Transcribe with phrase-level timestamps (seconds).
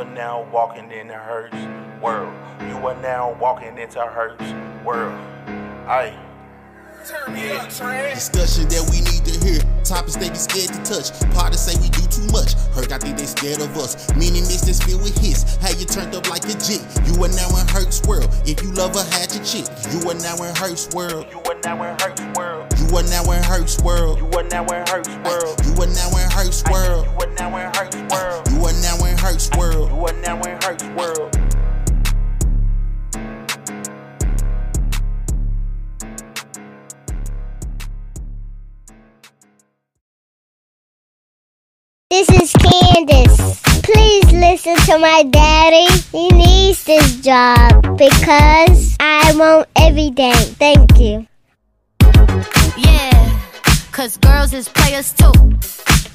[0.00, 2.32] are now walking in the Herc's world.
[2.62, 4.50] You are now walking into Herc's
[4.82, 5.12] world.
[5.86, 6.16] Aye.
[8.14, 9.60] Discussion that we need to hear.
[9.84, 11.12] Topics they be scared to touch.
[11.36, 12.54] Parties say we do too much.
[12.72, 14.08] Hurt, I think they scared of us.
[14.16, 15.56] Meaning this is filled with hits.
[15.60, 16.80] How you turned up like a jit.
[17.04, 18.28] You are now in Herc's world.
[18.48, 19.68] If you love a hatch a chick.
[19.92, 21.26] You are now in Herc's world.
[21.28, 22.72] You are now in Herc's world.
[22.80, 24.16] You are now in Herc's world.
[24.16, 25.60] You are now in Herc's world.
[25.64, 27.04] You are now in Herc's world.
[27.04, 28.29] You are now in Herc's world.
[29.30, 29.90] Herc's world.
[29.90, 31.30] You are now in Herc's world.
[42.10, 43.62] This is Candace.
[43.84, 45.86] Please listen to my daddy.
[46.10, 50.34] He needs this job because I want everything.
[50.58, 51.28] Thank you.
[52.76, 53.40] Yeah,
[53.92, 55.32] cause girls is players too.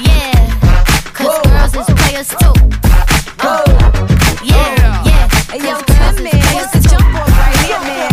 [0.00, 0.32] Yeah,
[1.12, 2.54] cause girls is players too.
[4.42, 5.28] Yeah, yeah.
[5.50, 6.88] Hey, yo, girls is players what's too.
[6.88, 8.12] jump off right here, man?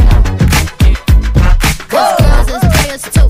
[1.89, 3.27] Cause girls is players too.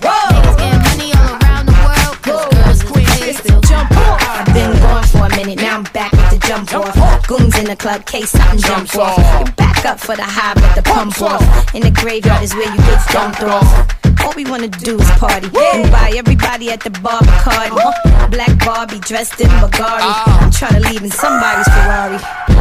[0.00, 2.16] Niggas getting money all around the world.
[2.22, 3.60] Cause girls is players too.
[3.68, 4.20] Jump off.
[4.22, 7.26] I've been gone for a minute, now I'm back with the jump off.
[7.26, 9.18] Goons in the club, case something jump off.
[9.46, 11.74] You back up for the high, but the pump off.
[11.74, 13.97] In the graveyard is where you get dumped off.
[14.24, 18.30] All we wanna do is party and buy everybody at the bar Bacardi.
[18.30, 20.02] Black Barbie dressed in Bulgari.
[20.02, 20.44] Ah.
[20.44, 22.18] I'm tryna leave in somebody's Ferrari.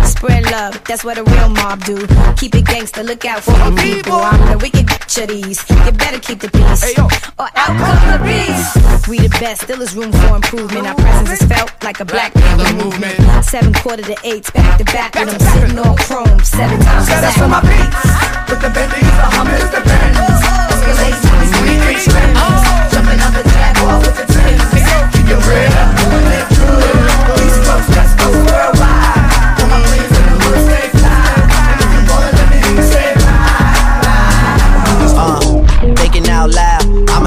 [0.07, 1.97] Spread love, that's what a real mob do.
[2.37, 4.13] Keep it gangster, look out for the people.
[4.13, 5.59] I'm the wicked bitch of these.
[5.85, 9.07] You better keep the peace, or out come the beast.
[9.07, 10.87] We the best, still is room for improvement.
[10.87, 13.19] Our presence is felt like a black panther movement.
[13.43, 17.07] Seven quarter to eights, back to back when I'm sitting on chrome seven times.
[17.07, 18.49] Set us on my beats.
[18.49, 20.17] With the Bentleys, the Hummers, the Benz.
[20.71, 21.26] Escalade
[27.89, 28.46] Let's go.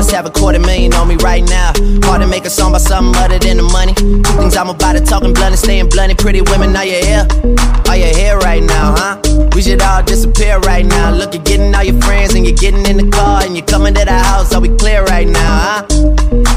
[0.00, 1.72] Must have a quarter million on me right now.
[2.09, 3.93] Hard to make a song about something other than the money.
[3.93, 6.19] Two things I'm about to talking blunt and staying blunt.
[6.19, 7.28] Pretty women, are you here?
[7.87, 9.21] Are you here right now, huh?
[9.55, 11.12] We should all disappear right now.
[11.12, 13.93] Look, you're getting all your friends and you're getting in the car and you're coming
[13.93, 14.55] to the house.
[14.55, 15.87] Are we clear right now, huh?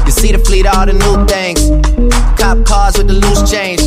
[0.06, 1.60] You see the fleet, all the new things.
[2.40, 3.82] Cop cars with the loose change.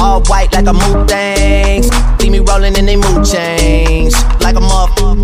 [0.00, 1.86] All white like a mood things.
[2.18, 4.14] See me rolling in they mood change.
[4.40, 5.20] Like a motherfucker.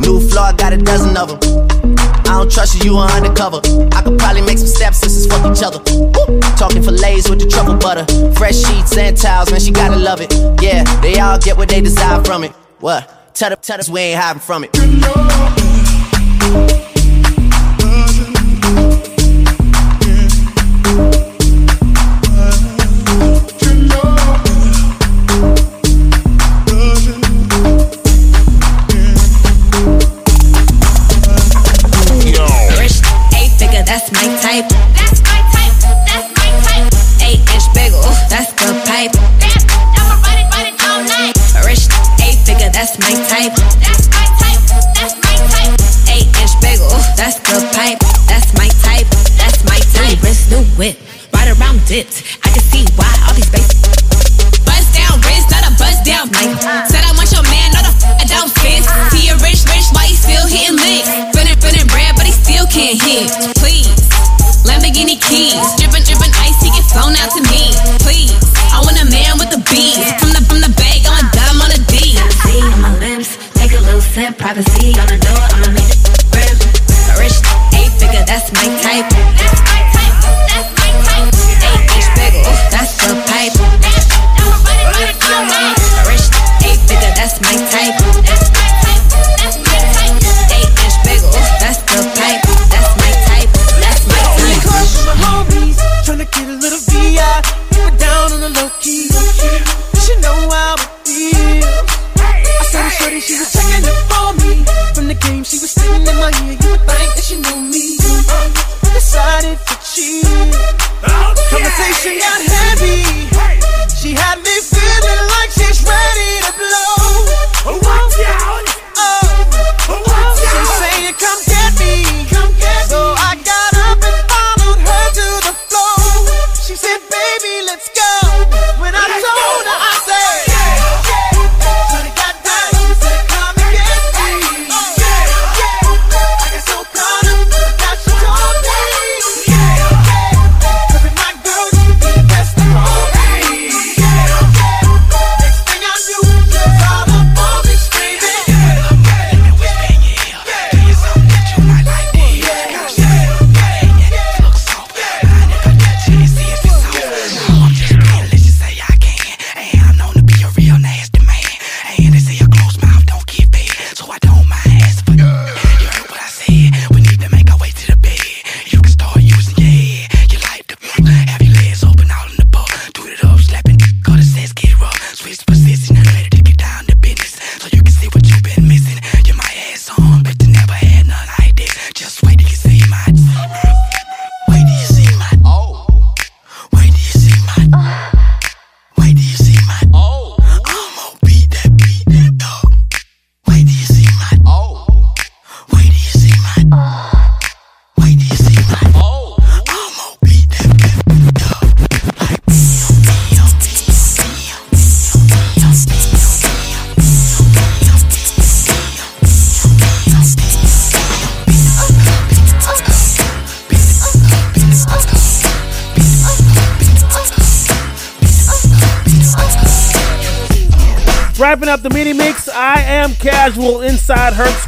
[0.00, 1.69] New floor, got a dozen of them.
[2.40, 3.60] Don't trust you, you are undercover.
[3.92, 5.78] I could probably make some stepsisters fuck each other.
[5.92, 6.40] Woo.
[6.56, 8.06] Talking fillets with the truffle butter.
[8.32, 10.32] Fresh sheets and towels, man, she gotta love it.
[10.62, 12.52] Yeah, they all get what they desire from it.
[12.78, 13.34] What?
[13.34, 14.70] Tell the tell us we ain't hiding from it.
[33.90, 34.99] That's my type.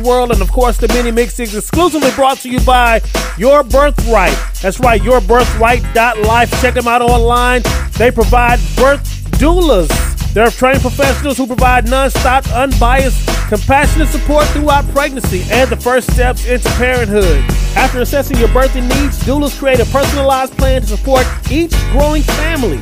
[0.03, 3.01] World, and of course, the mini mix is exclusively brought to you by
[3.39, 4.37] Your Birthright.
[4.61, 6.61] That's right, yourbirthright.life.
[6.61, 7.63] Check them out online.
[7.99, 9.03] They provide birth
[9.39, 9.89] doulas.
[10.33, 16.47] They're trained professionals who provide non-stop, unbiased, compassionate support throughout pregnancy and the first steps
[16.47, 17.45] into parenthood.
[17.77, 22.81] After assessing your birthing needs, doulas create a personalized plan to support each growing family.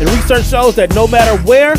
[0.00, 1.74] And research shows that no matter where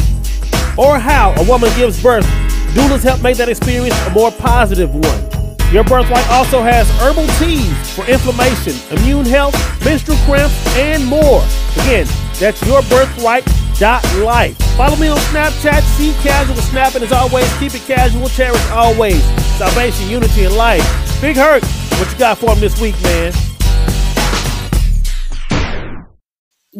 [0.78, 2.26] or how a woman gives birth,
[2.72, 5.30] doulas help make that experience a more positive one.
[5.72, 9.54] Your birthright also has herbal teas for inflammation, immune health,
[9.86, 11.44] menstrual cramps, and more.
[11.86, 12.08] Again,
[12.40, 14.58] that's yourbirthright.life.
[14.76, 19.24] Follow me on Snapchat, see casual snap, and as always, keep it casual, cherish always.
[19.58, 20.82] Salvation, unity, and life.
[21.22, 21.64] Big Hurt,
[22.00, 23.32] what you got for him this week, man?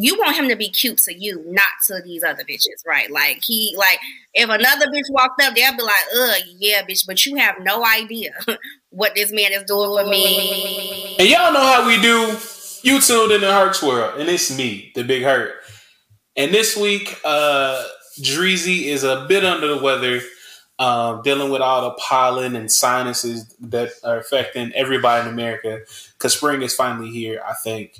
[0.02, 3.12] You want him to be cute to you, not to these other bitches, right?
[3.12, 4.00] Like he like
[4.34, 7.86] if another bitch walked up, they'll be like, "Ugh, yeah, bitch," but you have no
[7.86, 8.32] idea
[8.92, 11.18] what this man is doing for me.
[11.20, 12.38] And y'all know how we do.
[12.82, 15.56] You tuned in the Herc's world, and it's me, the Big Hurt.
[16.38, 17.84] And this week, uh,
[18.22, 20.22] Dreezy is a bit under the weather,
[20.80, 25.82] um, dealing with all the pollen and sinuses that are affecting everybody in America.
[26.14, 28.00] Because spring is finally here, I think.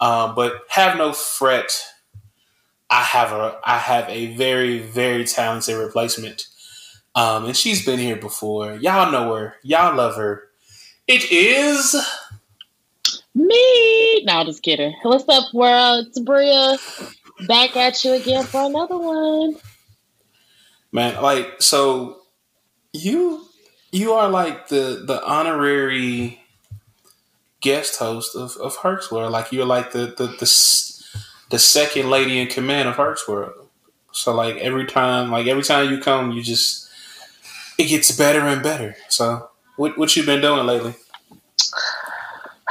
[0.00, 1.72] Um, but have no fret.
[2.90, 6.46] I have a I have a very very talented replacement,
[7.14, 8.74] um, and she's been here before.
[8.76, 9.56] Y'all know her.
[9.62, 10.44] Y'all love her.
[11.08, 11.96] It is
[13.34, 14.24] Me.
[14.24, 14.94] No, just kidding.
[15.02, 16.06] What's up, world?
[16.08, 16.78] It's Bria.
[17.48, 19.56] Back at you again for another one.
[20.92, 21.20] man.
[21.22, 22.18] Like so,
[22.92, 23.44] you
[23.92, 26.40] you are like the the honorary
[27.60, 29.32] guest host of of Herc's World.
[29.32, 31.02] Like you're like the the the,
[31.50, 33.68] the second lady in command of Herc's World.
[34.12, 36.88] So like every time, like every time you come, you just
[37.78, 38.96] it gets better and better.
[39.08, 40.94] So what what you been doing lately?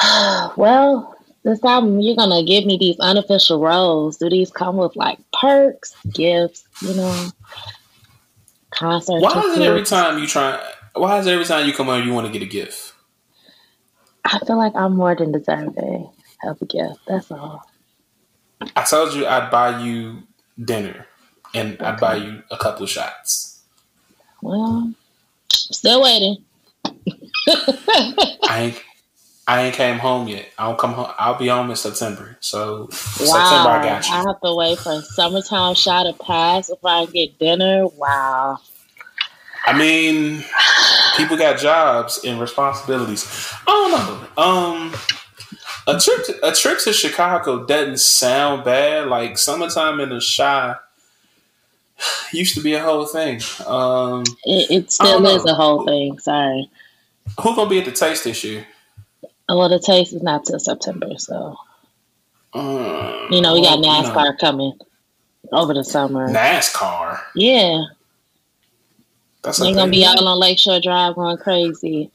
[0.58, 4.18] well, this album, you're gonna give me these unofficial roles.
[4.18, 7.30] Do these come with like perks, gifts, you know,
[8.72, 10.60] concert Why is it every time you try?
[10.94, 12.95] Why is it every time you come on you want to get a gift?
[14.26, 16.10] I feel like I'm more than deserving
[16.44, 17.00] of a gift.
[17.08, 17.64] That's all.
[18.76, 20.24] I told you I'd buy you
[20.64, 21.08] dinner
[21.54, 23.62] and I'd buy you a couple of shots.
[24.42, 24.94] Well,
[25.50, 26.38] still waiting.
[27.48, 28.84] I ain't
[29.48, 30.48] I ain't came home yet.
[30.58, 31.12] I'll come home.
[31.20, 32.38] I'll be home in September.
[32.40, 34.14] So September I got you.
[34.14, 37.88] I have to wait for a summertime shot to pass before I get dinner.
[37.88, 38.58] Wow.
[39.68, 40.44] I mean,
[41.18, 43.26] people got jobs and responsibilities.
[43.68, 43.92] I don't
[44.38, 44.44] know.
[44.44, 44.94] Um,
[45.88, 49.08] a trip to, a trip to Chicago doesn't sound bad.
[49.08, 50.76] Like summertime in the Chi
[52.34, 53.40] used to be a whole thing.
[53.66, 56.20] Um, It, it still is a whole thing.
[56.20, 56.70] Sorry.
[57.42, 58.66] Who gonna be at the taste this year?
[59.48, 61.56] Well, the taste is not till September, so
[62.54, 64.74] Um, you know we got NASCAR coming
[65.52, 66.28] over the summer.
[66.30, 67.20] NASCAR.
[67.36, 67.84] Yeah,
[69.46, 72.12] That's they're gonna be out on Lakeshore Drive going crazy.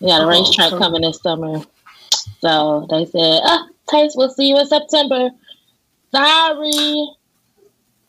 [0.00, 0.78] We got a Oh, racetrack okay.
[0.82, 1.62] coming this summer,
[2.40, 5.30] so they said, "Ah, taste, we'll see you in September."
[6.14, 7.06] Sorry.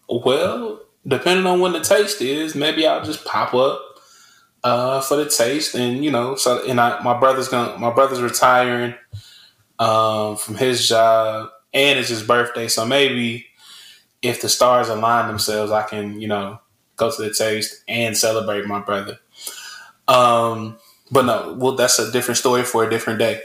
[0.10, 3.82] Well, depending on when the taste is, maybe I'll just pop up
[4.64, 8.22] uh, for the taste, and you know, so and I, my brother's gonna, my brother's
[8.22, 8.96] retiring
[9.80, 13.46] um, from his job, and it's his birthday, so maybe
[14.22, 16.60] if the stars align themselves, I can, you know,
[16.96, 19.20] go to the taste and celebrate my brother.
[20.08, 20.78] Um,
[21.12, 23.42] but no, well, that's a different story for a different day.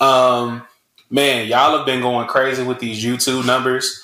[0.00, 0.66] Um,
[1.10, 4.02] man, y'all have been going crazy with these YouTube numbers.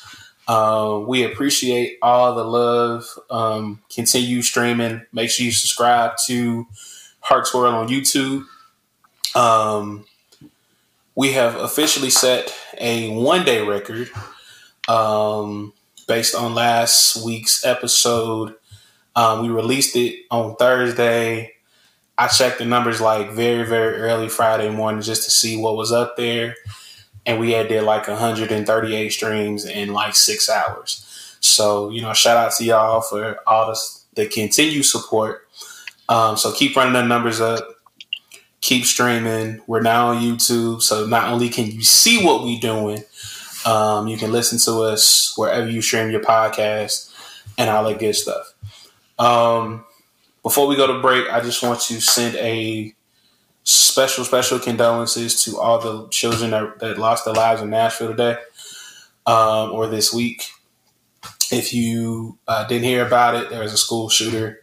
[0.49, 3.05] Uh, we appreciate all the love.
[3.31, 5.03] Um, continue streaming.
[5.13, 6.67] Make sure you subscribe to
[7.21, 8.45] Herc's World on YouTube.
[9.35, 10.05] Um,
[11.15, 14.11] we have officially set a one day record
[14.89, 15.73] um,
[16.09, 18.55] based on last week's episode.
[19.15, 21.55] Um, we released it on Thursday.
[22.17, 25.93] I checked the numbers like very, very early Friday morning just to see what was
[25.93, 26.55] up there.
[27.25, 31.37] And we had did like 138 streams in like six hours.
[31.41, 35.49] So, you know, shout out to y'all for all this, the continued support.
[36.09, 37.67] Um, so keep running the numbers up.
[38.61, 39.61] Keep streaming.
[39.67, 40.83] We're now on YouTube.
[40.83, 43.03] So not only can you see what we're doing,
[43.67, 47.13] um, you can listen to us wherever you stream your podcast
[47.59, 48.52] and all that good stuff.
[49.19, 49.85] Um,
[50.43, 52.95] before we go to break, I just want to send a
[53.65, 58.37] special, special condolences to all the children that, that lost their lives in Nashville today
[59.27, 60.49] um, or this week.
[61.51, 64.61] If you uh, didn't hear about it, there was a school shooter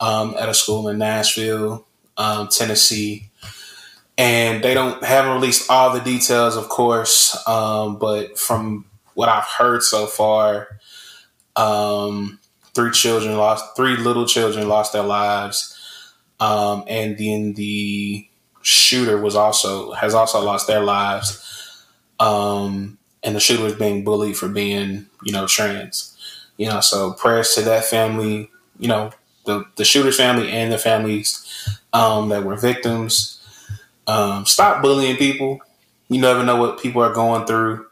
[0.00, 3.30] um, at a school in Nashville, um, Tennessee,
[4.18, 7.36] and they don't haven't released all the details, of course.
[7.48, 8.84] Um, but from
[9.14, 10.68] what I've heard so far,
[11.56, 12.38] um,
[12.74, 15.76] three children lost, three little children lost their lives,
[16.40, 18.28] um, and then the
[18.62, 21.46] shooter was also has also lost their lives.
[22.18, 26.16] Um, and the shooter was being bullied for being, you know, trans.
[26.56, 29.12] You know, so prayers to that family, you know,
[29.46, 33.42] the, the shooter's family and the families um, that were victims.
[34.06, 35.60] Um, stop bullying people.
[36.08, 37.86] You never know what people are going through.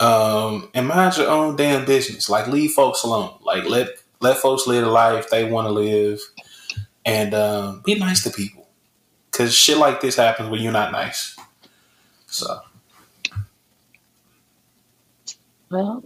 [0.00, 2.30] Um, and mind your own damn business.
[2.30, 3.34] Like leave folks alone.
[3.42, 3.88] Like let
[4.20, 6.20] let folks live the life they want to live,
[7.04, 8.68] and um, be nice to people.
[9.32, 11.36] Cause shit like this happens when you're not nice.
[12.26, 12.60] So
[15.70, 16.02] Well,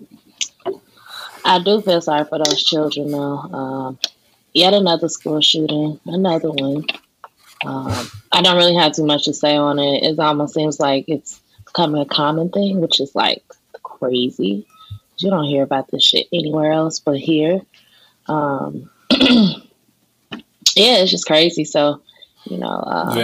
[1.44, 3.38] I do feel sorry for those children, though.
[3.38, 3.98] Um,
[4.52, 6.84] yet another school shooting, another one.
[7.64, 10.02] Um, I don't really have too much to say on it.
[10.02, 13.42] It almost seems like it's becoming a common thing, which is like
[13.82, 14.66] crazy.
[15.18, 17.60] You don't hear about this shit anywhere else but here.
[18.26, 21.64] Um, yeah, it's just crazy.
[21.64, 22.02] So,
[22.44, 23.16] you know, um,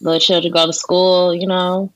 [0.00, 1.92] little children go to school, you know.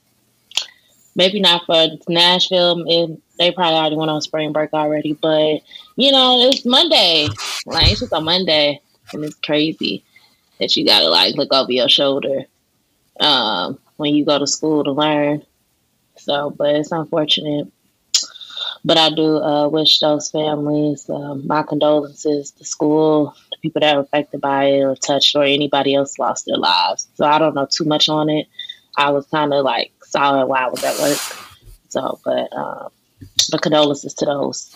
[1.17, 2.85] Maybe not for Nashville.
[2.89, 5.61] It, they probably already went on spring break already, but
[5.97, 7.29] you know, it's Monday.
[7.67, 8.81] Like it's just a Monday,
[9.13, 10.05] and it's crazy
[10.59, 12.45] that you gotta like look over your shoulder
[13.21, 15.45] um, when you go to school to learn.
[16.17, 17.69] So, but it's unfortunate.
[18.85, 22.51] But I do uh, wish those families um, my condolences.
[22.53, 26.45] The school, the people that were affected by it or touched, or anybody else lost
[26.47, 27.09] their lives.
[27.15, 28.47] So I don't know too much on it.
[28.97, 31.19] I was kind of like it while I was at work.
[31.89, 32.91] So, but um,
[33.51, 34.71] but condolences to those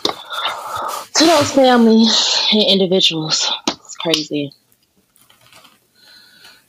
[1.14, 3.50] to those families and individuals.
[3.68, 4.52] It's crazy.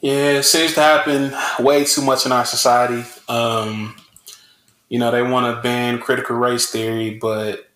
[0.01, 3.03] Yeah, it seems to happen way too much in our society.
[3.27, 3.95] Um,
[4.89, 7.67] you know, they want to ban critical race theory, but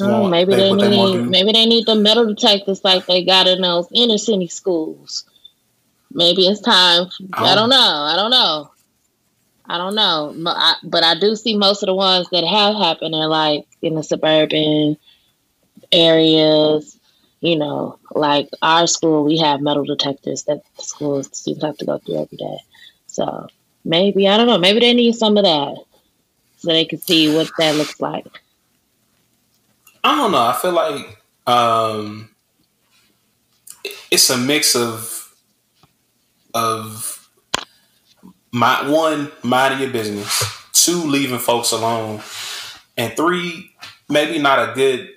[0.00, 3.24] mm, want- maybe they, what need wanna maybe they need the metal detectors like they
[3.24, 5.24] got in those inner city schools.
[6.12, 7.08] Maybe it's time.
[7.34, 7.54] I Oh.
[7.56, 7.76] don't know.
[7.76, 8.70] I don't know.
[9.68, 10.34] I don't know.
[10.46, 13.94] I- But I do see most of the ones that have happened are like in
[13.96, 14.96] the suburban
[15.92, 16.92] areas.
[17.40, 21.84] You know, like our school, we have metal detectors that the school students have to
[21.84, 22.58] go through every day.
[23.08, 23.46] So
[23.84, 24.58] maybe I don't know.
[24.58, 25.76] Maybe they need some of that
[26.66, 28.26] so they can see what that looks like.
[30.02, 30.38] I don't know.
[30.38, 32.28] I feel like um,
[34.10, 35.32] it's a mix of
[36.52, 37.28] of
[38.50, 40.42] my one minding your business,
[40.72, 42.20] two leaving folks alone,
[42.96, 43.70] and three
[44.08, 45.10] maybe not a good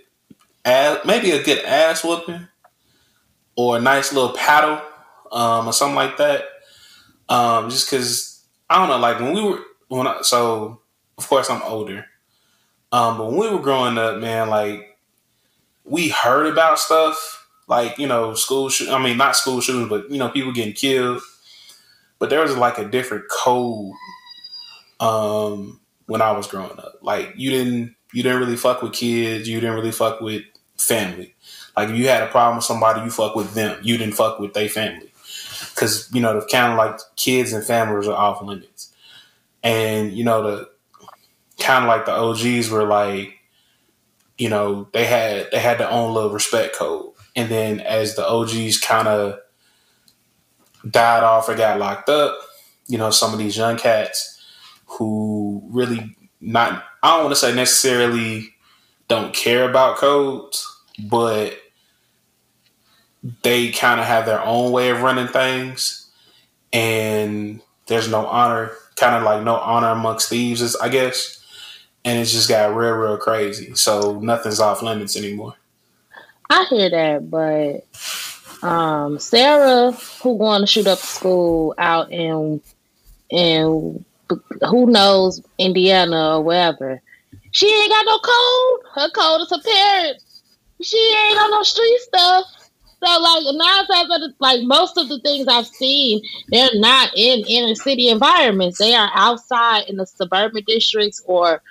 [0.65, 2.47] ass, maybe a good ass whooping
[3.55, 4.81] or a nice little paddle
[5.31, 6.43] um, or something like that.
[7.27, 10.81] Um, just because I don't know, like when we were when I, so
[11.19, 12.05] of course I'm older.
[12.91, 14.97] Um, but when we were growing up, man, like
[15.83, 18.69] we heard about stuff like you know school.
[18.69, 21.21] Sh- I mean, not school shootings, but you know people getting killed.
[22.17, 23.93] But there was like a different code
[24.99, 26.95] um, when I was growing up.
[27.01, 29.47] Like you didn't you didn't really fuck with kids.
[29.47, 30.43] You didn't really fuck with
[30.77, 31.35] family.
[31.77, 33.79] Like if you had a problem with somebody, you fuck with them.
[33.83, 35.11] You didn't fuck with their family
[35.75, 38.93] because you know the kind of like kids and families are off limits.
[39.63, 40.69] And you know the
[41.69, 43.37] kind of like the OGs were like,
[44.39, 47.13] you know, they had they had their own little respect code.
[47.35, 49.39] And then as the OGs kind of
[50.89, 52.35] died off or got locked up,
[52.87, 54.43] you know, some of these young cats
[54.87, 58.49] who really not I don't want to say necessarily
[59.07, 60.65] don't care about codes,
[60.97, 61.55] but
[63.43, 66.09] they kind of have their own way of running things
[66.73, 71.38] and there's no honor kind of like no honor amongst thieves I guess
[72.09, 73.75] and it's just got real, real crazy.
[73.75, 75.53] So nothing's off limits anymore.
[76.49, 77.85] I hear that, but
[78.67, 82.61] um, Sarah, who going to shoot up school out in
[83.29, 84.03] in
[84.67, 86.99] who knows Indiana or wherever,
[87.51, 88.79] she ain't got no code.
[88.95, 90.41] Her code is her parents.
[90.81, 92.45] She ain't got no street stuff.
[93.03, 97.75] So like nine times like most of the things I've seen, they're not in inner
[97.75, 98.79] city environments.
[98.79, 101.61] They are outside in the suburban districts or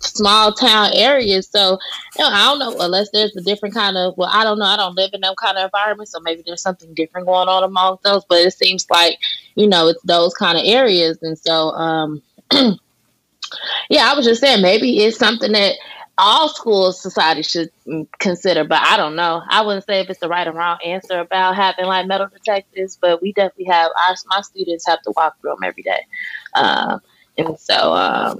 [0.00, 1.48] small town areas.
[1.48, 1.78] So
[2.18, 4.64] you know, I don't know unless there's a different kind of well, I don't know.
[4.66, 7.62] I don't live in that kind of environment, so maybe there's something different going on
[7.62, 8.24] among those.
[8.28, 9.18] But it seems like
[9.54, 14.62] you know it's those kind of areas, and so um, yeah, I was just saying
[14.62, 15.76] maybe it's something that
[16.18, 17.70] all school society should
[18.18, 19.42] consider, but I don't know.
[19.48, 22.96] I wouldn't say if it's the right or wrong answer about having like metal detectors,
[23.00, 26.06] but we definitely have our my students have to walk through them every day,
[26.54, 26.98] uh,
[27.36, 28.38] and so um,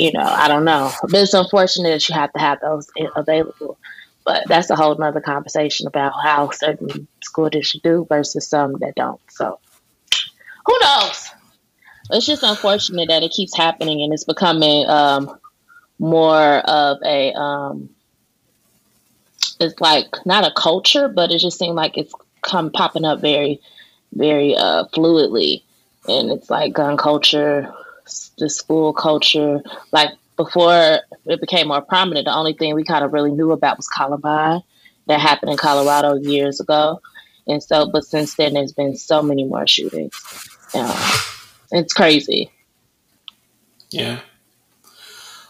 [0.00, 0.92] you know, I don't know.
[1.02, 3.78] But it's unfortunate that you have to have those available.
[4.24, 8.94] But that's a whole nother conversation about how certain school districts do versus some that
[8.94, 9.20] don't.
[9.30, 9.58] So
[10.66, 11.30] who knows?
[12.10, 15.38] It's just unfortunate that it keeps happening and it's becoming um,
[15.98, 17.90] more of a um,
[19.60, 23.60] it's like not a culture, but it just seemed like it's come popping up very,
[24.12, 25.62] very uh, fluidly.
[26.08, 27.72] And it's like gun culture,
[28.40, 29.62] the school culture.
[29.92, 33.76] Like before it became more prominent, the only thing we kind of really knew about
[33.76, 34.62] was Columbine
[35.06, 37.00] that happened in Colorado years ago.
[37.46, 40.14] And so, but since then, there's been so many more shootings.
[40.74, 41.18] Uh,
[41.72, 42.50] it's crazy.
[43.90, 44.20] Yeah.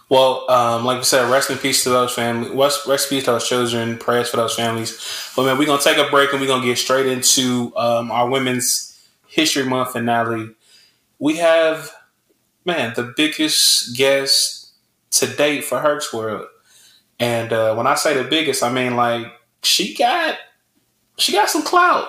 [0.09, 2.51] Well, um, like we said, rest in peace to those families.
[2.51, 3.97] Rest, rest in peace to those children.
[3.97, 4.99] Prayers for those families.
[5.37, 8.29] But man, we're gonna take a break and we're gonna get straight into um, our
[8.29, 10.51] Women's History Month finale.
[11.21, 11.93] We have
[12.65, 14.73] man, the biggest guest
[15.13, 16.47] to date for Herc's World.
[17.19, 19.27] And uh, when I say the biggest, I mean like
[19.63, 20.39] she got
[21.19, 22.09] she got some clout,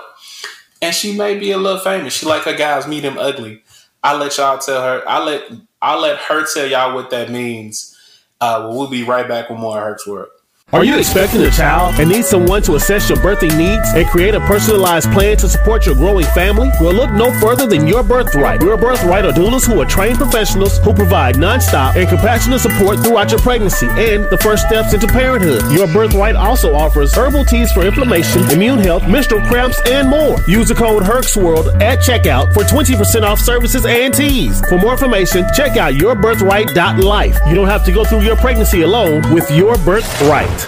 [0.82, 2.14] and she may be a little famous.
[2.14, 3.64] She like her guys medium ugly.
[4.04, 5.08] I let y'all tell her.
[5.08, 5.44] I let
[5.82, 7.98] I let her tell y'all what that means.
[8.40, 10.30] Uh, well, be right back with more Herc's World.
[10.74, 14.36] Are you expecting a child and need someone to assess your birthing needs and create
[14.36, 16.70] a personalized plan to support your growing family?
[16.80, 18.62] Well, look no further than Your Birthright.
[18.62, 23.32] Your Birthright are doulas who are trained professionals who provide nonstop and compassionate support throughout
[23.32, 25.62] your pregnancy and the first steps into parenthood.
[25.74, 30.38] Your Birthright also offers herbal teas for inflammation, immune health, menstrual cramps, and more.
[30.48, 34.62] Use the code HERXWORLD at checkout for 20% off services and teas.
[34.70, 37.40] For more information, check out yourbirthright.life.
[37.50, 40.61] You don't have to go through your pregnancy alone with Your Birthright.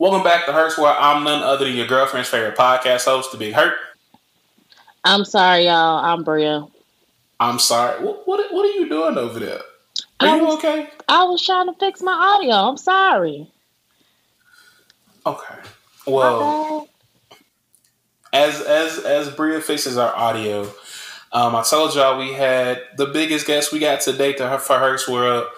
[0.00, 0.96] Welcome back to Herc's, World.
[1.00, 3.74] I'm none other than your girlfriend's favorite podcast host, The Big Hurt.
[5.04, 6.04] I'm sorry, y'all.
[6.04, 6.68] I'm Bria.
[7.40, 8.00] I'm sorry.
[8.04, 9.58] What, what, what are you doing over there?
[10.20, 10.88] Are you was, okay?
[11.08, 12.54] I was trying to fix my audio.
[12.54, 13.50] I'm sorry.
[15.26, 15.54] Okay.
[16.06, 16.88] Well,
[18.32, 20.62] as as as Bria fixes our audio,
[21.32, 24.78] um, I told y'all we had the biggest guest we got today to her for
[24.78, 25.48] Herc's World.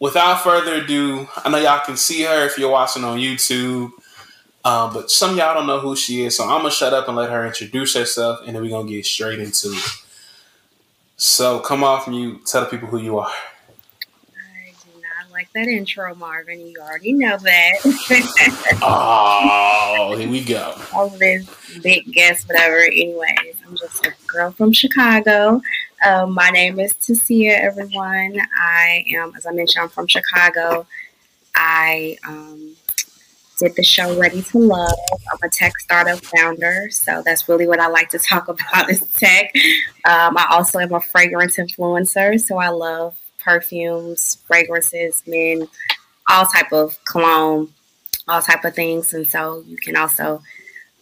[0.00, 3.90] Without further ado, I know y'all can see her if you're watching on YouTube,
[4.64, 7.16] um, but some y'all don't know who she is, so I'm gonna shut up and
[7.16, 9.84] let her introduce herself, and then we're gonna get straight into it.
[11.16, 13.26] So come off mute, tell the people who you are.
[13.26, 16.60] I do not like that intro, Marvin.
[16.60, 17.72] You already know that.
[18.82, 20.80] oh, here we go.
[20.94, 21.44] All this
[21.82, 22.82] big guest, whatever.
[22.82, 25.60] Anyways, I'm just a girl from Chicago.
[26.04, 28.38] Um, my name is Tisia, everyone.
[28.56, 30.86] I am, as I mentioned, I'm from Chicago.
[31.56, 32.76] I um,
[33.58, 34.94] did the show Ready to Love.
[35.32, 39.00] I'm a tech startup founder, so that's really what I like to talk about is
[39.14, 39.52] tech.
[40.04, 45.66] Um, I also am a fragrance influencer, so I love perfumes, fragrances, men,
[46.28, 47.72] all type of cologne,
[48.28, 49.14] all type of things.
[49.14, 50.42] And so you can also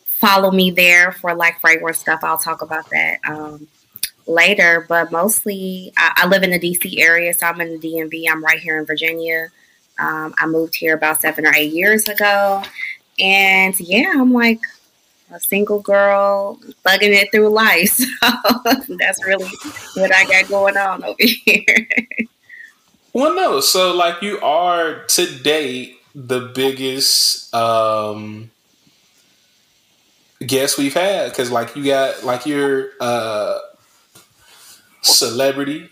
[0.05, 2.21] follow me there for like fragrance stuff.
[2.23, 3.69] I'll talk about that um,
[4.27, 4.85] later.
[4.89, 8.27] But mostly, I, I, live in the DC area, so I'm in the DMV.
[8.31, 9.49] I'm right here in Virginia.
[9.99, 12.63] Um, I moved here about seven or eight years ago.
[13.19, 14.61] And yeah, I'm like
[15.33, 17.99] a single girl bugging it through life.
[18.87, 19.51] So that's really
[19.95, 21.89] what I got going on over here.
[23.13, 23.61] well, no.
[23.61, 28.51] So, like, you are to date the biggest um
[30.47, 33.59] guest we've had because, like, you got like your uh
[35.07, 35.89] celebrity,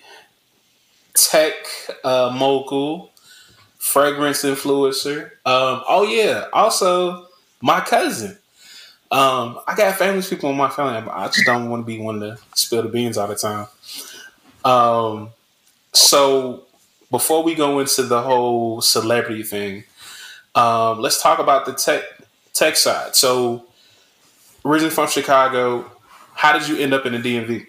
[1.15, 1.53] tech
[2.05, 3.11] uh, mogul,
[3.79, 5.25] fragrance influencer.
[5.47, 7.27] Um, oh yeah, also
[7.61, 8.39] my cousin.
[9.11, 12.21] Um, I got famous people in my family, I just don't want to be one
[12.21, 13.69] to spill the beans all the time.
[14.65, 15.31] Um,
[15.93, 16.65] so
[17.11, 19.85] before we go into the whole celebrity thing,
[20.55, 22.03] um, let's talk about the tech
[22.53, 23.15] tech side.
[23.15, 23.67] So,
[24.65, 25.91] originally from Chicago,
[26.35, 27.67] how did you end up in the DMV?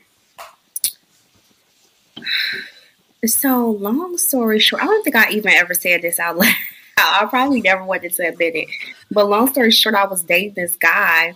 [3.28, 6.54] So, long story short, I don't think I even ever said this out loud.
[6.98, 8.68] I probably never wanted to admit it.
[9.12, 11.36] But long story short, I was dating this guy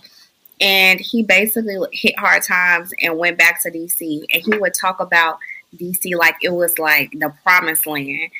[0.60, 4.24] and he basically hit hard times and went back to DC.
[4.32, 5.38] And he would talk about
[5.76, 8.30] DC like it was like the promised land.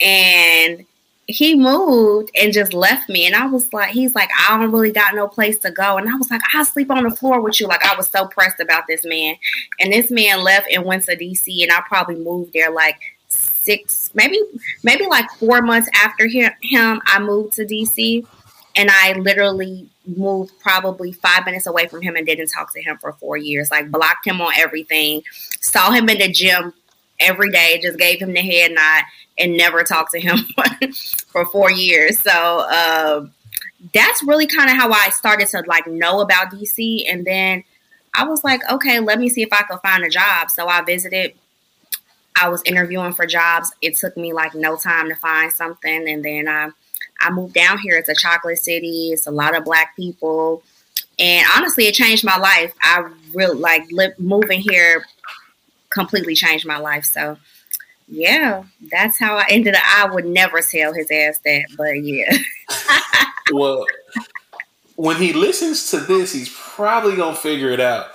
[0.00, 0.84] And
[1.28, 3.26] he moved and just left me.
[3.26, 5.98] And I was like, he's like, I don't really got no place to go.
[5.98, 7.66] And I was like, I'll sleep on the floor with you.
[7.66, 9.36] Like, I was so pressed about this man.
[9.78, 11.62] And this man left and went to DC.
[11.62, 14.40] And I probably moved there like six, maybe,
[14.82, 18.26] maybe like four months after him, I moved to DC.
[18.74, 22.96] And I literally moved probably five minutes away from him and didn't talk to him
[22.96, 23.70] for four years.
[23.70, 25.22] Like, blocked him on everything,
[25.60, 26.72] saw him in the gym
[27.20, 29.02] every day, just gave him the head nod
[29.38, 30.38] and never talked to him
[31.28, 32.18] for four years.
[32.20, 33.26] So uh,
[33.94, 37.04] that's really kind of how I started to like know about DC.
[37.08, 37.64] And then
[38.14, 40.50] I was like, okay, let me see if I could find a job.
[40.50, 41.34] So I visited.
[42.40, 43.72] I was interviewing for jobs.
[43.82, 46.70] It took me like no time to find something, and then I
[47.20, 47.96] I moved down here.
[47.96, 49.10] It's a chocolate city.
[49.12, 50.62] It's a lot of black people,
[51.18, 52.72] and honestly, it changed my life.
[52.80, 55.04] I really like li- moving here
[55.90, 57.04] completely changed my life.
[57.04, 57.36] So
[58.08, 59.82] yeah, that's how I ended up.
[59.84, 62.36] I would never tell his ass that, but yeah.
[63.52, 63.84] well,
[64.96, 68.10] when he listens to this, he's probably gonna figure it out.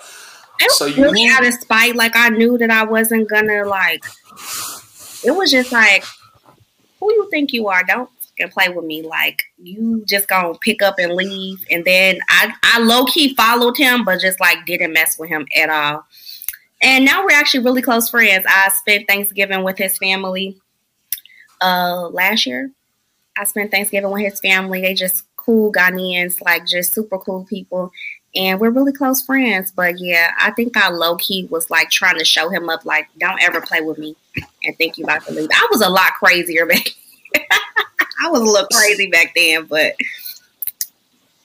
[0.69, 4.03] so you really out of spite, like I knew that I wasn't gonna like.
[5.23, 6.03] It was just like,
[6.99, 7.84] who you think you are?
[7.84, 9.01] Don't and play with me.
[9.01, 11.63] Like you just gonna pick up and leave.
[11.71, 15.47] And then I, I low key followed him, but just like didn't mess with him
[15.56, 16.06] at all.
[16.84, 18.46] And now we're actually really close friends.
[18.48, 20.58] I spent Thanksgiving with his family
[21.62, 22.72] uh, last year.
[23.38, 24.82] I spent Thanksgiving with his family.
[24.82, 27.91] They just cool Ghanaians, like just super cool people.
[28.36, 29.72] And we're really close friends.
[29.72, 33.08] But yeah, I think I low key was like trying to show him up, like,
[33.17, 34.15] don't ever play with me
[34.63, 35.50] and think you about to leave.
[35.54, 36.88] I was a lot crazier back.
[37.36, 39.96] I was a little crazy back then, but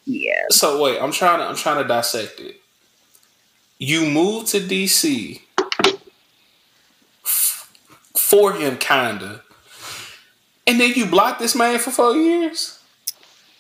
[0.04, 0.46] yeah.
[0.50, 2.60] So wait, I'm trying to I'm trying to dissect it
[3.78, 5.40] you moved to DC
[8.16, 9.42] for him, kinda,
[10.66, 12.78] and then you blocked this man for four years.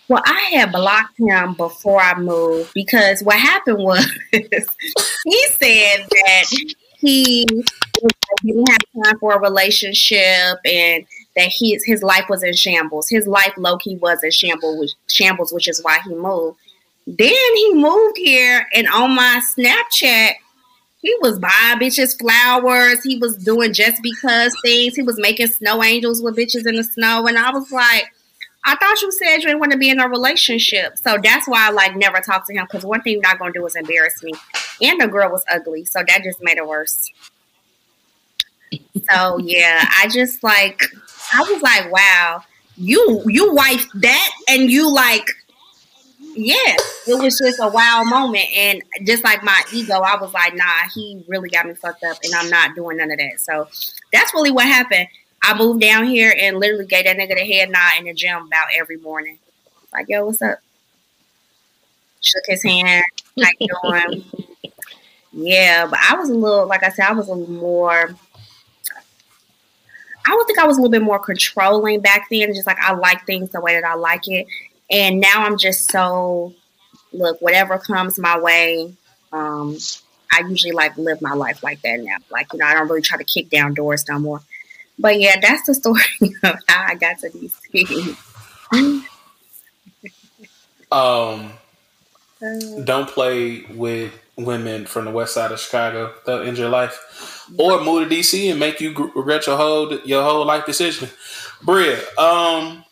[0.08, 6.44] Well, I had blocked him before I moved because what happened was he said that
[6.98, 13.08] he didn't have time for a relationship and that his his life was in shambles.
[13.08, 16.58] His life low key was in shambles, shambles, which is why he moved.
[17.16, 20.32] Then he moved here, and on my Snapchat,
[21.00, 23.02] he was buying bitches flowers.
[23.02, 24.94] He was doing just because things.
[24.94, 28.12] He was making snow angels with bitches in the snow, and I was like,
[28.66, 30.98] I thought you said you didn't want to be in a relationship.
[30.98, 33.52] So that's why I like never talked to him because one thing you're not gonna
[33.54, 34.34] do is embarrass me.
[34.82, 37.10] And the girl was ugly, so that just made it worse.
[39.10, 40.82] so yeah, I just like
[41.32, 42.42] I was like, wow,
[42.76, 45.26] you you wife that and you like
[46.38, 46.76] yeah,
[47.08, 48.46] it was just a wild moment.
[48.56, 52.16] And just like my ego, I was like, nah, he really got me fucked up
[52.22, 53.40] and I'm not doing none of that.
[53.40, 53.66] So
[54.12, 55.08] that's really what happened.
[55.42, 58.46] I moved down here and literally gave that nigga the head nod in the gym
[58.46, 59.38] about every morning.
[59.92, 60.58] Like, yo, what's up?
[62.20, 63.04] Shook his hand.
[63.60, 64.24] You um, doing?
[65.32, 68.14] yeah, but I was a little, like I said, I was a little more.
[70.26, 72.52] I would think I was a little bit more controlling back then.
[72.52, 74.48] Just like I like things the way that I like it.
[74.90, 76.54] And now I'm just so
[77.12, 78.92] look, whatever comes my way,
[79.32, 79.76] um,
[80.32, 82.16] I usually like live my life like that now.
[82.30, 84.40] Like you know, I don't really try to kick down doors no more.
[84.98, 86.02] But yeah, that's the story
[86.42, 89.06] of how I got to DC.
[90.90, 91.52] Um,
[92.84, 96.14] don't play with women from the west side of Chicago.
[96.24, 97.46] They'll end your life.
[97.58, 101.08] Or move to DC and make you regret your whole your whole life decision.
[101.62, 102.84] Bria, um,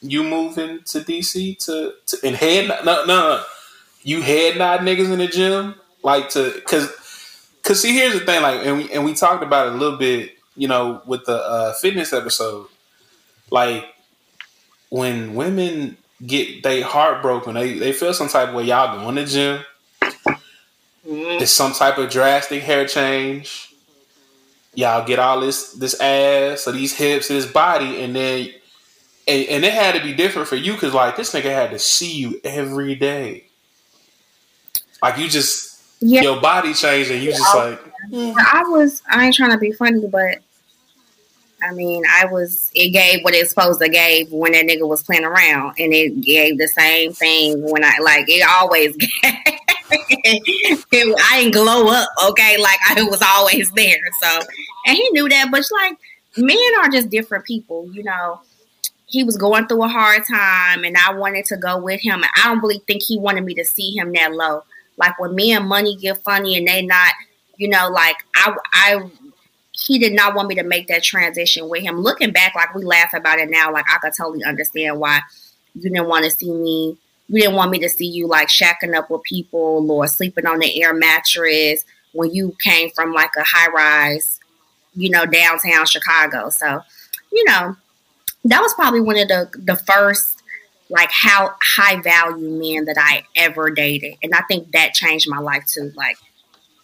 [0.00, 3.44] you moving to DC to, to and head no no no.
[4.02, 6.90] You head nod niggas in the gym like to because
[7.62, 9.98] because see here's the thing like and we and we talked about it a little
[9.98, 12.66] bit you know with the uh, fitness episode.
[13.50, 13.86] Like
[14.90, 19.16] when women get they heartbroken they they feel some type of way y'all go in
[19.16, 19.64] the gym
[21.10, 23.74] it's some type of drastic hair change.
[24.74, 28.50] Y'all get all this this ass or these hips this body and then
[29.28, 31.78] and, and it had to be different for you because like this nigga had to
[31.78, 33.44] see you every day
[35.02, 36.22] like you just Yeah.
[36.22, 38.32] your body changed and you just like hmm.
[38.36, 40.38] I was I ain't trying to be funny, but
[41.62, 45.02] I mean I was it gave what it's supposed to gave when that nigga was
[45.02, 49.34] playing around and it gave the same thing when I like it always gave
[49.90, 52.60] it, I didn't glow up, okay?
[52.60, 53.98] Like I was always there.
[54.20, 54.40] So
[54.86, 55.98] and he knew that, but like
[56.36, 58.40] men are just different people, you know.
[59.08, 62.22] He was going through a hard time and I wanted to go with him.
[62.22, 64.64] And I don't really think he wanted me to see him that low.
[64.98, 67.12] Like when me and money get funny and they not,
[67.56, 69.10] you know, like I I
[69.72, 72.00] he did not want me to make that transition with him.
[72.00, 75.20] Looking back, like we laugh about it now, like I could totally understand why
[75.74, 76.98] you didn't want to see me.
[77.28, 80.58] You didn't want me to see you like shacking up with people or sleeping on
[80.58, 84.40] the air mattress when you came from like a high rise,
[84.94, 86.48] you know, downtown Chicago.
[86.48, 86.80] So,
[87.30, 87.76] you know,
[88.44, 90.38] that was probably one of the the first
[90.90, 94.14] like how high value men that I ever dated.
[94.22, 95.92] And I think that changed my life too.
[95.94, 96.16] Like,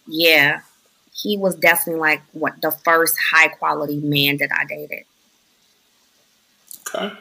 [0.07, 0.61] yeah,
[1.13, 5.05] he was definitely like what the first high quality man that I dated.
[6.87, 7.15] Okay.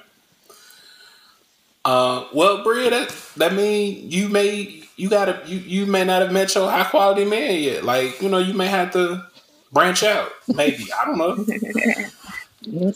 [1.87, 6.33] Uh, well, Bria, that that mean you may you gotta you you may not have
[6.33, 7.85] met your high quality man yet.
[7.85, 9.25] Like you know, you may have to
[9.73, 10.31] branch out.
[10.49, 11.45] Maybe I don't know.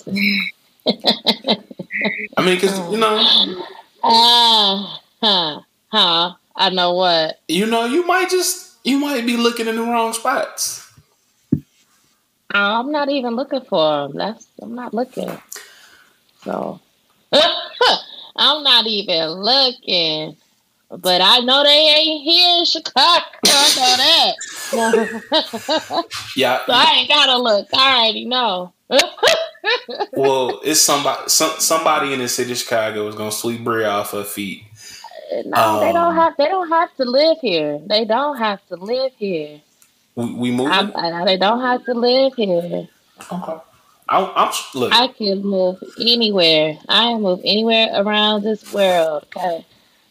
[2.36, 3.18] I mean, because you know,
[4.02, 6.34] Ah, huh, huh.
[6.54, 7.40] I know what.
[7.48, 10.84] you know, you might just you might be looking in the wrong spots.
[12.50, 14.16] I'm not even looking for them.
[14.16, 15.30] That's I'm not looking.
[16.44, 16.80] So
[18.36, 20.36] I'm not even looking.
[20.90, 23.24] But I know they ain't here in Chicago.
[23.46, 24.34] I know that.
[24.72, 26.02] Yeah.
[26.66, 27.68] so I ain't gotta look.
[27.74, 28.72] I already know.
[30.12, 34.12] Well, it's somebody some, somebody in the city of Chicago is gonna sweep Bria off
[34.12, 34.64] her feet.
[35.44, 36.36] No, they Um, don't have.
[36.36, 37.80] They don't have to live here.
[37.86, 39.60] They don't have to live here.
[40.16, 40.72] We, we moving.
[40.72, 42.88] I'm, I, they don't have to live here.
[43.30, 43.58] Okay.
[44.74, 44.92] Look.
[44.92, 46.78] I can move anywhere.
[46.88, 49.26] I can move anywhere around this world.
[49.36, 49.64] Okay,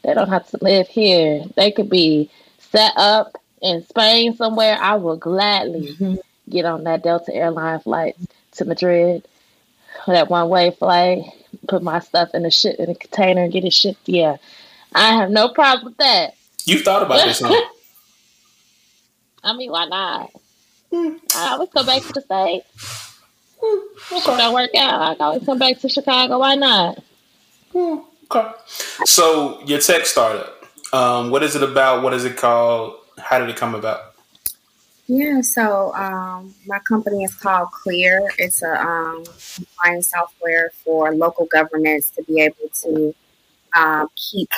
[0.07, 1.43] they don't have to live here.
[1.57, 4.77] They could be set up in Spain somewhere.
[4.79, 6.15] I will gladly mm-hmm.
[6.49, 8.15] get on that Delta airline flight
[8.53, 9.27] to Madrid.
[10.07, 11.25] That one way flight.
[11.67, 14.07] Put my stuff in a ship in a container and get it shipped.
[14.07, 14.37] Yeah,
[14.95, 16.35] I have no problem with that.
[16.63, 17.69] You've thought about this, huh?
[19.43, 20.31] I mean, why not?
[20.89, 21.17] Hmm.
[21.35, 23.19] I always come back to the States.
[23.61, 24.15] Hmm.
[24.15, 26.39] If it don't work out, I can always come back to Chicago.
[26.39, 27.03] Why not?
[27.73, 27.97] Hmm.
[28.31, 28.51] Okay.
[29.05, 32.03] So your tech startup, um, what is it about?
[32.03, 32.95] What is it called?
[33.17, 34.13] How did it come about?
[35.07, 38.29] Yeah, so um, my company is called Clear.
[38.37, 39.23] It's a um,
[39.55, 43.15] compliance software for local governments to be able to
[43.73, 44.49] um, keep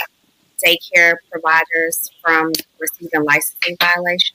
[0.64, 4.34] daycare providers from receiving licensing violations.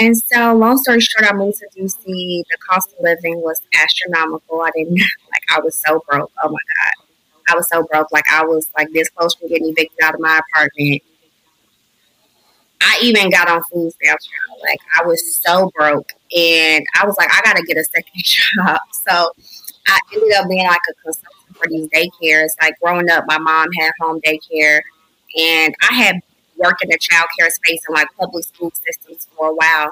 [0.00, 2.04] And so, long story short, I moved to DC.
[2.04, 4.62] The cost of living was astronomical.
[4.62, 5.42] I didn't like.
[5.54, 6.32] I was so broke.
[6.42, 7.03] Oh my god,
[7.48, 8.10] I was so broke.
[8.12, 11.02] Like I was like this close to getting evicted out of my apartment.
[12.80, 14.28] I even got on food stamps.
[14.62, 18.78] Like I was so broke, and I was like, I gotta get a second job.
[18.92, 19.30] So
[19.88, 22.50] I ended up being like a consultant for these daycares.
[22.60, 24.80] Like growing up, my mom had home daycare,
[25.36, 26.20] and I had
[26.56, 29.90] worked in the child care space in like public school systems for a while.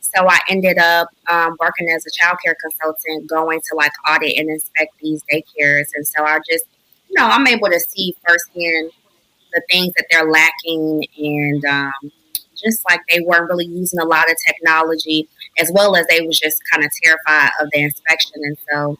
[0.00, 4.36] So I ended up um, working as a child care consultant, going to like audit
[4.36, 5.86] and inspect these daycares.
[5.94, 6.64] And so I just,
[7.12, 8.90] you know, I'm able to see firsthand
[9.52, 12.12] the things that they're lacking and um,
[12.56, 16.38] just like they weren't really using a lot of technology as well as they was
[16.38, 18.32] just kind of terrified of the inspection.
[18.36, 18.98] And so,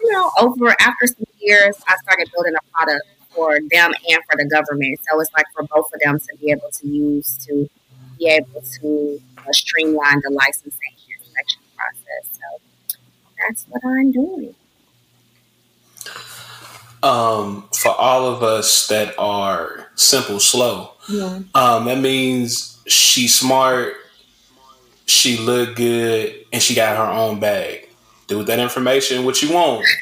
[0.00, 4.36] you know, over after some years, I started building a product for them and for
[4.36, 5.00] the government.
[5.10, 7.68] So it's like for both of them to be able to use to
[8.16, 12.38] be able to uh, streamline the licensing and inspection process.
[12.38, 12.96] So
[13.40, 14.54] that's what I'm doing.
[17.02, 21.40] Um, for all of us that are simple slow, Yeah.
[21.54, 23.94] um, that means she's smart,
[25.06, 27.88] she look good, and she got her own bag.
[28.26, 29.84] Do with that information what you want.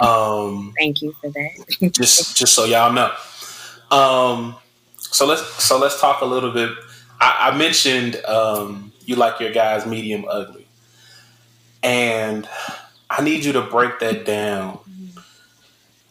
[0.00, 1.92] Um, Thank you for that.
[1.92, 3.12] just just so y'all know.
[3.96, 4.56] Um,
[4.98, 6.70] so let's so let's talk a little bit.
[7.20, 10.66] I, I mentioned um, you like your guys medium ugly,
[11.84, 12.48] and
[13.08, 14.78] I need you to break that down.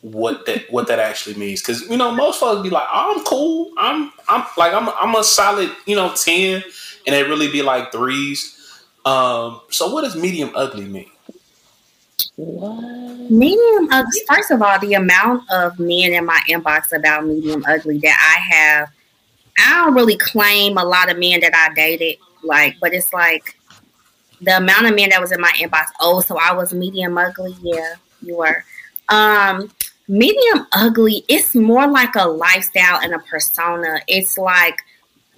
[0.01, 1.62] What that what that actually means?
[1.62, 3.71] Because you know most folks be like, oh, "I'm cool.
[3.77, 6.63] I'm I'm like I'm I'm a solid you know ten,
[7.05, 8.55] and they really be like threes.
[9.05, 11.09] Um, so what does medium ugly mean?
[12.38, 14.21] Medium ugly.
[14.27, 18.55] First of all, the amount of men in my inbox about medium ugly that I
[18.55, 18.89] have,
[19.57, 22.17] I don't really claim a lot of men that I dated.
[22.43, 23.57] Like, but it's like
[24.41, 25.88] the amount of men that was in my inbox.
[25.99, 27.55] Oh, so I was medium ugly.
[27.62, 28.63] Yeah, you were.
[29.09, 29.69] Um,
[30.09, 31.23] medium ugly.
[31.29, 34.01] It's more like a lifestyle and a persona.
[34.07, 34.81] It's like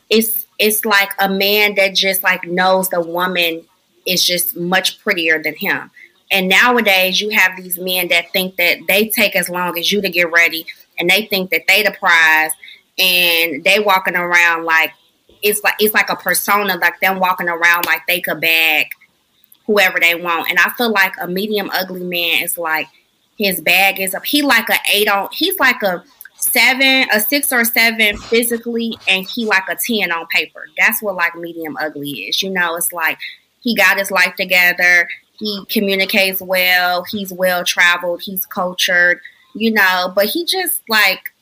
[0.09, 3.65] it's it's like a man that just like knows the woman
[4.07, 5.91] is just much prettier than him.
[6.31, 10.01] And nowadays, you have these men that think that they take as long as you
[10.01, 10.65] to get ready,
[10.97, 12.51] and they think that they the prize,
[12.97, 14.93] and they walking around like
[15.41, 18.87] it's like it's like a persona, like them walking around like they could bag
[19.65, 20.49] whoever they want.
[20.49, 22.87] And I feel like a medium ugly man is like
[23.41, 24.23] his bag is up.
[24.23, 25.29] He like a eight on.
[25.31, 26.03] He's like a
[26.35, 30.67] seven, a six or seven physically, and he like a ten on paper.
[30.77, 32.43] That's what like medium ugly is.
[32.43, 33.17] You know, it's like
[33.61, 35.09] he got his life together.
[35.39, 37.03] He communicates well.
[37.09, 38.21] He's well traveled.
[38.21, 39.19] He's cultured.
[39.55, 41.33] You know, but he just like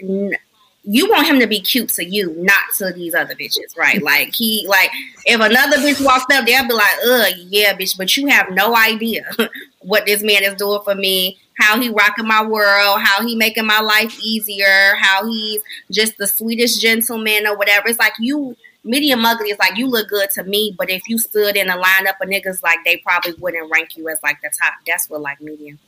[0.00, 0.36] n-
[0.84, 3.96] you want him to be cute to you, not to these other bitches, right?
[3.96, 4.04] Mm-hmm.
[4.04, 4.90] Like he like
[5.24, 8.76] if another bitch walks up, they'll be like, "Ugh, yeah, bitch," but you have no
[8.76, 9.24] idea
[9.80, 13.66] what this man is doing for me, how he rocking my world, how he making
[13.66, 17.88] my life easier, how he's just the sweetest gentleman or whatever.
[17.88, 21.18] It's like you medium ugly is like you look good to me, but if you
[21.18, 24.50] stood in a lineup of niggas, like they probably wouldn't rank you as like the
[24.60, 24.74] top.
[24.86, 25.78] That's what like medium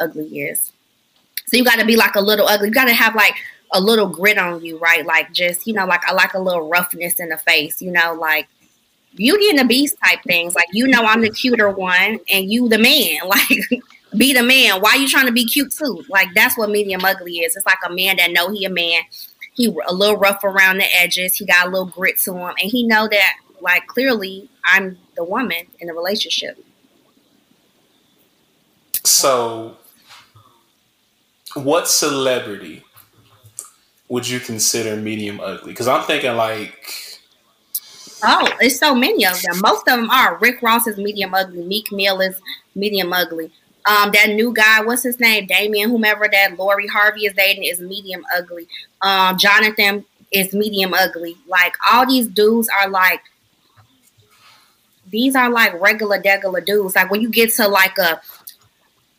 [0.00, 0.72] ugly is.
[1.46, 2.68] So you got to be like a little ugly.
[2.68, 3.34] You got to have like
[3.72, 5.04] a little grit on you, right?
[5.04, 7.82] Like just you know, like I like a little roughness in the face.
[7.82, 8.48] You know, like
[9.14, 10.54] Beauty and the Beast type things.
[10.54, 13.20] Like you know, I'm the cuter one, and you the man.
[13.28, 13.82] Like
[14.16, 14.82] be the man.
[14.82, 16.04] Why you trying to be cute too?
[16.08, 17.56] Like that's what medium ugly is.
[17.56, 19.02] It's like a man that know he a man.
[19.54, 21.34] He a little rough around the edges.
[21.34, 25.24] He got a little grit to him, and he know that like clearly I'm the
[25.24, 26.62] woman in the relationship.
[29.04, 29.76] So,
[31.54, 32.84] what celebrity
[34.08, 35.72] would you consider medium ugly?
[35.72, 37.11] Because I'm thinking like,
[38.22, 39.60] Oh, it's so many of them.
[39.60, 40.38] Most of them are.
[40.38, 41.62] Rick Ross is medium ugly.
[41.62, 42.40] Meek Mill is
[42.74, 43.50] medium ugly.
[43.84, 45.46] Um, that new guy, what's his name?
[45.46, 48.68] Damien, whomever that Lori Harvey is dating, is medium ugly.
[49.00, 51.36] Um, Jonathan is medium ugly.
[51.48, 53.22] Like all these dudes are like,
[55.10, 56.94] these are like regular degular dudes.
[56.94, 58.20] Like when you get to like a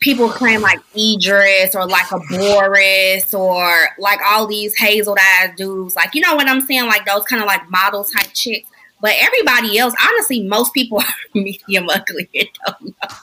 [0.00, 5.94] people claim like Idris or like a Boris or like all these hazel eyes dudes.
[5.94, 6.86] Like you know what I'm saying?
[6.86, 8.68] Like those kind of like model type chicks.
[9.04, 12.30] But everybody else, honestly, most people are medium ugly.
[12.34, 13.18] I don't know.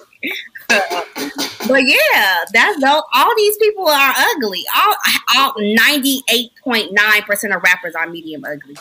[1.68, 3.02] but yeah, that's though.
[3.12, 4.64] All these people are ugly.
[4.76, 4.96] All,
[5.36, 8.78] all ninety eight point nine percent of rappers are medium ugly.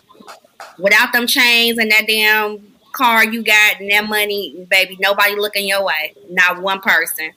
[0.79, 2.59] Without them chains and that damn
[2.93, 6.13] car you got and that money, baby, nobody looking your way.
[6.29, 7.33] Not one person.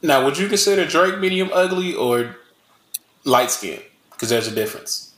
[0.00, 2.36] now would you consider Drake medium ugly or
[3.24, 3.82] light skin?
[4.12, 5.11] Because there's a difference.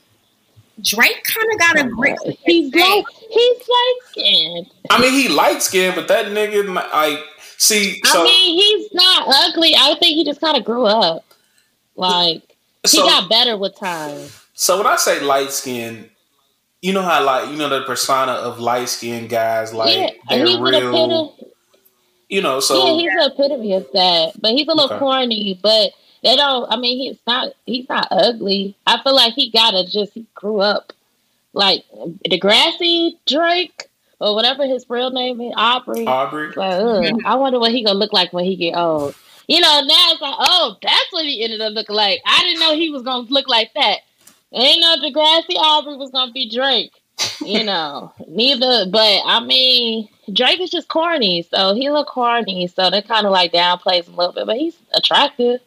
[0.83, 2.19] Drake kind of got a grip.
[2.45, 4.67] He's like he's light skinned.
[4.91, 7.19] I mean, he light skin, but that nigga, like,
[7.59, 9.75] see, so I mean, he's not ugly.
[9.77, 11.25] I think he just kind of grew up.
[11.97, 12.43] Like
[12.83, 14.29] he So- got better with time.
[14.55, 16.11] So when I say light skin,
[16.83, 20.47] you know how like you know the persona of light skinned guys like yeah, they're
[20.47, 20.75] he's real.
[20.95, 21.51] epitome.
[22.29, 24.33] You know, so yeah, he's an epitome of that.
[24.41, 24.99] But he's a little Okay.
[24.99, 25.59] corny.
[25.63, 25.93] But
[26.25, 26.73] they don't.
[26.73, 27.53] I mean, he's not.
[27.67, 28.77] He's not ugly.
[28.87, 30.15] I feel like he gotta just.
[30.15, 30.93] He grew up
[31.53, 31.85] like
[32.29, 33.89] Degrassi Drake
[34.21, 36.07] or whatever his real name is, Aubrey.
[36.07, 36.51] Aubrey.
[36.57, 39.15] Like, I wonder what he gonna look like when he get old.
[39.49, 42.21] You know, now it's like, oh, that's what he ended up looking like.
[42.25, 43.99] I didn't know he was gonna look like that.
[44.53, 46.93] Ain't no Degrassi Aubrey was gonna be Drake.
[47.45, 48.87] You know, neither.
[48.91, 52.67] But I mean, Drake is just corny, so he look corny.
[52.67, 54.47] So that kind of like downplays him a little bit.
[54.47, 55.61] But he's attractive.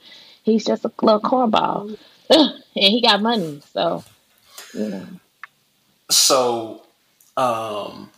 [0.47, 1.97] He's just a little cornball,
[2.29, 3.61] and he got money.
[3.73, 4.01] So
[4.73, 5.05] you know.
[6.09, 6.83] So,
[7.35, 8.09] um,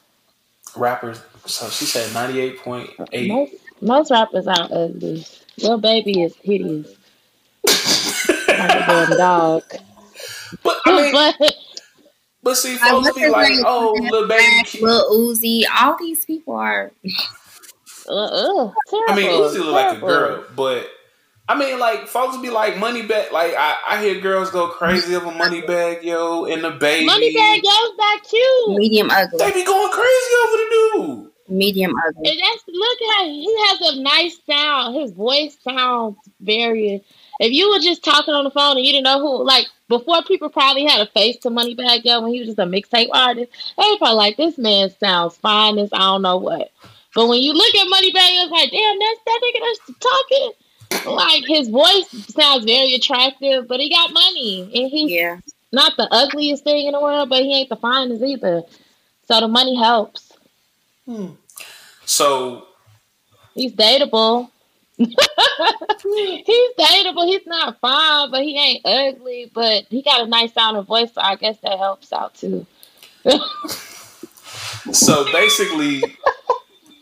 [0.75, 1.19] rappers.
[1.47, 3.29] So she said ninety eight point eight.
[3.29, 5.25] Most most rappers aren't ugly.
[5.55, 6.95] Your baby is hideous.
[8.47, 9.63] like a damn dog.
[10.63, 11.33] But I mean,
[12.43, 16.55] but see, Like, folks be his like, "Oh, little baby." Lil Uzi, all these people
[16.55, 16.91] are.
[18.07, 18.71] Uh, uh,
[19.07, 20.89] I mean, terrible, Uzi look like a girl, but
[21.49, 23.31] I mean, like folks be like money bag.
[23.31, 27.07] Like I, I hear girls go crazy over money bag, yo, and the baby.
[27.07, 28.77] Money bag, yo's not cute.
[28.77, 29.39] Medium ugly.
[29.39, 31.31] They be going crazy over the dude.
[31.49, 32.29] Medium ugly.
[32.29, 34.95] And that's look how he has a nice sound.
[34.95, 37.03] His voice sounds very.
[37.39, 40.21] If you were just talking on the phone and you didn't know who, like before,
[40.21, 43.51] people probably had a face to Moneybagg Yo when he was just a mixtape artist.
[43.75, 46.71] They were probably like, "This man sounds fine as I don't know what."
[47.15, 50.51] But when you look at Moneybagg Yo, it's like, "Damn, that's that nigga that's talking."
[51.05, 55.39] Like his voice sounds very attractive, but he got money and he's Yeah.
[55.71, 58.63] not the ugliest thing in the world, but he ain't the finest either.
[59.27, 60.31] So the money helps.
[61.05, 61.27] Hmm.
[62.05, 62.65] So
[63.55, 64.49] He's dateable.
[64.97, 65.05] Hmm.
[66.45, 67.25] he's dateable.
[67.27, 69.51] He's not fine, but he ain't ugly.
[69.53, 72.65] But he got a nice sounding voice, so I guess that helps out too.
[74.91, 76.01] So basically,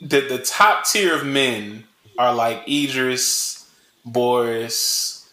[0.02, 1.86] the the top tier of men
[2.18, 3.57] are like Idris,
[4.08, 5.30] Boris,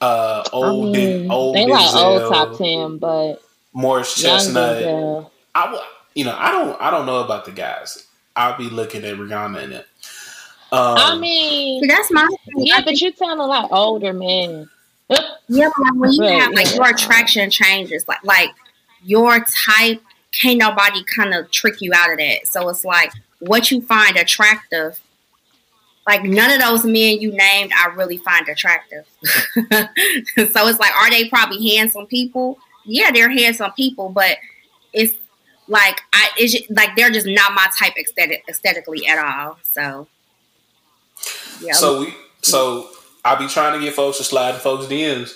[0.00, 4.78] uh, I old mean, old they like old top ten, but Morris young Chestnut.
[4.82, 5.30] Denzel.
[5.54, 5.82] I w-
[6.14, 8.06] you know I don't I don't know about the guys.
[8.34, 9.86] I'll be looking at Rihanna in it.
[10.72, 12.66] Um, I mean, that's my thing.
[12.66, 14.68] Yeah, but you're telling lot older men.
[15.48, 18.50] Yeah, but like when you have like your attraction changes, like like
[19.04, 20.02] your type,
[20.32, 22.48] can't nobody kind of trick you out of that.
[22.48, 24.98] So it's like what you find attractive.
[26.06, 29.04] Like none of those men you named, I really find attractive.
[29.24, 32.58] so it's like, are they probably handsome people?
[32.84, 34.36] Yeah, they're handsome people, but
[34.92, 35.14] it's
[35.66, 39.58] like I, just, like they're just not my type aesthetic, aesthetically at all.
[39.62, 40.06] So
[41.60, 42.88] yeah, So we so
[43.24, 45.32] I be trying to get folks to slide folks DMs.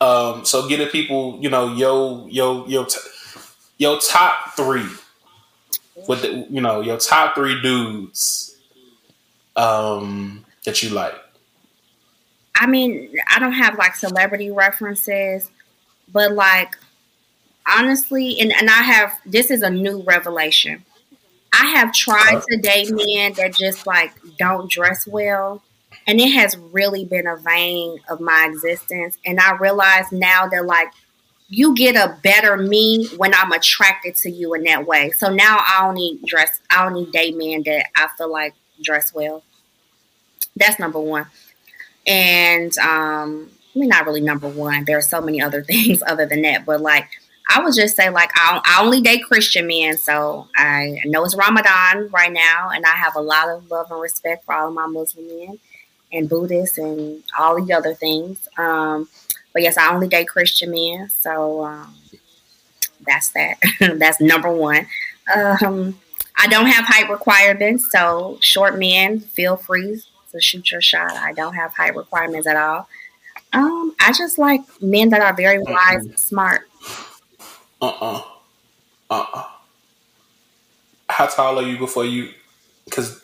[0.00, 3.00] Um, so getting people, you know, yo yo yo t-
[3.76, 4.88] yo top three
[6.08, 8.55] with the, you know your top three dudes
[9.56, 11.14] um, that you like.
[12.54, 15.50] I mean, I don't have like celebrity references,
[16.12, 16.76] but like
[17.66, 20.84] honestly, and, and I have this is a new revelation.
[21.52, 25.62] I have tried to date men that just like don't dress well,
[26.06, 29.16] and it has really been a vein of my existence.
[29.24, 30.88] And I realize now that like
[31.48, 35.10] you get a better me when I'm attracted to you in that way.
[35.10, 39.42] So now I only dress, I only date men that I feel like dress well.
[40.56, 41.26] That's number one
[42.06, 44.84] and um I mean not really number one.
[44.84, 47.08] There are so many other things other than that, but like
[47.48, 51.36] I would just say like I, I only date Christian men, so I know it's
[51.36, 54.74] Ramadan right now, and I have a lot of love and respect for all of
[54.74, 55.58] my Muslim men
[56.12, 58.48] and Buddhists and all the other things.
[58.58, 59.08] Um,
[59.52, 61.94] but yes, I only date Christian men, so um,
[63.06, 63.58] that's that.
[63.98, 64.86] that's number one.
[65.32, 66.00] Um,
[66.36, 70.02] I don't have height requirements, so short men feel free
[70.36, 71.12] to shoot your shot.
[71.12, 72.88] I don't have height requirements at all.
[73.52, 76.68] Um, I just like men that are very wise and smart.
[77.80, 78.22] Uh uh-uh.
[79.10, 79.26] uh.
[79.32, 79.44] Uh
[81.08, 82.30] How tall are you before you?
[82.84, 83.22] Because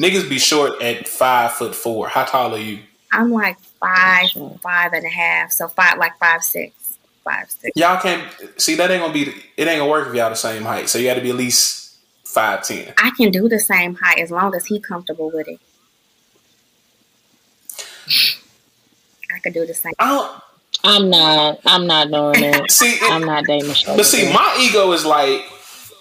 [0.00, 2.08] niggas be short at five foot four.
[2.08, 2.80] How tall are you?
[3.12, 4.30] I'm like five,
[4.62, 7.72] five and a half, so five, like five six, five six.
[7.74, 8.22] Y'all can't
[8.60, 9.28] see that ain't gonna be.
[9.56, 10.88] It ain't gonna work if y'all the same height.
[10.88, 12.92] So you got to be at least five ten.
[12.98, 15.60] I can do the same height as long as he comfortable with it.
[19.34, 19.92] I could do the same.
[19.98, 21.60] I'm not.
[21.66, 22.70] I'm not doing it.
[22.70, 23.96] see, I'm not dating a short.
[23.96, 25.44] But see, my ego is like,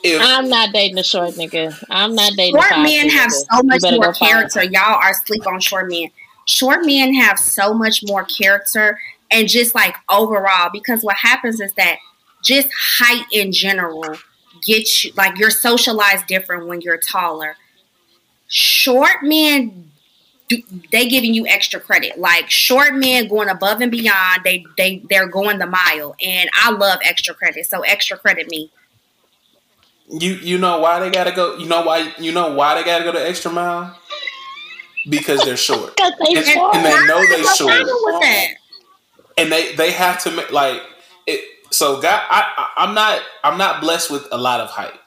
[0.03, 1.75] if I'm not dating a short nigga.
[1.89, 2.55] I'm not dating.
[2.55, 4.63] Short five men have You so much more go find- character.
[4.63, 6.09] Y'all are sleep on short men.
[6.45, 8.99] Short men have so much more character
[9.31, 11.97] and just like overall, because what happens is that
[12.43, 14.15] just height in general
[14.65, 17.55] gets you like you're socialized different when you're taller.
[18.47, 19.91] Short men
[20.49, 22.17] do- they giving you extra credit.
[22.19, 24.41] Like short men going above and beyond.
[24.43, 27.65] They they they're going the mile, and I love extra credit.
[27.65, 28.71] So extra credit me.
[30.09, 31.57] you you know why they gotta go.
[31.57, 33.97] You know why you know why they gotta go the extra mile.
[35.09, 36.75] Because they're short, they and, short.
[36.75, 38.47] and they know they What's short, with that?
[39.37, 40.81] and they they have to make like
[41.25, 41.41] it.
[41.71, 44.99] So, God, I, I I'm not I'm not blessed with a lot of height.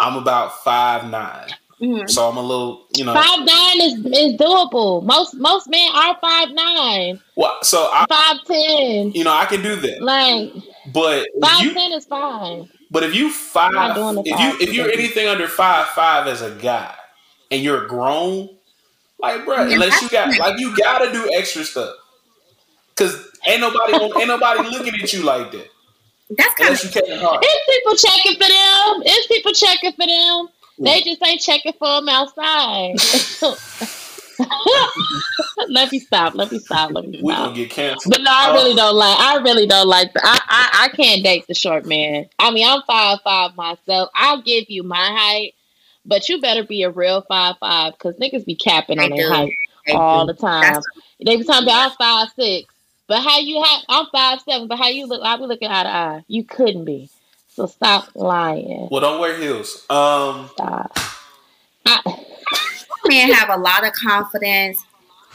[0.00, 1.48] I'm about five nine,
[1.80, 2.10] Mhm.
[2.10, 3.14] so I'm a little you know.
[3.14, 5.02] Five nine is is doable.
[5.02, 9.12] Most most men are five nine, Well, so I five ten.
[9.12, 10.52] you know I can do that, Like
[10.92, 12.68] but five you ten is fine.
[12.90, 13.34] But if you not
[13.96, 16.94] five, if five you if you're anything under five five as a guy,
[17.50, 18.50] and you're grown,
[19.18, 21.94] like bro, Yeah, unless you got like you gotta do extra stuff,
[22.96, 25.68] cause ain't nobody ain't nobody looking at you like that.
[26.36, 27.42] That's kind Unless you Kevin Hart.
[27.42, 29.02] It's people checking for them.
[29.04, 30.48] It's people checking for them.
[30.80, 32.96] They just ain't checking for them outside.
[35.68, 36.34] let me stop.
[36.34, 36.92] Let me stop.
[36.92, 37.22] Let me stop.
[37.22, 37.44] We stop.
[37.44, 38.12] gonna get canceled.
[38.12, 39.18] But no, I uh, really don't like.
[39.18, 40.12] I really don't like.
[40.14, 42.28] The, I, I I can't date the short man.
[42.38, 44.10] I mean, I'm five five myself.
[44.14, 45.54] I'll give you my height,
[46.06, 49.52] but you better be a real five five because niggas be capping on their height
[49.86, 50.32] They all do.
[50.32, 50.62] the time.
[50.62, 50.84] That's-
[51.24, 52.72] They be talking about I'm five six,
[53.06, 53.82] but how you have?
[53.88, 55.22] I'm five seven, but how you look?
[55.22, 56.24] I be looking eye to eye.
[56.26, 57.10] You couldn't be.
[57.52, 58.88] So stop lying.
[58.90, 59.84] Well, don't wear heels.
[59.90, 60.96] Um, Stop.
[63.06, 64.82] men have a lot of confidence,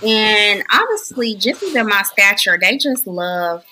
[0.01, 3.65] and honestly, just even my stature, they just love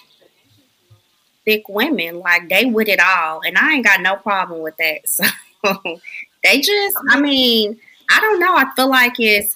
[1.46, 2.20] thick women.
[2.20, 5.02] Like they with it all, and I ain't got no problem with that.
[5.66, 5.98] So
[6.44, 7.80] they just, I mean,
[8.12, 8.54] I don't know.
[8.54, 9.56] I feel like it's,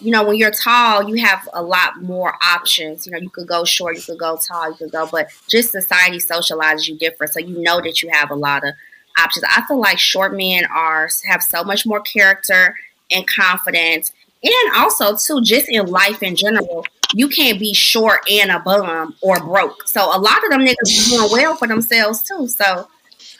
[0.00, 3.06] you know, when you're tall, you have a lot more options.
[3.06, 5.72] You know, you could go short, you could go tall, you could go, but just
[5.72, 8.74] society socializes you different, so you know that you have a lot of
[9.18, 9.44] options.
[9.48, 12.74] I feel like short men are have so much more character
[13.10, 16.84] and confidence, and also too, just in life in general.
[17.14, 19.86] You can't be short and a bum or broke.
[19.86, 22.48] So a lot of them niggas doing well for themselves too.
[22.48, 22.88] So,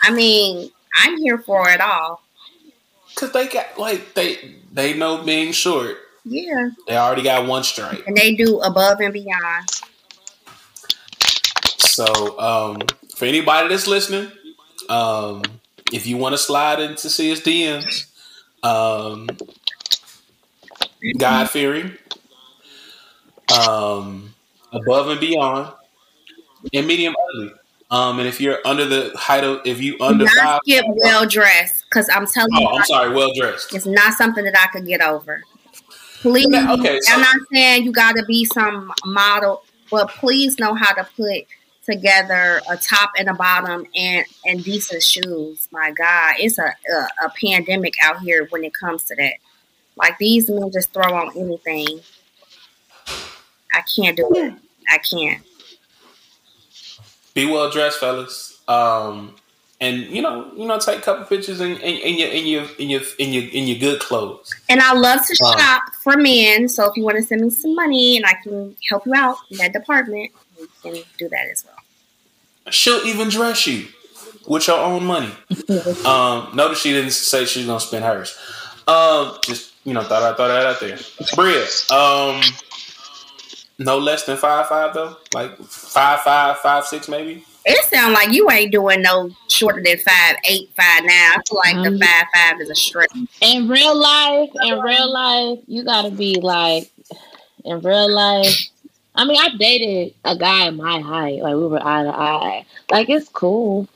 [0.02, 0.70] I mean,
[1.02, 2.22] I'm here for it all.
[3.16, 5.98] cause they got like they they know being short.
[6.28, 8.04] Yeah, They already got one strike.
[8.04, 9.70] and they do above and beyond.
[11.78, 12.78] So, um,
[13.14, 14.32] for anybody that's listening,
[14.88, 15.42] um,
[15.92, 18.06] if you want to slide in to see his DMs,
[18.64, 19.28] um,
[21.16, 21.92] God fearing,
[23.56, 24.34] um,
[24.72, 25.72] above and beyond,
[26.74, 27.52] and medium ugly.
[27.88, 31.24] Um, and if you're under the height of, if you under not five, skip well
[31.24, 33.72] dressed because I'm telling you, oh, I'm sorry, well dressed.
[33.72, 35.44] it's not something that I could get over.
[36.26, 39.62] Please, Okay, so- I'm not saying you got to be some model,
[39.92, 41.44] but please know how to put
[41.84, 45.68] together a top and a bottom and and decent shoes.
[45.70, 49.34] My God, it's a a, a pandemic out here when it comes to that.
[49.96, 52.00] Like these men just throw on anything.
[53.72, 54.54] I can't do it.
[54.90, 55.42] I can't.
[57.34, 58.60] Be well dressed, fellas.
[58.66, 59.36] Um,
[59.80, 62.64] and you know, you know, take a couple pictures in, in, in your in your
[62.78, 64.54] in your in your in your good clothes.
[64.68, 65.56] And I love to Wow.
[65.56, 66.68] shop for men.
[66.68, 69.36] So if you want to send me some money and I can help you out
[69.50, 72.72] in that department, you can do that as well.
[72.72, 73.86] She'll even dress you
[74.46, 75.32] with your own money.
[76.04, 78.36] um, notice she didn't say she's gonna spend hers.
[78.88, 80.98] Um, just you know, thought I thought that out there.
[81.34, 82.42] Bria, um,
[83.78, 87.44] no less than five five though, like five five five six maybe.
[87.68, 91.34] It sounds like you ain't doing no shorter than five eight five now.
[91.34, 93.10] I feel like the five five is a stretch.
[93.40, 96.88] In real life, in real life, you gotta be like
[97.64, 98.68] in real life.
[99.16, 102.66] I mean, I dated a guy my height, like we were eye to eye.
[102.88, 103.88] Like it's cool,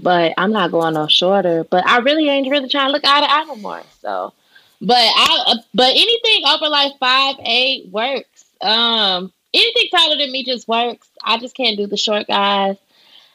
[0.00, 1.62] but I'm not going no shorter.
[1.62, 3.82] But I really ain't really trying to look eye to eye no more.
[4.00, 4.32] So,
[4.80, 8.44] but I, but anything over like five eight works.
[8.60, 11.08] Um, anything taller than me just works.
[11.22, 12.76] I just can't do the short guys.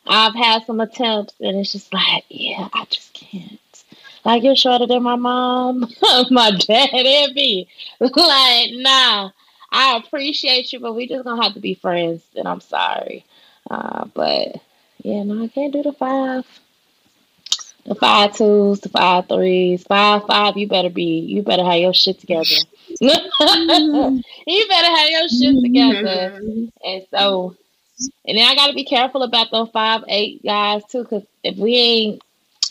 [0.07, 3.59] I've had some attempts, and it's just like, yeah, I just can't.
[4.25, 5.79] Like you're shorter than my mom,
[6.31, 7.69] my dad, and me.
[7.99, 9.31] Like, nah,
[9.71, 12.23] I appreciate you, but we just gonna have to be friends.
[12.35, 13.25] And I'm sorry,
[13.69, 14.57] uh, but
[15.01, 16.45] yeah, no, I can't do the five,
[17.85, 20.57] the five twos, the five threes, five five.
[20.57, 22.43] You better be, you better have your shit together.
[22.99, 23.09] you
[24.67, 26.41] better have your shit together.
[26.83, 27.55] And so,
[27.99, 31.57] and then I got to be careful about those five eight guys too, because if
[31.57, 32.21] we ain't,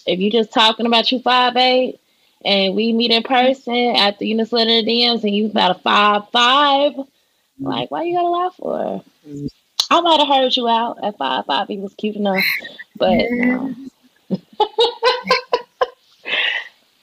[0.07, 1.99] if you just talking about you five eight,
[2.45, 5.81] and we meet in person after you slid in the DMs, and you about a
[5.81, 7.67] five five, mm-hmm.
[7.67, 9.05] like why you gotta lie for?
[9.27, 9.47] Mm-hmm.
[9.89, 11.69] I might have heard you out at five five.
[11.69, 12.45] He was cute enough,
[12.97, 13.75] but no.
[14.29, 14.41] but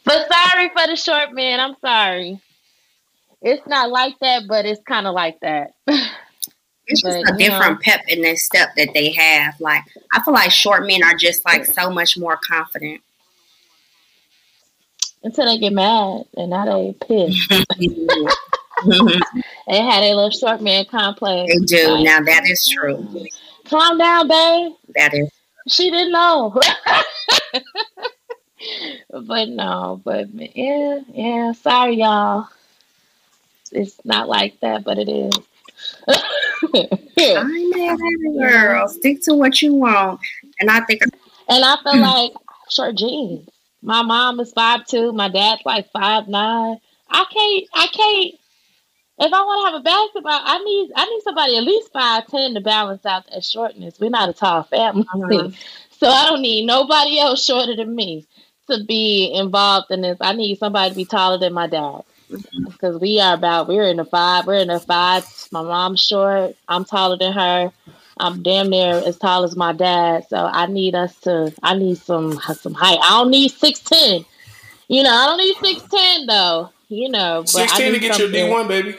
[0.05, 1.59] sorry for the short man.
[1.59, 2.39] I'm sorry.
[3.41, 5.74] It's not like that, but it's kind of like that.
[6.88, 7.79] It's just But, a different know.
[7.81, 9.59] pep in that step that they have.
[9.59, 13.01] Like I feel like short men are just like so much more confident.
[15.23, 17.49] until they get mad and now they pissed.
[17.49, 17.65] they
[19.81, 21.51] had a little short man complex.
[21.51, 21.88] They do.
[21.88, 23.07] Like, now that is true.
[23.65, 24.73] calm down, babe.
[24.95, 25.29] That is.
[25.69, 26.53] She didn't know.
[29.09, 31.53] but no, but yeah, yeah.
[31.53, 32.49] Sorry, y'all.
[33.71, 35.34] It's not like that, but it is.
[36.07, 37.99] I'm mad
[38.39, 38.88] girl.
[38.88, 40.19] Stick to what you want.
[40.59, 41.01] And I think
[41.49, 42.31] And I feel like
[42.69, 43.47] short jeans.
[43.81, 45.11] My mom is five two.
[45.11, 46.77] My dad's like five nine.
[47.09, 47.65] I can't.
[47.73, 48.36] I can't.
[49.19, 52.25] If I want to have a basketball, I need I need somebody at least five
[52.27, 53.99] ten to balance out that shortness.
[53.99, 55.49] We're not a tall family, Uh-huh.
[55.91, 58.25] so I don't need nobody else shorter than me
[58.69, 60.17] to be involved in this.
[60.21, 62.03] I need somebody to be taller than my dad
[62.65, 64.45] because we are about we're in the five.
[64.47, 65.25] We're in the five.
[65.51, 66.55] My mom's short.
[66.67, 67.71] I'm taller than her.
[68.17, 70.25] I'm damn near as tall as my dad.
[70.29, 71.53] So I need us to.
[71.63, 72.99] I need some some height.
[73.01, 74.23] I don't need six ten.
[74.88, 76.69] You know, I don't need six ten though.
[76.89, 78.95] You know, but I Sixteen to need get your something- one, baby.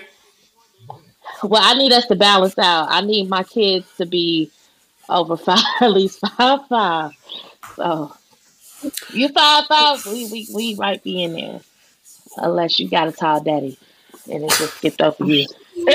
[1.45, 2.89] well, I need us to balance out.
[2.91, 4.51] I need my kids to be
[5.09, 7.12] over five, at least five five.
[7.76, 8.12] So
[9.12, 11.61] you five five, we we we might be in there,
[12.39, 13.78] unless you got a tall daddy,
[14.30, 15.47] and it just skipped over you.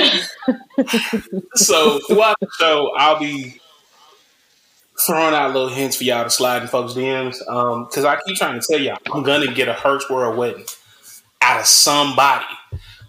[1.56, 3.60] So throughout the show, I'll be
[5.06, 7.36] throwing out little hints for y'all to slide in folks' DMs.
[7.48, 10.66] Um, because I keep trying to tell y'all, I'm gonna get a Herc's World wedding
[11.42, 12.46] out of somebody.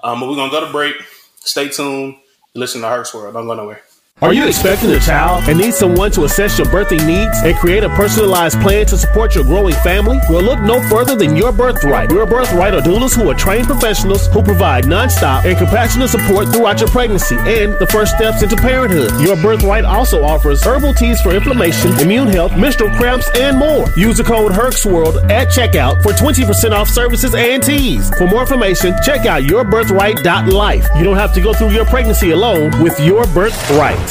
[0.02, 0.96] Um, but we're gonna go to break.
[1.40, 2.16] Stay tuned.
[2.54, 3.34] Listen to Herc's World.
[3.34, 3.82] Don't go nowhere.
[4.22, 7.84] Are you expecting a child and need someone to assess your birthing needs and create
[7.84, 10.18] a personalized plan to support your growing family?
[10.28, 12.10] Well, look no further than Your Birthright.
[12.10, 16.80] Your Birthright are doulas who are trained professionals who provide nonstop and compassionate support throughout
[16.80, 19.10] your pregnancy and the first steps into parenthood.
[19.22, 23.86] Your Birthright also offers herbal teas for inflammation, immune health, menstrual cramps, and more.
[23.96, 28.10] Use the code HERXWORLD at checkout for 20% off services and teas.
[28.18, 30.88] For more information, check out yourbirthright.life.
[30.98, 34.09] You don't have to go through your pregnancy alone with Your Birthright.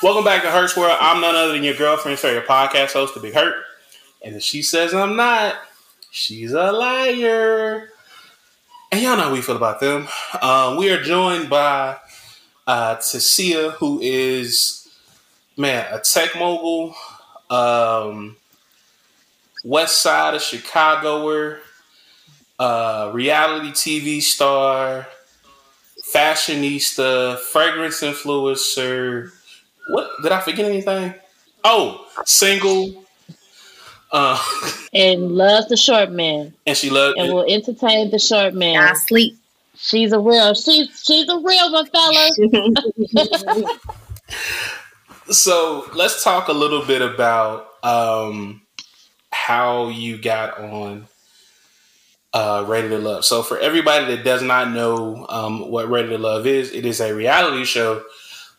[0.00, 0.96] Welcome back to Herc's World.
[1.00, 3.64] I'm none other than your girlfriend's favorite podcast host, The Big Hurt.
[4.22, 5.56] And if she says I'm not,
[6.12, 7.90] she's a liar.
[8.92, 10.06] And y'all know how we feel about them.
[10.40, 11.96] Um, we are joined by
[12.64, 14.88] uh, Tisia, who is,
[15.56, 16.94] man, a tech mogul,
[17.50, 18.36] um,
[19.64, 21.58] west side of Chicagoer,
[22.60, 25.08] uh, reality TV star,
[26.14, 29.32] fashionista, fragrance influencer.
[29.88, 31.14] What did I forget anything?
[31.64, 33.04] Oh, single.
[34.10, 34.38] Uh,
[34.94, 38.76] and loves the short man, and she loved and will entertain the short man.
[38.76, 39.36] I sleep.
[39.76, 40.54] She's a real.
[40.54, 42.30] She's she's a real one, fella.
[45.30, 48.62] So let's talk a little bit about um,
[49.30, 51.06] how you got on
[52.32, 53.26] uh, Ready to Love.
[53.26, 57.00] So for everybody that does not know um, what Ready to Love is, it is
[57.00, 58.02] a reality show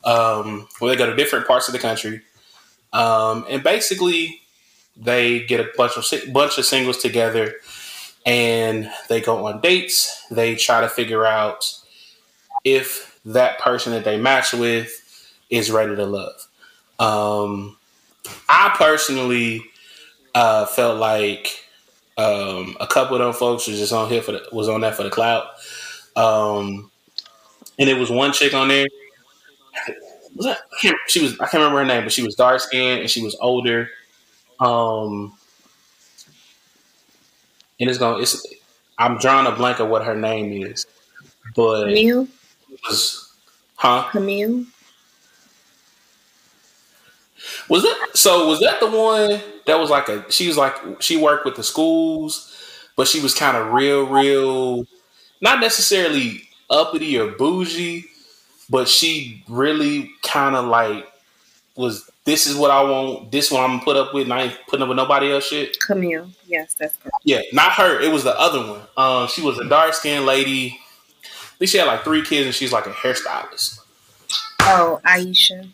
[0.04, 2.22] um, where they go to different parts of the country,
[2.94, 4.42] um, and basically
[4.96, 7.56] they get a bunch of bunch of singles together,
[8.26, 10.26] and they go on dates.
[10.32, 11.74] They try to figure out
[12.64, 14.92] if that person that they match with
[15.50, 16.48] is ready to love.
[17.00, 17.78] Um,
[18.48, 19.64] I personally
[20.36, 21.64] uh, felt like
[22.18, 24.96] um, a couple of them folks was just on here for the, was on that
[24.96, 25.48] for the clout.
[26.16, 26.92] Um,
[27.78, 28.88] and it was one chick on there.
[30.36, 32.60] Was that, I can't, she was I can't remember her name, but she was dark
[32.62, 33.90] skinned and she was older.
[34.60, 35.34] Um,
[37.80, 38.46] and it's going it's
[38.98, 40.86] I'm drawing a blank of what her name is,
[41.56, 42.28] but Camille?
[42.88, 43.34] was
[43.76, 44.08] huh?
[44.12, 44.66] Camille?
[47.70, 48.48] Was that so?
[48.48, 50.30] Was that the one that was like a?
[50.32, 52.54] She was like she worked with the schools,
[52.96, 54.86] but she was kind of real, real,
[55.40, 58.06] not necessarily uppity or bougie,
[58.70, 61.08] but she really kind of like
[61.76, 62.10] was.
[62.26, 63.32] This is what I want.
[63.32, 64.26] This one I'm gonna put up with.
[64.26, 65.80] And I ain't putting up with nobody else shit.
[65.80, 66.30] Camille.
[66.48, 67.16] Yes, that's correct.
[67.24, 68.00] Yeah, not her.
[68.00, 68.82] It was the other one.
[68.98, 70.80] Um, she was a dark skinned lady.
[71.24, 73.80] I think she had like three kids, and she's like a hairstylist.
[74.62, 75.70] Oh, Aisha.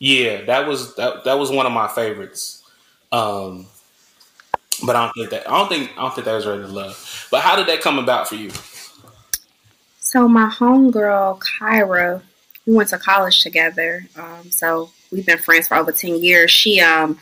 [0.00, 2.64] Yeah, that was that, that was one of my favorites.
[3.12, 3.66] Um,
[4.84, 6.68] but I don't think that I don't think I don't think that was ready to
[6.68, 7.28] love.
[7.30, 8.50] But how did that come about for you?
[10.10, 12.20] So my homegirl Kyra,
[12.66, 14.08] we went to college together.
[14.16, 16.50] Um, so we've been friends for over ten years.
[16.50, 17.20] She um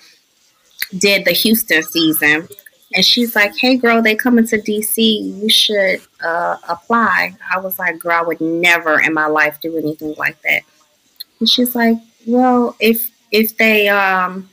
[0.96, 2.48] did the Houston season,
[2.94, 4.96] and she's like, "Hey, girl, they coming to DC.
[4.96, 9.76] You should uh, apply." I was like, "Girl, I would never in my life do
[9.76, 10.62] anything like that."
[11.40, 14.48] And she's like, "Well, if if they um."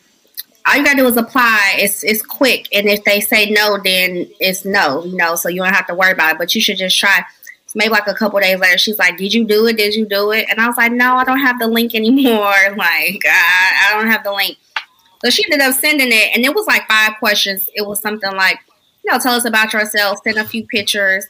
[0.67, 1.75] All you gotta do is apply.
[1.77, 5.05] It's it's quick, and if they say no, then it's no.
[5.05, 6.37] You know, so you don't have to worry about it.
[6.39, 7.23] But you should just try
[7.75, 9.77] maybe like a couple days later, she's like, "Did you do it?
[9.77, 12.53] Did you do it?" And I was like, "No, I don't have the link anymore.
[12.77, 14.57] Like, I, I don't have the link."
[15.23, 17.69] So she ended up sending it, and it was like five questions.
[17.73, 18.59] It was something like,
[19.03, 21.27] you know, tell us about yourself, send a few pictures,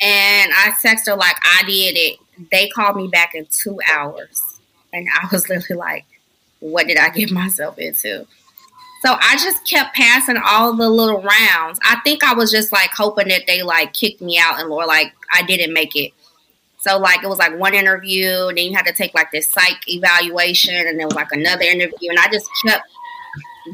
[0.00, 2.18] and I texted her like, "I did it."
[2.50, 4.60] They called me back in two hours,
[4.92, 6.04] and I was literally like,
[6.60, 8.26] "What did I get myself into?"
[9.02, 11.78] So I just kept passing all the little rounds.
[11.84, 14.86] I think I was just like hoping that they like kicked me out and or
[14.86, 16.12] like I didn't make it.
[16.78, 19.48] So like it was like one interview, and then you had to take like this
[19.48, 22.84] psych evaluation, and then like another interview, and I just kept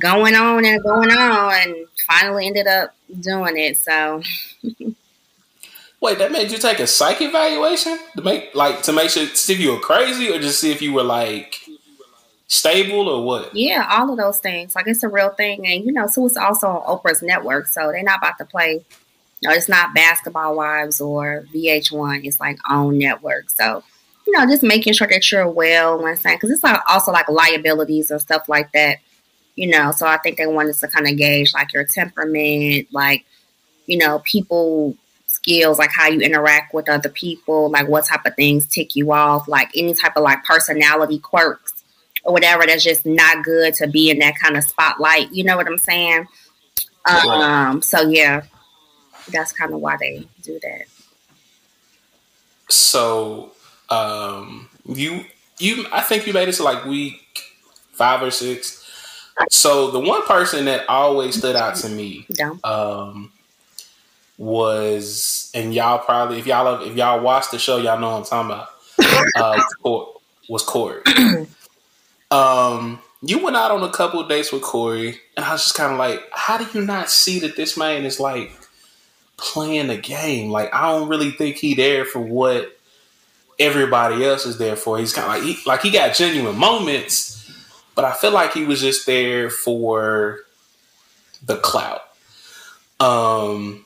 [0.00, 3.76] going on and going on, and finally ended up doing it.
[3.76, 4.22] So
[6.04, 9.54] Wait, that made you take a psych evaluation to make like to make sure see
[9.54, 11.63] if you were crazy or just see if you were like
[12.46, 13.54] stable or what?
[13.54, 14.74] yeah, all of those things.
[14.74, 17.90] Like it's a real thing, and you know, so it's also on Oprah's network, so
[17.92, 18.84] they're not about to play.
[19.42, 22.24] No, it's not Basketball Wives or VH1.
[22.24, 23.50] It's like own network.
[23.50, 23.82] So
[24.26, 27.28] you know, just making sure that you're well when saying because it's like also like
[27.28, 28.98] liabilities and stuff like that.
[29.56, 33.24] You know, so I think they wanted to kind of gauge like your temperament, like
[33.86, 38.34] you know, people skills, like how you interact with other people, like what type of
[38.34, 41.73] things tick you off, like any type of like personality quirks
[42.24, 45.32] or whatever that's just not good to be in that kind of spotlight.
[45.32, 46.26] You know what I'm saying?
[47.06, 48.42] Um, so yeah,
[49.28, 50.86] that's kind of why they do that.
[52.68, 53.52] So
[53.90, 55.24] um you
[55.58, 57.20] you I think you made it to like week
[57.92, 58.80] five or six.
[59.50, 62.26] So the one person that always stood out to me
[62.64, 63.32] um
[64.38, 68.48] was and y'all probably if y'all if y'all watch the show y'all know what I'm
[68.48, 68.68] talking about
[69.36, 69.62] uh
[70.48, 71.02] was Corey.
[72.30, 75.92] um you went out on a couple dates with Corey and I was just kind
[75.92, 78.52] of like how do you not see that this man is like
[79.36, 82.74] playing the game like I don't really think he there for what
[83.58, 84.98] everybody else is there for.
[84.98, 87.50] He's kind of like he, like he got genuine moments,
[87.94, 90.40] but I feel like he was just there for
[91.44, 92.02] the clout.
[93.00, 93.84] Um,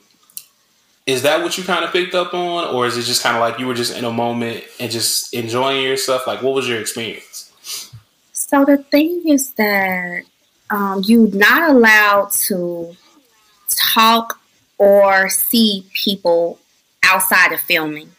[1.05, 3.41] is that what you kind of picked up on, or is it just kind of
[3.41, 6.27] like you were just in a moment and just enjoying yourself?
[6.27, 7.48] Like, what was your experience?
[8.49, 10.23] So the thing is that
[10.71, 12.95] um, you're not allowed to
[13.69, 14.41] talk
[14.79, 16.57] or see people
[17.03, 18.09] outside of filming.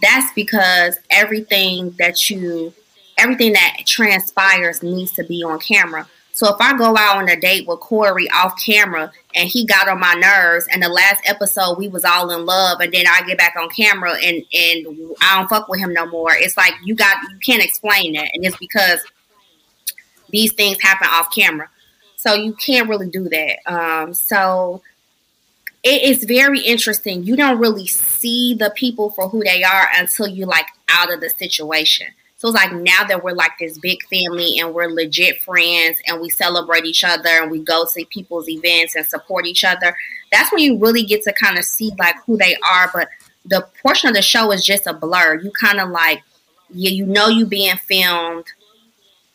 [0.00, 2.72] That's because everything that you,
[3.16, 6.06] everything that transpires needs to be on camera.
[6.30, 9.88] So if I go out on a date with Corey off camera and he got
[9.88, 13.22] on my nerves, and the last episode we was all in love, and then I
[13.26, 16.30] get back on camera and and I don't fuck with him no more.
[16.32, 19.00] It's like you got you can't explain that, and it's because
[20.30, 21.68] these things happen off camera.
[22.16, 23.58] So you can't really do that.
[23.66, 24.82] Um, so
[25.84, 27.22] it is very interesting.
[27.22, 31.20] You don't really see the people for who they are until you like out of
[31.20, 32.08] the situation.
[32.36, 36.20] So it's like now that we're like this big family and we're legit friends and
[36.20, 39.96] we celebrate each other and we go to people's events and support each other.
[40.30, 42.90] That's when you really get to kind of see like who they are.
[42.92, 43.08] But
[43.44, 45.40] the portion of the show is just a blur.
[45.40, 46.22] You kind of like,
[46.70, 48.44] yeah, you know you being filmed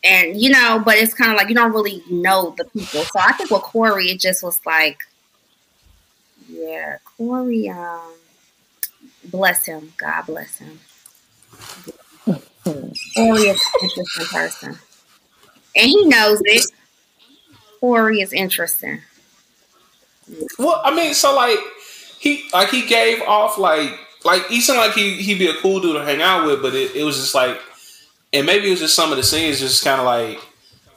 [0.04, 3.02] and you know, but it's kind of like you don't really know the people.
[3.02, 4.98] So I think with Corey, it just was like,
[6.48, 8.12] yeah, Corey, um,
[9.24, 10.78] bless him, God bless him.
[12.64, 14.78] Corey is an interesting person,
[15.76, 16.64] and he knows it.
[17.80, 19.00] Corey is interesting.
[20.58, 21.58] Well, I mean, so like
[22.18, 25.80] he like he gave off like like he seemed like he he'd be a cool
[25.80, 27.60] dude to hang out with, but it, it was just like,
[28.34, 30.40] and maybe it was just some of the scenes just kind of like,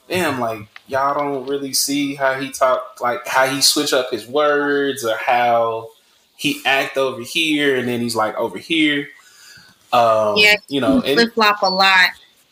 [0.09, 4.27] damn, like y'all don't really see how he talk, like how he switch up his
[4.27, 5.89] words or how
[6.35, 9.07] he act over here and then he's like over here.
[9.93, 12.09] Um, yeah, you know, and, flip flop a lot.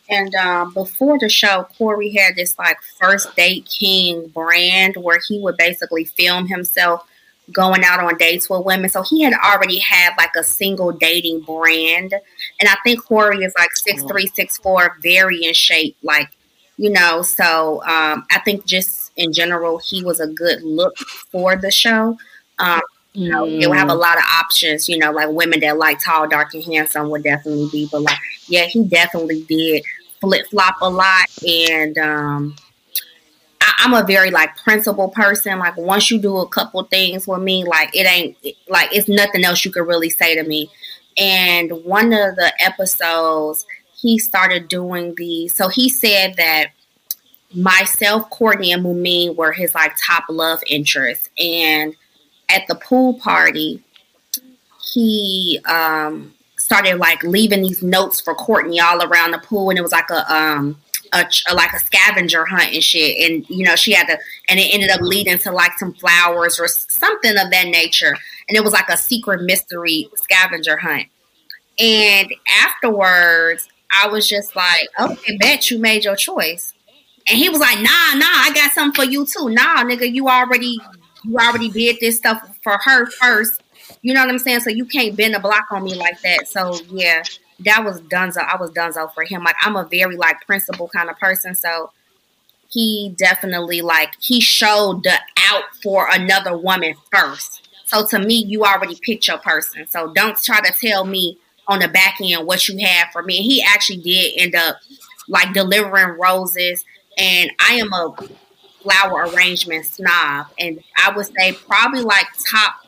[0.07, 5.39] And um, before the show, Corey had this like first date king brand where he
[5.39, 7.07] would basically film himself
[7.51, 8.89] going out on dates with women.
[8.89, 12.13] So he had already had like a single dating brand.
[12.59, 16.29] And I think Corey is like six three, six four, very in shape, like
[16.77, 17.21] you know.
[17.21, 22.17] So um, I think just in general, he was a good look for the show.
[22.59, 22.81] Um,
[23.13, 24.89] you know, it would have a lot of options.
[24.89, 27.87] You know, like women that like tall, dark, and handsome would definitely be.
[27.91, 28.17] But like,
[28.47, 29.83] yeah, he definitely did
[30.19, 32.55] flip flop a lot, and um,
[33.78, 35.59] I, I'm a very like principled person.
[35.59, 38.38] Like once you do a couple things with me, like it ain't
[38.69, 40.69] like it's nothing else you could really say to me.
[41.17, 43.65] And one of the episodes,
[43.95, 45.47] he started doing the.
[45.47, 46.71] So he said that
[47.53, 51.95] myself, Courtney, and Mumin were his like top love interests, and
[52.49, 53.84] at the pool party,
[54.93, 59.82] he um started like leaving these notes for Courtney all around the pool, and it
[59.82, 60.78] was like a um
[61.13, 63.29] a, like a scavenger hunt and shit.
[63.29, 64.17] And you know, she had to,
[64.49, 68.15] and it ended up leading to like some flowers or something of that nature.
[68.47, 71.07] And it was like a secret mystery scavenger hunt.
[71.79, 72.33] And
[72.63, 76.73] afterwards, I was just like, okay, bet you made your choice.
[77.27, 79.49] And he was like, nah, nah, I got something for you too.
[79.49, 80.77] Nah, nigga, you already
[81.23, 83.61] you already did this stuff for her first.
[84.01, 84.59] You know what I'm saying?
[84.61, 86.47] So you can't bend a block on me like that.
[86.47, 87.23] So yeah,
[87.59, 88.37] that was Dunzo.
[88.37, 89.43] I was Dunzo for him.
[89.43, 91.55] Like I'm a very like principle kind of person.
[91.55, 91.91] So
[92.69, 95.17] he definitely like he showed the
[95.49, 97.67] out for another woman first.
[97.85, 99.87] So to me, you already picked your person.
[99.87, 101.37] So don't try to tell me
[101.67, 103.37] on the back end what you have for me.
[103.37, 104.77] And he actually did end up
[105.27, 106.83] like delivering roses.
[107.17, 108.15] And I am a
[108.81, 110.47] flower arrangement snob.
[110.59, 112.84] And I would say probably like top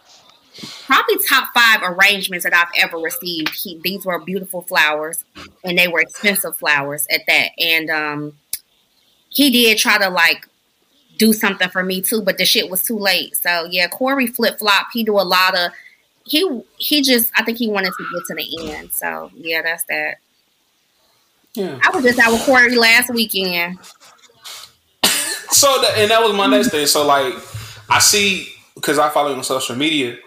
[0.86, 3.54] probably top five arrangements that I've ever received.
[3.54, 5.24] He, these were beautiful flowers
[5.64, 7.52] and they were expensive flowers at that.
[7.60, 8.34] And um
[9.30, 10.48] he did try to like
[11.18, 13.36] do something for me too, but the shit was too late.
[13.36, 14.88] So yeah, Corey flip flop.
[14.94, 15.72] He do a lot of
[16.26, 18.92] he he just I think he wanted to get to the end.
[18.94, 20.18] So yeah, that's that.
[21.54, 21.80] Yeah.
[21.84, 23.80] I was just out with Corey last weekend.
[25.50, 26.86] So that, and that was my next thing.
[26.86, 27.34] So like
[27.90, 30.18] I see because I follow him on social media.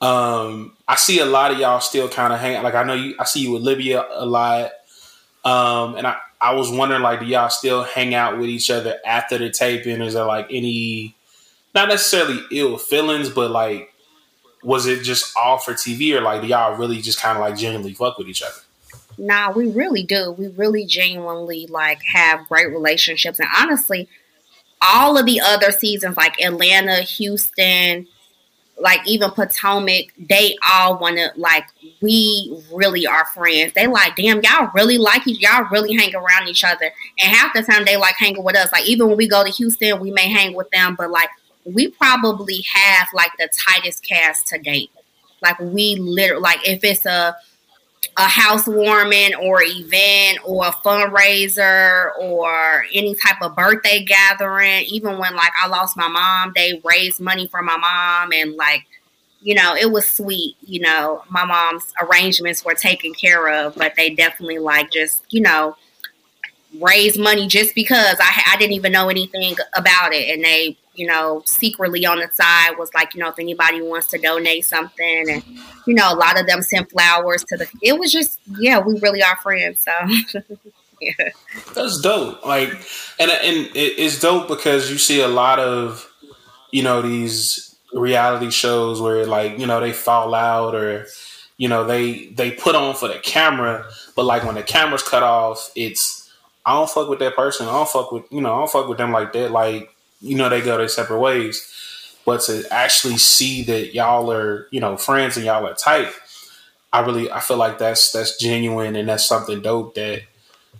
[0.00, 2.62] Um, I see a lot of y'all still kind of hang.
[2.62, 3.14] Like I know you.
[3.18, 4.72] I see you with Libya a lot.
[5.44, 8.98] Um, and I I was wondering like, do y'all still hang out with each other
[9.04, 10.00] after the taping?
[10.00, 11.14] Is there like any,
[11.74, 13.92] not necessarily ill feelings, but like,
[14.62, 17.56] was it just all for TV or like do y'all really just kind of like
[17.56, 18.60] genuinely fuck with each other?
[19.18, 20.32] Nah, we really do.
[20.32, 23.38] We really genuinely like have great relationships.
[23.38, 24.08] And honestly,
[24.80, 28.06] all of the other seasons, like Atlanta, Houston,
[28.80, 31.64] like even Potomac, they all want to like
[32.00, 33.72] we really are friends.
[33.74, 36.90] They like, damn, y'all really like each, y'all really hang around each other.
[37.18, 38.72] And half the time they like hanging with us.
[38.72, 41.28] Like even when we go to Houston, we may hang with them, but like
[41.64, 44.90] we probably have like the tightest cast to date.
[45.42, 47.36] Like we literally like if it's a
[48.16, 54.84] a housewarming or event or a fundraiser or any type of birthday gathering.
[54.86, 58.86] Even when like I lost my mom, they raised money for my mom and like
[59.42, 60.56] you know, it was sweet.
[60.60, 65.40] You know, my mom's arrangements were taken care of, but they definitely like just, you
[65.40, 65.76] know,
[66.78, 70.32] raise money just because I, I didn't even know anything about it.
[70.32, 74.08] And they, you know, secretly on the side was like, you know, if anybody wants
[74.08, 75.30] to donate something.
[75.30, 75.42] And,
[75.86, 78.98] you know, a lot of them sent flowers to the, it was just, yeah, we
[79.00, 79.84] really are friends.
[79.84, 80.40] So,
[81.00, 81.30] yeah.
[81.74, 82.44] That's dope.
[82.44, 82.70] Like,
[83.18, 86.06] and and it's dope because you see a lot of,
[86.72, 91.06] you know, these reality shows where like you know they fall out or
[91.56, 93.86] you know they they put on for the camera,
[94.16, 96.30] but like when the camera's cut off, it's
[96.64, 97.66] I don't fuck with that person.
[97.66, 99.50] I don't fuck with you know I don't fuck with them like that.
[99.50, 101.66] Like you know they go their separate ways.
[102.26, 106.12] But to actually see that y'all are you know friends and y'all are tight,
[106.92, 110.22] I really I feel like that's that's genuine and that's something dope that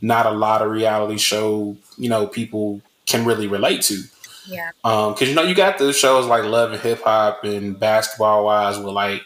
[0.03, 4.03] not a lot of reality show you know people can really relate to.
[4.47, 4.71] Yeah.
[4.85, 8.45] Um, cause you know you got the shows like Love and Hip Hop and Basketball
[8.45, 9.23] Wives, where like,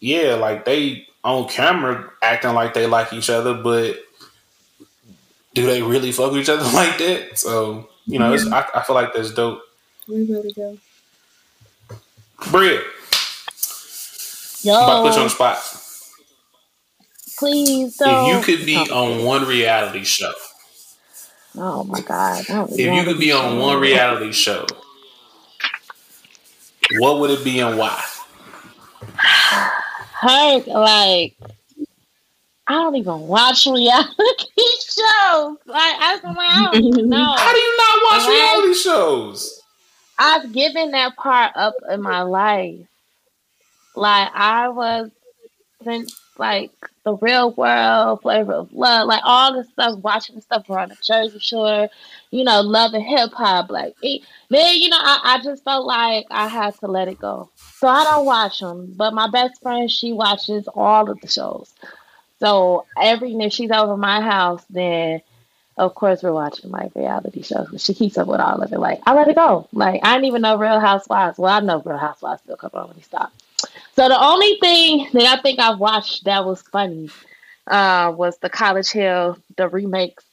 [0.00, 3.98] yeah, like they on camera acting like they like each other, but
[5.54, 7.38] do they really fuck with each other like that?
[7.38, 9.62] So you know, it's, I, I feel like that's dope.
[10.08, 10.78] We really do.
[12.50, 12.82] Bria,
[14.62, 15.58] Yo, I'm about to put you on the spot.
[17.38, 18.30] please don't.
[18.30, 20.32] If you could be on one reality show,
[21.58, 22.44] Oh my god!
[22.48, 24.66] If you could be on one reality show,
[26.98, 28.02] what would it be and why?
[29.16, 31.34] hurt like
[32.68, 35.56] I don't even watch reality shows.
[35.66, 37.16] Like I, like, I don't know.
[37.36, 39.62] How do you not watch reality shows?
[40.18, 42.86] I've given that part up in my life.
[43.94, 45.10] Like I was
[45.84, 46.70] since like
[47.04, 50.96] the real world, flavor of love, like all the stuff, watching the stuff around the
[51.02, 51.88] Jersey Shore,
[52.30, 53.70] you know, loving hip hop.
[53.70, 57.18] Like it, then, you know, I, I just felt like I had to let it
[57.18, 57.50] go.
[57.76, 58.92] So I don't watch them.
[58.96, 61.72] But my best friend, she watches all of the shows.
[62.38, 65.22] So every if she's over my house, then
[65.78, 67.68] of course we're watching like reality shows.
[67.82, 68.78] She keeps up with all of it.
[68.78, 69.68] Like I let it go.
[69.72, 71.38] Like I didn't even know Real Housewives.
[71.38, 73.42] Well, I know Real Housewives still come on when he stopped.
[73.94, 77.08] So the only thing that I think I've watched that was funny
[77.66, 80.24] uh, was the College Hill, the remakes,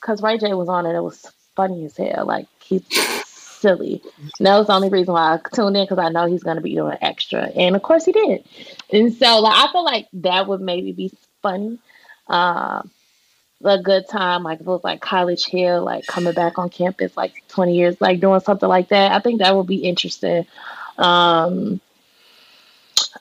[0.00, 0.94] because Ray J was on it.
[0.94, 1.24] It was
[1.54, 2.26] funny as hell.
[2.26, 2.82] Like he's
[3.60, 4.02] silly.
[4.38, 6.56] And that was the only reason why I tuned in because I know he's going
[6.56, 8.44] to be doing extra, and of course he did.
[8.92, 11.12] And so like I feel like that would maybe be
[11.46, 11.78] funny.
[12.28, 12.90] Um,
[13.64, 17.16] a good time, like if it was like College Hill, like coming back on campus,
[17.16, 19.12] like twenty years, like doing something like that.
[19.12, 20.46] I think that would be interesting.
[20.98, 21.80] Um,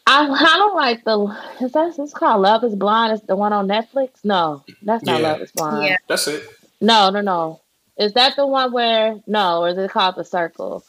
[0.05, 3.13] I, I don't like the is that it's called Love Is Blind.
[3.13, 4.09] It's the one on Netflix.
[4.23, 5.27] No, that's not Yeah.
[5.27, 5.87] Love Is Blind.
[5.87, 5.97] Yeah.
[6.07, 6.43] That's it.
[6.81, 7.61] No, no, no.
[7.97, 10.83] Is that the one where no, or is it called the circle?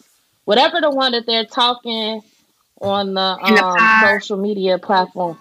[0.44, 2.20] Whatever the one that they're talking
[2.80, 5.38] on the In the um social media platform.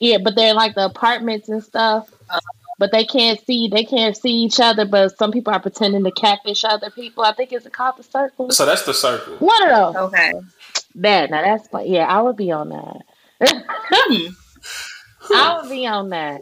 [0.00, 2.10] Yeah, but they're in, like the apartments and stuff.
[2.78, 6.10] But they can't see they can't see each other, but some people are pretending to
[6.10, 7.22] catfish other people.
[7.22, 8.50] I think it's called the circle.
[8.50, 9.36] So that's the circle.
[9.36, 9.96] One of those.
[10.04, 10.32] Okay.
[10.94, 11.86] That now that's fun.
[11.86, 13.02] Yeah, I would be on that.
[13.42, 14.26] Hmm.
[15.34, 16.40] I would be on that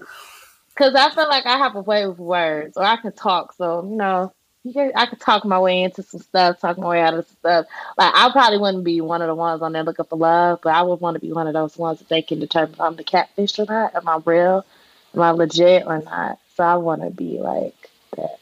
[0.68, 3.54] because I feel like I have a way with words, or I can talk.
[3.54, 4.32] So you know,
[4.76, 7.66] I could talk my way into some stuff, talk my way out of some stuff.
[7.96, 10.74] Like I probably wouldn't be one of the ones on there looking for love, but
[10.74, 12.96] I would want to be one of those ones that they can determine if I'm
[12.96, 13.94] the catfish or not.
[13.94, 14.64] Am I real?
[15.14, 16.38] Am I legit or not?
[16.56, 18.38] So I want to be like that.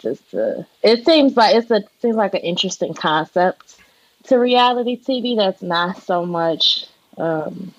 [0.00, 3.76] Just to, it seems like it's a seems like an interesting concept
[4.24, 5.36] to reality TV.
[5.36, 6.86] That's not so much.
[7.16, 7.72] Um,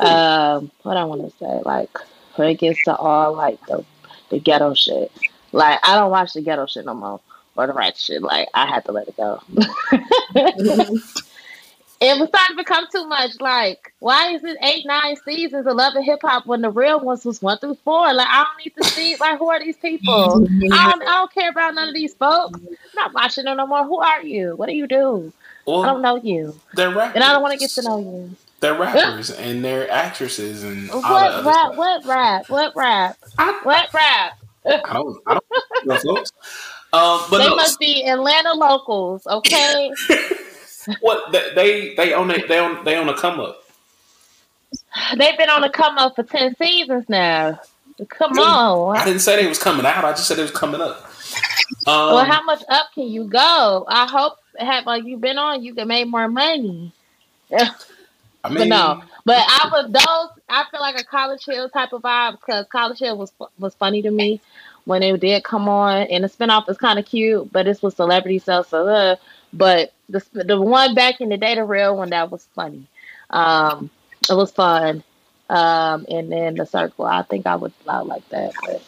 [0.00, 1.96] um, what I want to say, like
[2.34, 3.84] when it gets to all like the
[4.30, 5.12] the ghetto shit.
[5.54, 7.20] Like I don't watch the ghetto shit no more
[7.56, 8.22] or the right shit.
[8.22, 9.40] Like I had to let it go.
[12.00, 13.40] it was starting to become too much.
[13.40, 17.00] Like, why is it eight, nine seasons of Love and Hip Hop when the real
[17.00, 18.12] ones was one through four?
[18.12, 19.16] Like, I don't need to see.
[19.16, 20.46] Like, who are these people?
[20.72, 22.58] I don't, I don't care about none of these folks.
[22.60, 23.84] I'm not watching them no more.
[23.84, 24.56] Who are you?
[24.56, 25.32] What do you do?
[25.66, 27.14] Well, I don't know you, They're rappers.
[27.14, 28.36] and I don't want to get to know you.
[28.60, 31.76] They're rappers and they're actresses and all that What rap?
[31.76, 32.50] What rap?
[32.50, 33.16] What rap?
[33.62, 34.38] What rap?
[34.66, 35.18] I don't.
[35.26, 36.32] I don't know, folks.
[36.92, 39.90] Um, but they no, must be Atlanta locals, okay?
[41.00, 42.48] what they they they own it.
[42.48, 43.62] They own they own a come up.
[45.16, 47.60] They've been on a come up for ten seasons now.
[48.08, 48.96] Come on.
[48.96, 50.04] I didn't say they was coming out.
[50.04, 51.10] I just said it was coming up.
[51.86, 53.84] Um, well, how much up can you go?
[53.88, 56.92] I hope have like you been on, you can make more money.
[57.52, 57.70] I
[58.42, 60.42] but mean, no, but I was those.
[60.48, 64.02] I feel like a College Hill type of vibe because College Hill was was funny
[64.02, 64.40] to me
[64.84, 67.96] when it did come on, and the spinoff is kind of cute, but this was
[67.96, 68.68] celebrity stuff.
[68.68, 69.16] So, uh,
[69.52, 72.86] but the the one back in the day, the real one that was funny.
[73.30, 73.90] Um,
[74.30, 75.02] it was fun.
[75.50, 78.52] Um, and then the circle, I think I would I would like that.
[78.64, 78.82] But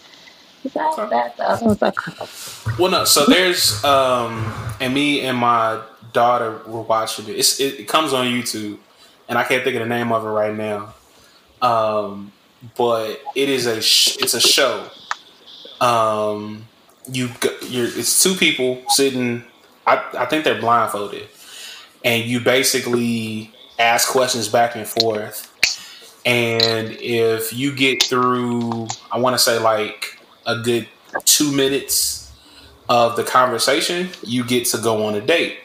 [0.62, 3.05] besides that, the other ones are kind Well, no.
[3.05, 5.82] So there's um, and me and my
[6.12, 7.36] daughter were watching it.
[7.36, 7.80] It's, it.
[7.80, 8.78] It comes on YouTube,
[9.28, 10.94] and I can't think of the name of it right now.
[11.61, 12.32] Um,
[12.76, 14.88] but it is a sh- it's a show.
[15.80, 16.66] Um,
[17.10, 17.28] you
[17.68, 19.44] you're it's two people sitting.
[19.86, 21.28] I I think they're blindfolded,
[22.04, 25.52] and you basically ask questions back and forth.
[26.24, 30.88] And if you get through, I want to say like a good
[31.24, 32.32] two minutes
[32.88, 35.58] of the conversation, you get to go on a date.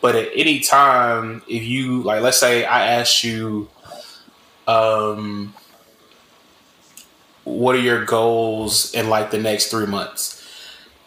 [0.00, 3.68] But at any time, if you like, let's say I asked you,
[4.66, 5.54] um,
[7.48, 10.34] what are your goals in like the next three months?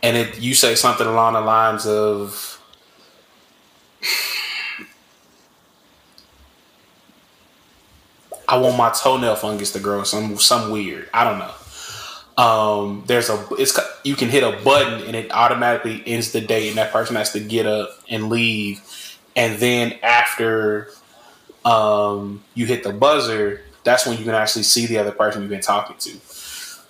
[0.04, 2.60] And it you say something along the lines of,
[8.48, 11.10] I want my toenail fungus to grow some some weird.
[11.14, 11.52] I don't know.
[12.38, 16.70] Um, there's a it's you can hit a button and it automatically ends the date,
[16.70, 18.82] and that person has to get up and leave.
[19.36, 20.90] And then after
[21.64, 25.52] um, you hit the buzzer, that's when you can actually see the other person you've
[25.52, 26.12] been talking to.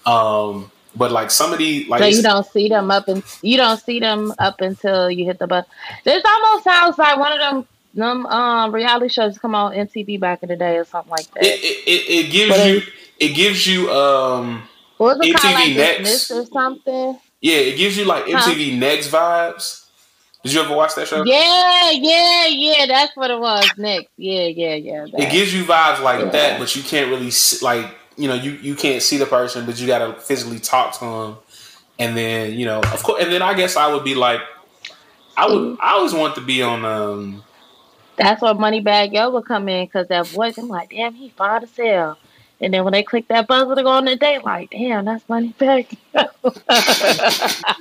[0.05, 3.99] Um, but like somebody like so you don't see them up and you don't see
[3.99, 5.69] them up until you hit the button.
[6.03, 10.43] This almost sounds like one of them them um reality shows come on MTV back
[10.43, 11.43] in the day or something like that.
[11.43, 12.81] it, it, it, it gives But you
[13.19, 14.63] it gives you um
[14.97, 16.31] Was it MTV like Next.
[16.31, 17.19] Or something?
[17.41, 18.49] yeah it gives you like Huh?
[18.51, 19.85] MTV Next vibes.
[20.43, 21.23] Did you ever watch that show?
[21.23, 22.85] Yeah, yeah, yeah.
[22.87, 23.69] That's what it was.
[23.77, 25.05] Next, yeah, yeah, yeah.
[25.17, 26.29] it gives you vibes like Yeah.
[26.31, 27.31] that, but you can't really
[27.61, 30.93] like you know you you can't see the person, but you got to physically talk
[30.99, 31.37] to them,
[31.99, 34.41] and then you know of course, and then I guess I would be like,
[35.37, 37.43] I would I always want to be on um
[38.17, 40.57] That's where Moneybagg Yo would come in because that voice.
[40.57, 42.19] I'm like, damn, he fine as hell.
[42.61, 45.25] And then when they click that buzzer to go on the date, like, damn, that's
[45.25, 45.97] Moneybagg.
[46.15, 46.21] Yo.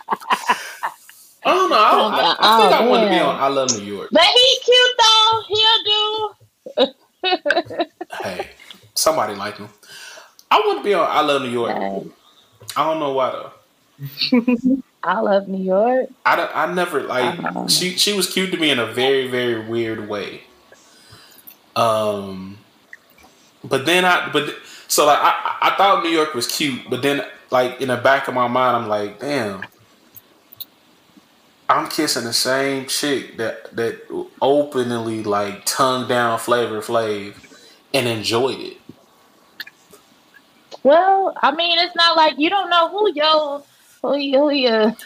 [1.44, 3.48] I don't know I, don't, I, I think Oh, I want to be on I
[3.48, 4.10] Love New York.
[4.12, 5.42] But he cute though.
[5.48, 6.34] He'll do.
[8.22, 8.50] Hey,
[8.94, 9.68] somebody like him.
[10.50, 11.76] I want to be on I Love New York.
[12.76, 13.52] I don't know why though.
[15.02, 16.08] I love New York.
[16.26, 17.68] I, don't- I never like Uh-huh.
[17.68, 20.42] she she was cute to me in a very very weird way.
[21.76, 22.58] Um,
[23.64, 24.54] but then I but
[24.88, 28.28] so like I I thought New York was cute, but then like in the back
[28.28, 29.62] of my mind I'm like, damn,
[31.68, 34.00] I'm kissing the same chick that that
[34.42, 37.34] openly like tongue down Flavor Flav
[37.94, 38.79] and enjoyed it.
[40.82, 43.62] Well, I mean, it's not like you don't know who your
[44.02, 44.38] Who you?
[44.38, 44.96] Who you?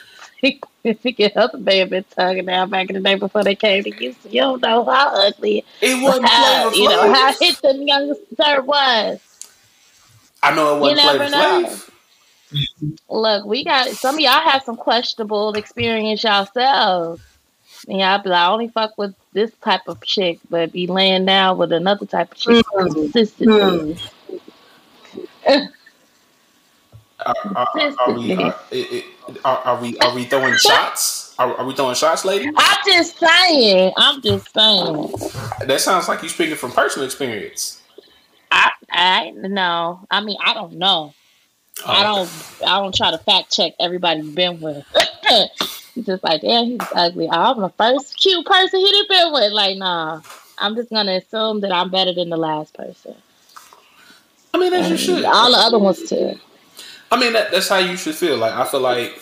[0.84, 4.12] Your other man been talking now back in the day before they came to you.
[4.12, 5.64] So you don't know how ugly.
[5.80, 9.18] It wasn't how, You know how hit the youngster was.
[10.42, 11.76] I know it wasn't never Flavor know.
[13.08, 17.22] Look, we got some of y'all have some questionable experience yourselves.
[17.88, 21.24] And y'all be like, I only fuck with this type of chick, but be laying
[21.24, 22.92] down with another type of chick Mm.
[22.92, 23.98] consistently.
[25.47, 28.32] Are, are, are we?
[28.32, 29.05] Uh, are, it-
[29.45, 29.99] are, are we?
[29.99, 31.34] Are we throwing shots?
[31.38, 32.51] Are, are we throwing shots, lady?
[32.57, 33.92] I'm just saying.
[33.97, 35.12] I'm just saying.
[35.66, 37.80] That sounds like you're speaking from personal experience.
[38.51, 40.01] I I no.
[40.11, 41.14] I mean, I don't know.
[41.86, 42.16] I oh.
[42.16, 42.68] don't.
[42.68, 44.84] I don't try to fact check everybody you've been with.
[45.95, 47.28] He's just like, damn, he's ugly.
[47.30, 49.53] Oh, I'm the first cute person he'd been with.
[49.53, 50.20] Like, nah.
[50.59, 53.14] I'm just gonna assume that I'm better than the last person.
[54.55, 55.24] I mean, as you should.
[55.24, 56.38] All the other ones too.
[57.11, 58.36] I mean, that, that's how you should feel.
[58.36, 59.20] Like I feel like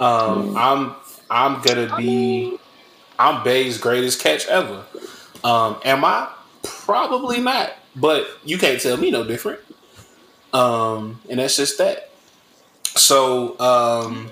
[0.00, 0.94] um, I'm
[1.28, 2.58] I'm gonna be
[3.18, 4.84] I'm Bay's greatest catch ever.
[5.42, 6.28] Um, am I?
[6.62, 7.72] Probably not.
[7.96, 9.60] But you can't tell me no different.
[10.52, 12.10] Um, and that's just that.
[12.84, 14.30] So, um,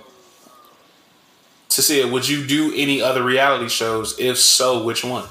[1.69, 4.19] Cecilia, would you do any other reality shows?
[4.19, 5.29] If so, which one?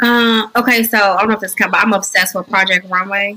[0.00, 3.36] Uh, okay, so I don't know if this come, but I'm obsessed with Project Runway.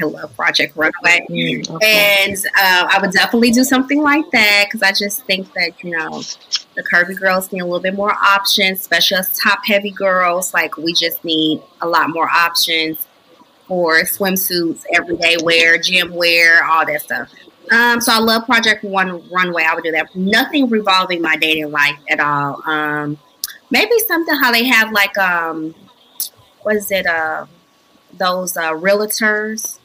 [0.00, 4.92] I love Project Runway, and uh, I would definitely do something like that because I
[4.92, 6.22] just think that you know
[6.76, 10.54] the curvy girls need a little bit more options, especially us top heavy girls.
[10.54, 13.08] Like we just need a lot more options
[13.66, 17.30] for swimsuits, everyday wear, gym wear, all that stuff.
[17.72, 19.64] Um, so I love Project One Runway.
[19.64, 20.14] I would do that.
[20.14, 22.62] Nothing revolving my dating life at all.
[22.66, 23.18] Um,
[23.70, 25.74] maybe something how they have like um,
[26.62, 27.06] what is it?
[27.06, 27.46] Uh,
[28.12, 29.78] those uh, realtors.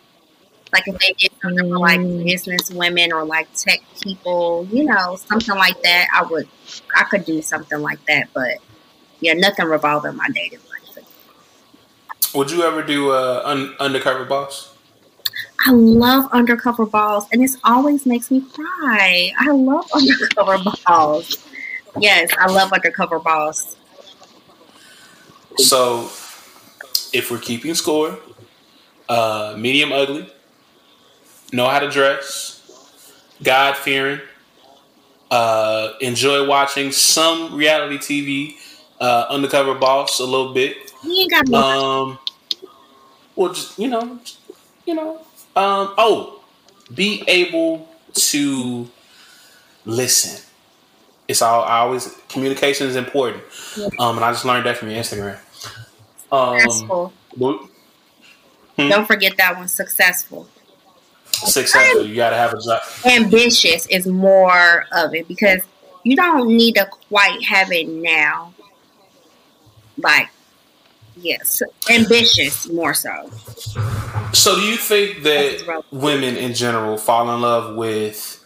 [0.71, 5.15] Like if they did something for like business women or like tech people, you know,
[5.17, 6.07] something like that.
[6.13, 6.47] I would,
[6.95, 8.29] I could do something like that.
[8.33, 8.57] But
[9.19, 10.73] yeah, nothing revolving my dating life.
[12.33, 14.73] Would you ever do uh, un- undercover boss?
[15.65, 19.31] I love undercover boss, and this always makes me cry.
[19.37, 20.57] I love undercover
[20.87, 21.37] boss.
[21.99, 23.75] Yes, I love undercover Boss.
[25.57, 26.09] So,
[27.13, 28.17] if we're keeping score,
[29.07, 30.27] uh, medium ugly,
[31.51, 32.61] know how to dress,
[33.43, 34.19] God fearing,
[35.29, 38.55] uh, enjoy watching some reality TV,
[38.99, 40.91] uh, undercover boss a little bit.
[41.01, 41.57] He ain't got no.
[41.57, 42.19] Um,
[43.35, 44.39] well, just you know, just,
[44.85, 45.17] you know.
[45.55, 46.43] Um, oh,
[46.93, 48.89] be able to
[49.85, 50.41] listen.
[51.27, 51.63] It's all.
[51.63, 53.43] I always communication is important.
[53.99, 55.39] Um, and I just learned that from your Instagram.
[56.31, 57.13] Um, Successful.
[57.37, 58.89] Hmm?
[58.89, 59.67] Don't forget that one.
[59.67, 60.47] Successful.
[61.31, 62.05] successful.
[62.05, 62.81] You gotta have a job.
[63.05, 65.61] Ambitious is more of it because
[66.03, 68.53] you don't need to quite have it now.
[69.97, 70.29] Like,
[71.15, 73.29] yes, ambitious more so.
[74.33, 78.43] So, do you think that women in general fall in love with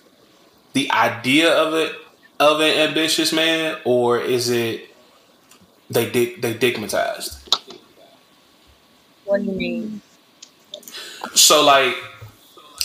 [0.74, 1.94] the idea of it
[2.40, 4.90] of an ambitious man, or is it
[5.90, 7.44] they dig they digmatized?
[9.26, 10.02] What do you mean?
[11.34, 11.96] So, like,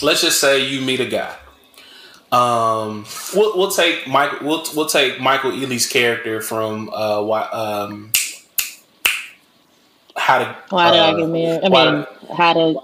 [0.01, 1.35] let's just say you meet a guy.
[2.31, 3.05] Um,
[3.35, 4.41] we'll, we'll take Mike.
[4.41, 8.11] We'll we'll take Michael Ealy's character from uh, why, um,
[10.17, 11.63] how to Why did I uh, get married?
[11.63, 12.05] I Why mean,
[12.35, 12.81] how to?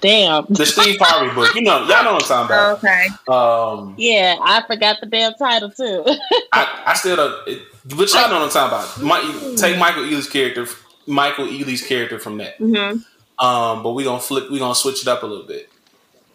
[0.00, 0.46] Damn.
[0.48, 1.54] the Steve Harvey book.
[1.54, 2.78] You know, y'all know what I'm talking about.
[2.78, 3.06] Okay.
[3.28, 6.04] Um, Yeah, I forgot the damn title too.
[6.52, 7.48] I, I still don't.
[7.48, 9.22] It, but y'all know what I'm talking about.
[9.24, 10.66] Mi- take Michael Ealy's character,
[11.06, 12.58] Michael Ealy's character from that.
[12.58, 13.44] Mm-hmm.
[13.44, 14.50] Um, but we gonna flip.
[14.50, 15.70] We gonna switch it up a little bit.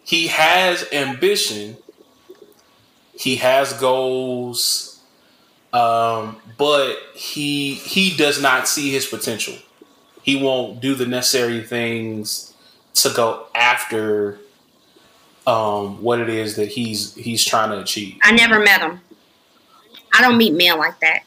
[0.04, 1.76] He has ambition.
[3.18, 5.00] He has goals,
[5.72, 9.54] um, but he he does not see his potential.
[10.22, 12.52] He won't do the necessary things
[12.96, 14.38] to go after
[15.46, 18.18] um, what it is that he's he's trying to achieve.
[18.22, 19.00] I never met him.
[20.14, 21.20] I don't meet men like that.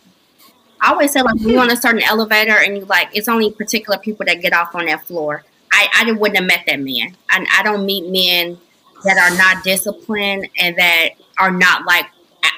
[0.81, 3.99] I always say like you're on a certain elevator and you like it's only particular
[3.99, 5.43] people that get off on that floor.
[5.71, 7.15] I, I wouldn't have met that man.
[7.29, 8.57] I, I don't meet men
[9.03, 12.05] that are not disciplined and that are not like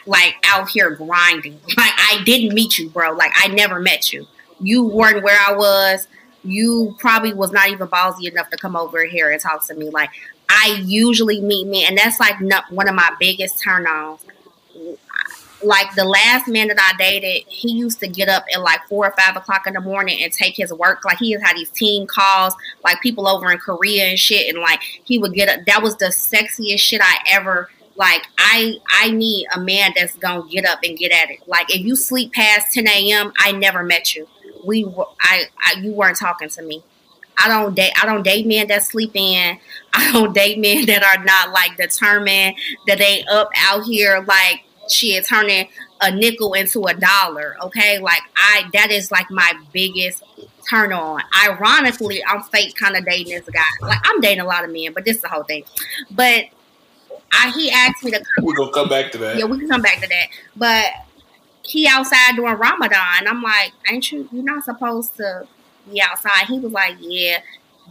[0.05, 1.59] like out here grinding.
[1.77, 3.11] Like I didn't meet you, bro.
[3.11, 4.27] Like I never met you.
[4.59, 6.07] You weren't where I was.
[6.43, 9.89] You probably was not even ballsy enough to come over here and talk to me.
[9.89, 10.09] Like
[10.49, 14.25] I usually meet men, and that's like not one of my biggest turn ons
[15.63, 19.07] like the last man that I dated, he used to get up at like four
[19.07, 21.05] or five o'clock in the morning and take his work.
[21.05, 24.81] Like he had these team calls, like people over in Korea and shit, and like
[24.81, 25.65] he would get up.
[25.65, 30.47] That was the sexiest shit I ever Like I I need a man that's gonna
[30.49, 31.47] get up and get at it.
[31.47, 34.27] Like if you sleep past 10 a.m., I never met you.
[34.65, 36.83] We were I, I you weren't talking to me.
[37.37, 39.57] I don't date I don't date men that sleep in.
[39.93, 42.55] I don't date men that are not like determined
[42.87, 45.67] that they up out here like shit turning
[46.01, 47.55] a nickel into a dollar.
[47.63, 50.23] Okay, like I that is like my biggest
[50.69, 51.21] turn on.
[51.45, 53.87] Ironically, I'm fake kind of dating this guy.
[53.87, 55.63] Like I'm dating a lot of men, but this is the whole thing.
[56.11, 56.45] But
[57.31, 58.45] I he asked me to come.
[58.45, 59.37] We're gonna come back to that.
[59.37, 60.27] Yeah, we can come back to that.
[60.55, 60.85] But
[61.63, 63.27] he outside during Ramadan.
[63.27, 64.27] I'm like, ain't you?
[64.31, 65.47] You're not supposed to
[65.89, 66.47] be outside.
[66.47, 67.39] He was like, yeah,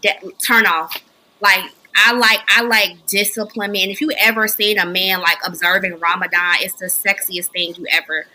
[0.02, 0.96] that, turn off.
[1.40, 1.64] Like
[1.96, 3.90] I like I like discipline man.
[3.90, 8.26] If you ever seen a man like observing Ramadan, it's the sexiest thing you ever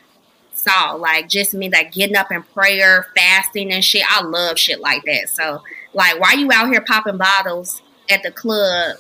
[0.54, 0.94] saw.
[0.94, 4.04] Like just me like getting up in prayer, fasting and shit.
[4.10, 5.30] I love shit like that.
[5.30, 5.62] So
[5.94, 8.98] like why you out here popping bottles at the club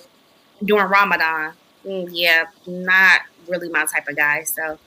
[0.63, 1.53] during Ramadan?
[1.85, 4.43] Mm, yeah, not really my type of guy.
[4.43, 4.79] So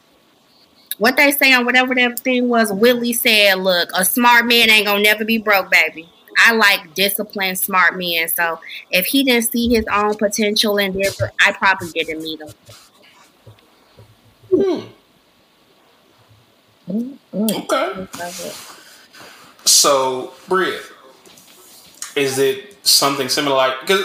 [0.98, 4.86] what they say on whatever that thing was, Willie said, look, a smart man ain't
[4.86, 6.08] gonna never be broke, baby.
[6.38, 8.28] I like disciplined, smart men.
[8.28, 8.60] So
[8.90, 12.48] if he didn't see his own potential in this, I probably didn't meet him.
[14.50, 14.80] Hmm.
[16.90, 17.72] Mm-hmm.
[17.72, 18.52] Okay.
[19.64, 20.80] So, Bria,
[22.16, 23.56] is it something similar?
[23.56, 24.04] Like, because,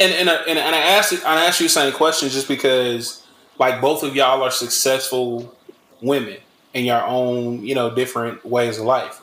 [0.00, 2.48] and and, uh, and and I asked it, I asked you the same question just
[2.48, 3.22] because,
[3.58, 5.54] like, both of y'all are successful
[6.02, 6.36] women
[6.74, 9.20] in your own, you know, different ways of life.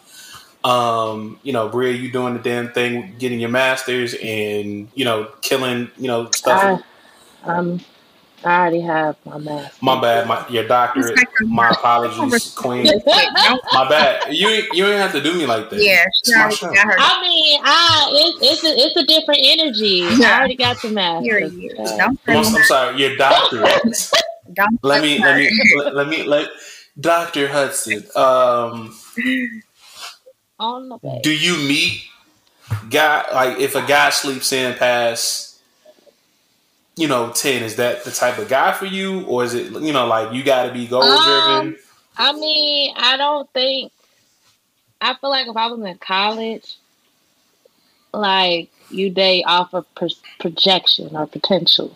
[0.64, 5.32] Um, you know, Bria, you doing the damn thing, getting your masters, and you know,
[5.42, 6.82] killing, you know, stuff.
[7.46, 7.80] I, um,
[8.44, 9.82] I already have my mask.
[9.82, 11.18] My bad, my your doctorate.
[11.42, 12.86] My apologies, Queen.
[13.74, 14.34] my bad.
[14.34, 15.82] You ain't- you ain't have to do me like that.
[15.82, 16.74] Yeah, it's my show.
[16.74, 20.10] I mean, I it's it's a, it's a different energy.
[20.26, 21.26] I already got the mask.
[22.28, 24.12] I'm, I'm sorry, your doctorate.
[24.82, 26.50] let me let me let, let me let
[27.00, 28.04] Doctor Hudson.
[28.16, 28.96] Um,
[30.60, 32.04] On the do you meet
[32.90, 35.50] guy like if a guy sleeps in past
[37.00, 37.64] you know ten?
[37.64, 40.44] Is that the type of guy for you, or is it you know like you
[40.44, 41.68] got to be goal driven?
[41.68, 41.78] Um,
[42.18, 43.92] I mean, I don't think.
[45.02, 46.76] I feel like if I was in college,
[48.14, 50.10] like you date off of per-
[50.40, 51.96] projection or potential.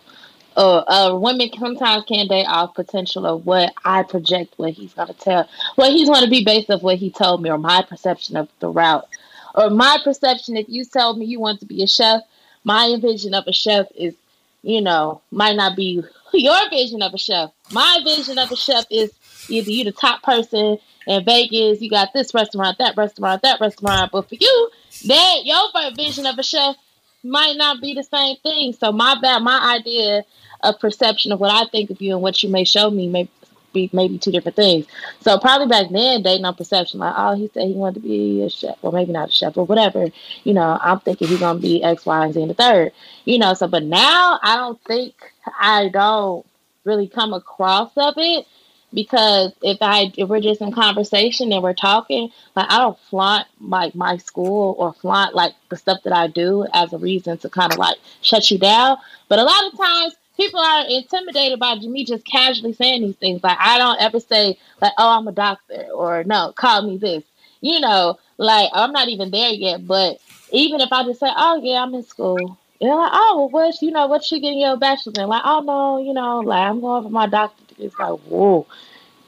[0.56, 5.14] Or uh, women sometimes can date off potential of what I project, what he's gonna
[5.14, 8.48] tell, what he's gonna be based off what he told me, or my perception of
[8.60, 9.08] the route,
[9.54, 10.56] or my perception.
[10.56, 12.22] If you tell me you want to be a chef,
[12.62, 14.14] my vision of a chef is,
[14.62, 16.02] you know, might not be
[16.32, 17.50] your vision of a chef.
[17.72, 19.12] My vision of a chef is
[19.48, 24.10] either you the top person in Vegas, you got this restaurant, that restaurant, that restaurant,
[24.12, 24.70] but for you,
[25.06, 26.76] that your vision of a chef
[27.24, 28.72] might not be the same thing.
[28.72, 30.24] So my bad, my idea
[30.62, 33.28] of perception of what I think of you and what you may show me may
[33.72, 34.86] be maybe two different things.
[35.20, 38.42] So probably back then dating on perception, like, oh, he said he wanted to be
[38.42, 40.06] a chef, or maybe not a chef, or whatever.
[40.44, 42.92] You know, I'm thinking he's gonna be X, Y, and Z in the third.
[43.24, 45.14] You know, so but now I don't think
[45.58, 46.46] I don't
[46.84, 48.46] really come across of it
[48.94, 53.46] because if I if we're just in conversation and we're talking, like I don't flaunt
[53.60, 57.50] like my school or flaunt like the stuff that I do as a reason to
[57.50, 58.96] kind of like shut you down.
[59.28, 63.42] But a lot of times people are intimidated by me just casually saying these things.
[63.42, 67.24] Like I don't ever say like, "Oh, I'm a doctor," or "No, call me this."
[67.60, 69.86] You know, like I'm not even there yet.
[69.86, 70.18] But
[70.50, 73.82] even if I just say, "Oh, yeah, I'm in school," they're like, "Oh, well, what's
[73.82, 76.80] you know what you getting your bachelor's in?" Like, "Oh no, you know, like I'm
[76.80, 78.66] going for my doctorate." It's like, whoa,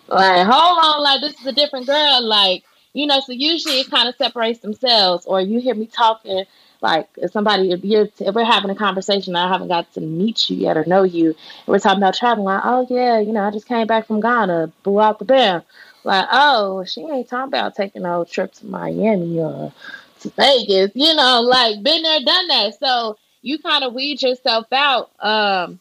[0.08, 2.22] like hold on, like this is a different girl.
[2.22, 5.26] Like you know, so usually it kind of separates themselves.
[5.26, 6.44] Or you hear me talking
[6.80, 10.50] like if somebody if you're if we're having a conversation I haven't got to meet
[10.50, 11.34] you yet or know you
[11.66, 14.72] we're talking about traveling like oh yeah you know I just came back from Ghana
[14.82, 15.64] blew out the band
[16.04, 19.72] like oh she ain't talking about taking no trip to Miami or
[20.20, 24.66] to Vegas you know like been there done that so you kind of weed yourself
[24.72, 25.80] out um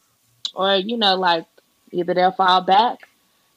[0.54, 1.44] or you know like
[1.92, 3.00] either they'll fall back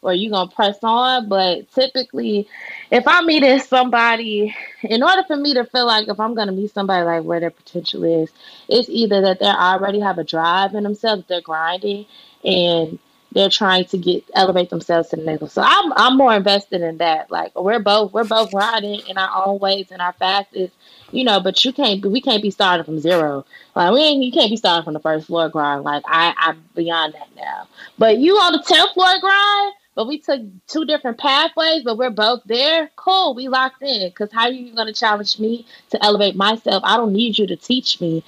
[0.01, 1.27] or you're gonna press on.
[1.29, 2.47] But typically,
[2.91, 6.73] if I'm meeting somebody, in order for me to feel like if I'm gonna meet
[6.73, 8.31] somebody like where their potential is,
[8.67, 12.05] it's either that they already have a drive in themselves, they're grinding,
[12.43, 12.99] and
[13.31, 15.47] they're trying to get elevate themselves to the next level.
[15.47, 17.29] So I'm I'm more invested in that.
[17.31, 20.73] Like we're both we're both grinding in our own ways and our fastest,
[21.11, 21.39] you know.
[21.39, 23.45] But you can't we can't be starting from zero.
[23.75, 25.83] Like we ain't, you can't be starting from the first floor grind.
[25.83, 27.67] Like I I'm beyond that now.
[27.97, 29.73] But you on the tenth floor grind.
[29.95, 32.89] But we took two different pathways, but we're both there.
[32.95, 34.07] Cool, we locked in.
[34.07, 36.83] Because how are you to challenge me to elevate myself?
[36.85, 38.23] I don't need you to teach me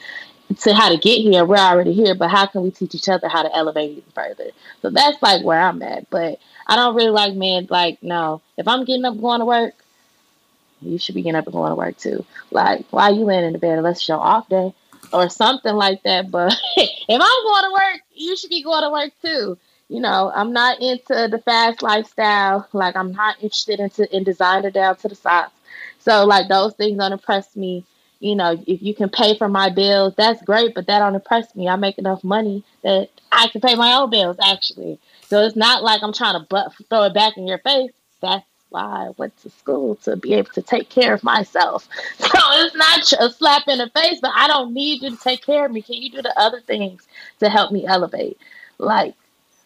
[0.56, 1.45] to how to get here.
[1.45, 4.52] We're already here, but how can we teach each other how to elevate even further?
[4.82, 6.10] So that's like where I'm at.
[6.10, 7.68] But I don't really like men.
[7.69, 9.73] Like no, if I'm getting up going to work,
[10.82, 12.26] you should be getting up and going to work too.
[12.52, 14.73] Like why you laying in the bed unless it's your off day
[15.14, 16.32] or something like that.
[16.32, 19.57] But if I'm going to work, you should be going to work too.
[19.90, 22.68] You know, I'm not into the fast lifestyle.
[22.72, 25.52] Like I'm not interested into in designer down to the socks.
[25.99, 27.86] So like those things don't impress me.
[28.22, 31.53] You know, if you can pay for my bills, that's great, but that don't impress
[31.56, 31.68] me.
[31.68, 34.99] I make enough money that I can pay my own bills actually.
[35.23, 37.91] So it's not like I'm trying to butt, throw it back in your face.
[38.22, 41.89] That's why I went to school to be able to take care of myself.
[42.19, 45.45] So it's not a slap in the face, but I don't need you to take
[45.45, 45.81] care of me.
[45.81, 47.07] Can you do the other things
[47.39, 48.38] to help me elevate?
[48.77, 49.15] Like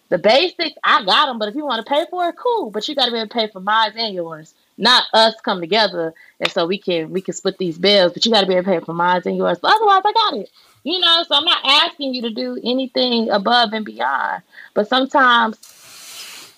[0.10, 2.70] the basics, I got them, but if you want to pay for it, cool.
[2.72, 5.62] But you got to be able to pay for mine and yours, not us come
[5.62, 8.14] together and so we can we can split these bills.
[8.14, 9.60] But you got to be able to pay for mine and yours.
[9.62, 10.50] But otherwise, I got it.
[10.84, 14.44] You know, so I'm not asking you to do anything above and beyond.
[14.74, 15.58] But sometimes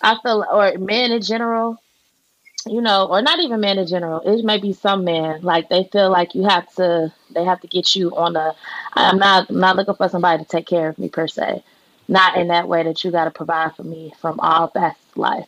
[0.01, 1.81] I feel, or men in general,
[2.65, 4.21] you know, or not even men in general.
[4.21, 7.67] It may be some men like they feel like you have to, they have to
[7.67, 8.53] get you on a.
[8.93, 11.63] I'm not, I'm not looking for somebody to take care of me per se,
[12.09, 15.47] not in that way that you got to provide for me from all facets life.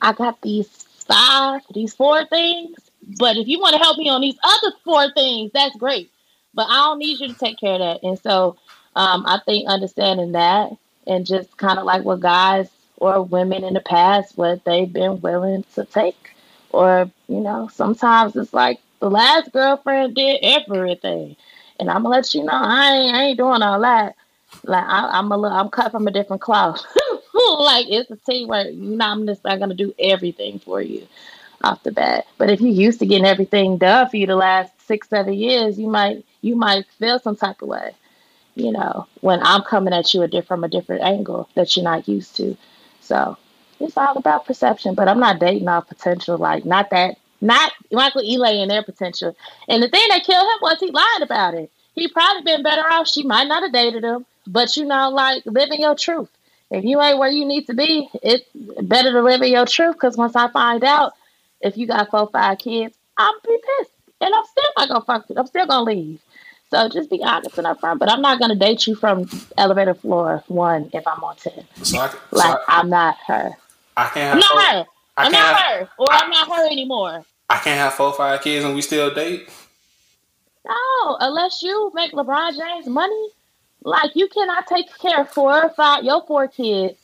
[0.00, 2.76] I got these five, these four things,
[3.18, 6.10] but if you want to help me on these other four things, that's great.
[6.54, 8.02] But I don't need you to take care of that.
[8.02, 8.56] And so
[8.94, 10.70] um, I think understanding that
[11.06, 15.20] and just kind of like what guys or women in the past, what they've been
[15.20, 16.32] willing to take.
[16.70, 21.36] Or, you know, sometimes it's like the last girlfriend did everything.
[21.80, 24.16] And I'm gonna let you know I ain't, I ain't doing all that.
[24.64, 26.84] Like I, I'm a little, I'm cut from a different cloth.
[27.60, 31.06] like it's a team where you know I'm just not gonna do everything for you
[31.62, 32.26] off the bat.
[32.36, 35.78] But if you're used to getting everything done for you the last six, seven years,
[35.78, 37.92] you might you might feel some type of way,
[38.54, 41.84] you know, when I'm coming at you a different from a different angle that you're
[41.84, 42.56] not used to.
[43.00, 43.36] So
[43.80, 44.94] it's all about perception.
[44.94, 49.36] But I'm not dating off potential, like not that not Michael Ealy and their potential.
[49.68, 51.70] And the thing that killed him was he lied about it.
[51.94, 53.08] He probably been better off.
[53.08, 56.28] She might not have dated him, but you know, like living your truth.
[56.70, 58.44] If you ain't where you need to be, it's
[58.82, 59.94] better to live in your truth.
[59.94, 61.12] Because once I find out
[61.60, 63.90] if you got four, five kids, I'm be pissed,
[64.20, 65.38] and I'm still not gonna fuck it.
[65.38, 66.20] I'm still gonna leave.
[66.70, 67.98] So just be honest and upfront.
[67.98, 71.64] But I'm not gonna date you from elevator floor one if I'm on ten.
[71.82, 73.52] So I, so Like I, I'm not her.
[73.96, 74.86] I can't I'm have not her.
[75.16, 77.24] I I'm can't not have- her, or I'm not her anymore.
[77.50, 79.48] I can't have four, five kids and we still date.
[80.66, 83.28] No, unless you make LeBron James money,
[83.82, 86.98] like you cannot take care of four or five your four kids,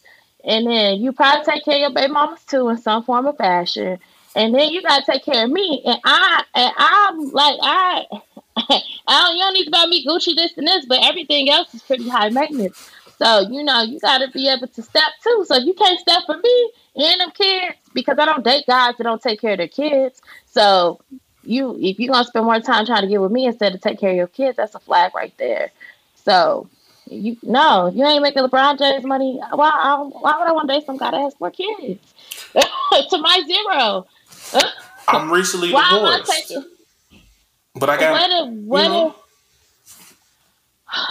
[0.44, 3.36] and then you probably take care of your baby mamas too in some form of
[3.36, 3.98] fashion,
[4.36, 8.06] and then you gotta take care of me, and I and I'm like I,
[8.56, 11.74] I don't you don't need to buy me Gucci this and this, but everything else
[11.74, 12.90] is pretty high maintenance.
[13.18, 15.44] So you know you gotta be able to step too.
[15.46, 18.96] So if you can't step for me and them kids, because I don't date guys
[18.96, 20.20] that don't take care of their kids.
[20.46, 21.01] So
[21.44, 23.98] you if you're gonna spend more time trying to get with me instead of take
[24.01, 25.70] care of your kids, that's a flag right there.
[26.24, 26.68] So
[27.06, 29.40] you no, you ain't making LeBron James money.
[29.52, 32.01] Why I, why would I want to date some guy that has four kids?
[32.55, 34.06] to my zero.
[35.09, 36.64] I'm recently Why am I divorced, taking
[37.74, 39.14] but I got what if, what you know,
[40.92, 41.05] if,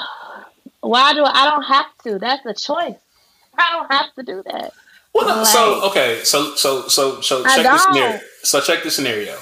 [0.81, 2.19] why do I don't have to?
[2.19, 2.95] That's a choice.
[3.57, 4.73] I don't have to do that.
[5.13, 8.19] Well, no, Like, so okay, so so so so check this scenario.
[8.43, 9.37] So check the scenario.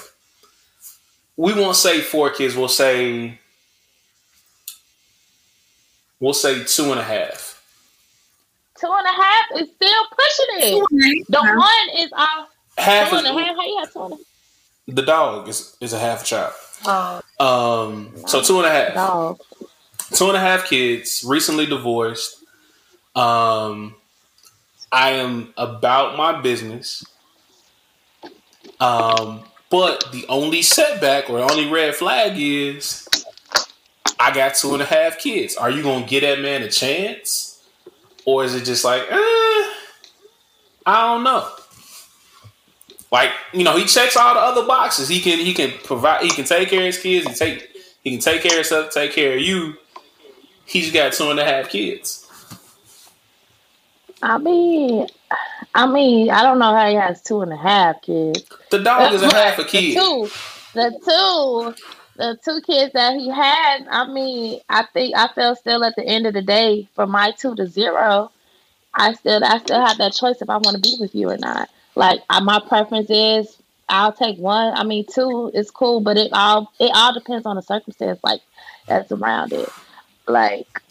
[1.38, 2.56] We won't say four kids.
[2.56, 3.40] We'll say
[6.22, 7.62] we'll say two and a half.
[8.80, 11.26] two and a half is still pushing it.
[11.30, 12.48] The one is off.
[12.78, 13.56] Half two is- and a half.
[13.58, 16.54] How you have two and a The dog is is a half a child.
[16.86, 18.94] Oh, Um, so two and a half.
[18.96, 19.40] dog.
[20.16, 22.38] two and a half kids, recently divorced.
[23.16, 23.96] Um,
[24.92, 27.04] I am about my business.
[28.80, 33.08] Um, but the only setback or only red flag is
[34.22, 35.56] I got two and a half kids.
[35.56, 37.60] Are you gonna give that man a chance,
[38.24, 39.16] or is it just like, eh,
[40.86, 41.50] I don't know?
[43.12, 45.10] Like you know, he checks all the other boxes.
[45.10, 46.22] He can he can provide.
[46.22, 47.28] He can take care of his kids.
[47.28, 47.70] He take
[48.04, 48.92] he can take care of stuff.
[48.92, 49.74] Take care of you.
[50.66, 52.28] He's got two and a half kids.
[54.22, 55.08] I mean,
[55.74, 58.46] I mean, I don't know how he has two and a half kids.
[58.70, 59.96] The dog is a half a the kid.
[59.96, 60.30] two,
[60.76, 61.84] the two,
[62.18, 63.88] the two kids that he had.
[63.90, 67.32] I mean, I think I feel still at the end of the day, from my
[67.32, 68.32] two to zero,
[68.94, 71.38] I still I still have that choice if I want to be with you or
[71.38, 71.70] not.
[71.96, 73.58] Like I, my preference is
[73.90, 74.74] I'll take one.
[74.74, 78.42] I mean, two is cool, but it all it all depends on the circumstance like
[78.88, 79.70] that's around it.
[80.28, 80.82] like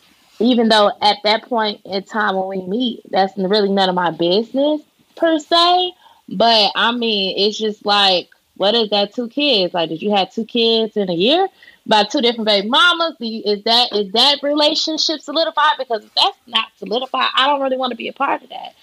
[0.41, 4.11] even though at that point in time when we meet, that's really none of my
[4.11, 4.81] business
[5.17, 5.93] per se.
[6.29, 8.31] But I mean, it's just like,
[8.61, 9.15] what is that?
[9.15, 9.73] Two kids?
[9.73, 11.49] Like, did you have two kids in a year?
[11.87, 13.16] By two different baby mamas?
[13.19, 15.78] Is that is that relationship solidified?
[15.78, 18.74] Because if that's not solidified, I don't really want to be a part of that.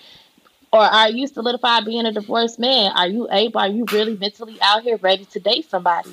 [0.73, 2.91] Or are you solidified being a divorced man?
[2.95, 3.59] Are you able?
[3.59, 6.09] Are you really mentally out here ready to date somebody?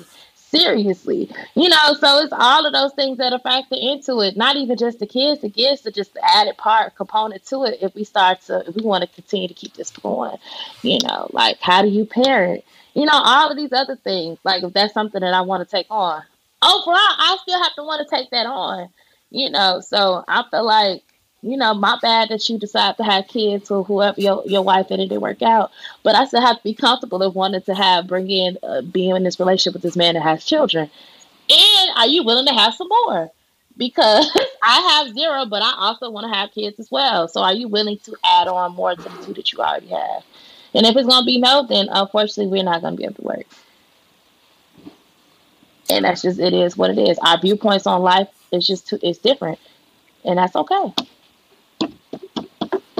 [0.49, 1.29] Seriously.
[1.55, 4.37] You know, so it's all of those things that are factor into it.
[4.37, 7.79] Not even just the kids, the kids are just the added part component to it
[7.81, 10.37] if we start to if we want to continue to keep this going.
[10.81, 12.63] You know, like how do you parent?
[12.93, 14.39] You know, all of these other things.
[14.43, 16.23] Like if that's something that I want to take on.
[16.61, 18.89] Overall, I still have to want to take that on.
[19.31, 21.03] You know, so I feel like
[21.45, 24.87] you know, my bad that you decide to have kids or whoever your, your wife
[24.89, 25.71] and it didn't work out.
[26.01, 29.15] But I still have to be comfortable if wanted to have bring in uh, being
[29.15, 30.89] in this relationship with this man that has children.
[31.47, 33.29] And are you willing to have some more?
[33.77, 34.27] Because
[34.63, 37.27] I have zero, but I also want to have kids as well.
[37.27, 40.23] So are you willing to add on more to the two that you already have?
[40.73, 43.45] And if it's gonna be no, then unfortunately we're not gonna be able to work.
[45.91, 47.19] And that's just it is what it is.
[47.19, 49.59] Our viewpoints on life is just too, it's different,
[50.23, 50.93] and that's okay.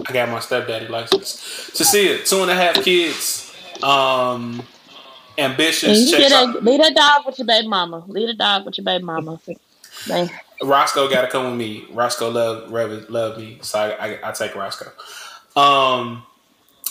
[0.08, 1.72] I got my stepdaddy license.
[1.76, 3.54] To see it, two and a half kids.
[3.82, 4.64] Um,
[5.38, 6.12] ambitious.
[6.12, 8.04] You get a, lead a dog with your baby mama.
[8.08, 9.40] Lead a dog with your baby mama.
[10.08, 10.30] Man.
[10.62, 11.86] Roscoe got to come with me.
[11.92, 14.92] Roscoe love love me, so I, I, I take Roscoe.
[15.56, 16.24] Um,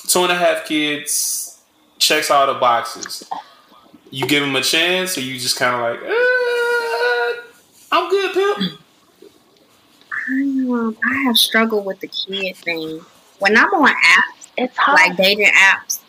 [0.06, 1.60] two and a half kids
[1.98, 3.28] checks all the boxes.
[4.10, 7.40] You give him a chance, or you just kind of like, eh,
[7.90, 8.80] I'm good, pimp.
[10.28, 13.00] I, I have struggled with the kid thing.
[13.38, 14.98] When I'm on apps, it's hard.
[14.98, 16.00] like dating apps.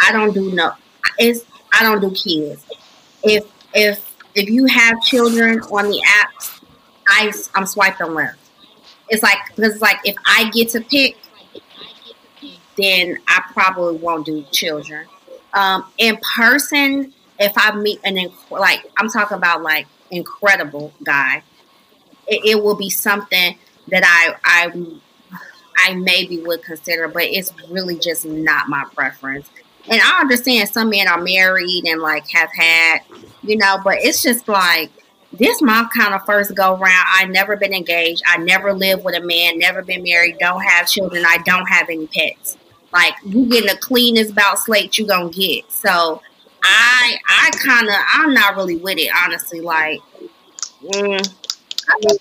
[0.00, 0.72] I don't do no.
[1.18, 2.64] It's I don't do kids.
[3.22, 6.62] If if if you have children on the apps,
[7.08, 8.38] I I'm swiping left.
[9.08, 11.16] It's like because it's like if I get to pick,
[12.76, 15.06] then I probably won't do children.
[15.52, 21.42] Um, in person, if I meet an inc- like I'm talking about like incredible guy,
[22.30, 23.58] it, it will be something
[23.88, 24.72] that I I
[25.76, 29.50] I maybe would consider, but it's really just not my preference.
[29.88, 33.00] And I understand some men are married and like have had,
[33.42, 34.90] you know, but it's just like
[35.32, 37.06] this my kind of first go round.
[37.08, 38.22] I never been engaged.
[38.26, 41.88] I never lived with a man, never been married, don't have children, I don't have
[41.88, 42.56] any pets.
[42.92, 45.70] Like you getting the cleanest bout slate you gonna get.
[45.72, 46.20] So
[46.62, 49.60] I I kinda I'm not really with it, honestly.
[49.60, 50.00] Like
[50.82, 51.34] mm,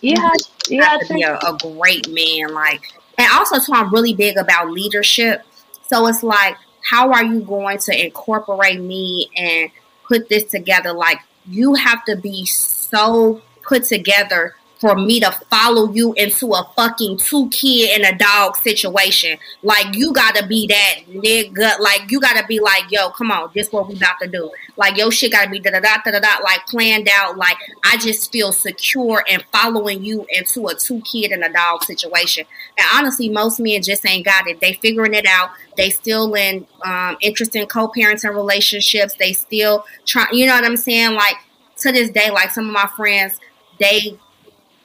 [0.02, 0.32] yeah,
[0.68, 2.54] you have to be a, a great man.
[2.54, 2.82] Like,
[3.18, 5.44] and also, so I'm really big about leadership.
[5.88, 9.72] So it's like, how are you going to incorporate me and
[10.08, 10.94] put this together?
[10.94, 16.72] Like, you have to be so put together for me to follow you into a
[16.76, 19.38] fucking two kid and a dog situation.
[19.62, 21.80] Like you gotta be that nigga.
[21.80, 24.50] Like you gotta be like, yo, come on, this what we about to do.
[24.78, 26.44] Like yo, shit gotta be da da da da da.
[26.44, 27.38] Like planned out.
[27.38, 31.84] Like I just feel secure and following you into a two kid and a dog
[31.84, 32.46] situation.
[32.78, 34.62] And honestly, most men just ain't got it.
[34.62, 35.52] They figuring it out.
[35.76, 39.16] They still in um, interesting co-parenting relationships.
[39.16, 40.34] They still trying.
[40.34, 41.16] You know what I'm saying?
[41.16, 41.36] Like
[41.78, 43.40] to this day, like some of my friends,
[43.80, 44.18] they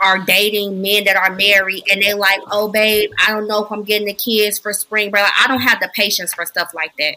[0.00, 3.70] are dating men that are married and they like, oh babe, I don't know if
[3.70, 5.24] I'm getting the kids for spring break.
[5.24, 7.16] Like, I don't have the patience for stuff like that.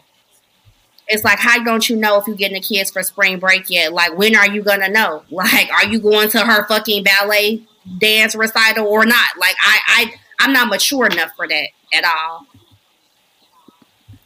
[1.08, 3.92] It's like, how don't you know if you're getting the kids for spring break yet?
[3.92, 5.22] Like, when are you gonna know?
[5.30, 7.62] Like, are you going to her fucking ballet
[7.98, 9.28] dance recital or not?
[9.38, 12.46] Like, I, I, I'm not mature enough for that at all.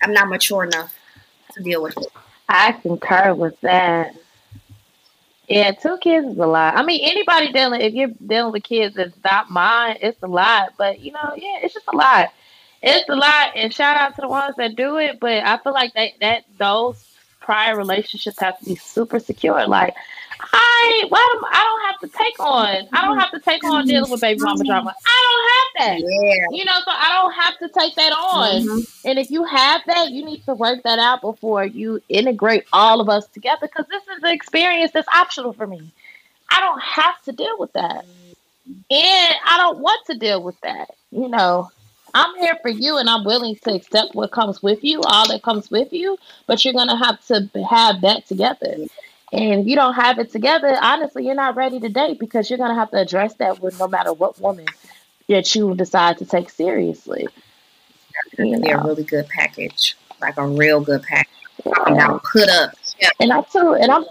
[0.03, 0.95] I'm not mature enough
[1.55, 2.09] to deal with it.
[2.49, 4.17] I concur with that.
[5.53, 6.77] Yeah, two kids is a lot.
[6.77, 10.73] I mean, anybody dealing if you're dealing with kids that's not mine, it's a lot.
[10.79, 12.33] But you know, yeah, it's just a lot.
[12.83, 13.53] It's a lot.
[13.55, 15.21] And shout out to the ones that do it.
[15.21, 17.05] But I feel like that that those
[17.41, 19.67] prior relationships have to be super secure.
[19.67, 19.95] Like
[20.53, 22.89] I, do, I don't have to take on.
[22.93, 24.95] I don't have to take on dealing with baby mama drama.
[25.07, 26.01] I don't have that.
[26.01, 26.57] Yeah.
[26.57, 28.63] You know, so I don't have to take that on.
[28.63, 29.09] Mm-hmm.
[29.09, 33.01] And if you have that, you need to work that out before you integrate all
[33.01, 33.69] of us together.
[33.69, 35.93] Because this is an experience that's optional for me.
[36.51, 38.05] I don't have to deal with that,
[38.67, 40.91] and I don't want to deal with that.
[41.11, 41.71] You know,
[42.15, 45.43] I'm here for you and I'm willing to accept what comes with you, all that
[45.43, 48.77] comes with you, but you're going to have to have that together.
[49.33, 52.59] And if you don't have it together, honestly, you're not ready to date because you're
[52.59, 54.67] gonna have to address that with no matter what woman
[55.29, 57.27] that you decide to take seriously.
[58.39, 58.79] You know?
[58.79, 61.33] a really good package, like a real good package.
[61.65, 61.73] Yeah.
[61.87, 62.75] And I'll put up.
[63.01, 63.09] Yeah.
[63.21, 64.05] And I'm too, and I'm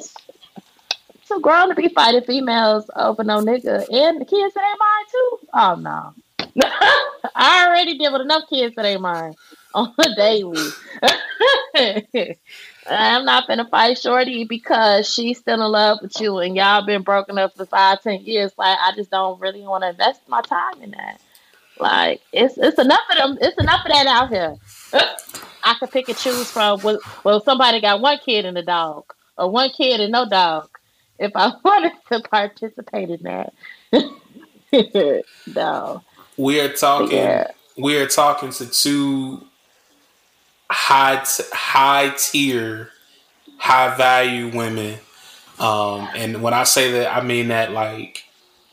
[1.28, 3.86] too grown to be fighting females over no nigga.
[3.92, 5.40] And the kids that ain't mine too.
[5.54, 6.14] Oh no.
[7.36, 9.36] I already deal with enough kids that ain't mine
[9.74, 10.70] on a daily.
[12.90, 17.04] I'm not gonna fight Shorty because she's still in love with you and y'all been
[17.04, 18.52] broken up for five, ten years.
[18.58, 21.22] Like I just don't really want to invest my time in that.
[21.80, 23.38] Like it's it's enough of them.
[23.42, 24.56] It's enough of that out here.
[24.94, 25.16] Uh,
[25.64, 26.82] I could pick and choose from.
[26.82, 29.06] Well, well, somebody got one kid and a dog,
[29.38, 30.70] or one kid and no dog.
[31.20, 33.54] If I wanted to participate in that,
[35.48, 36.04] no.
[36.38, 37.18] We are talking.
[37.18, 37.52] Yeah.
[37.78, 39.48] We are talking to two
[40.72, 42.90] high t- high tier,
[43.58, 45.00] high value women.
[45.60, 48.24] Um, and when I say that, I mean that like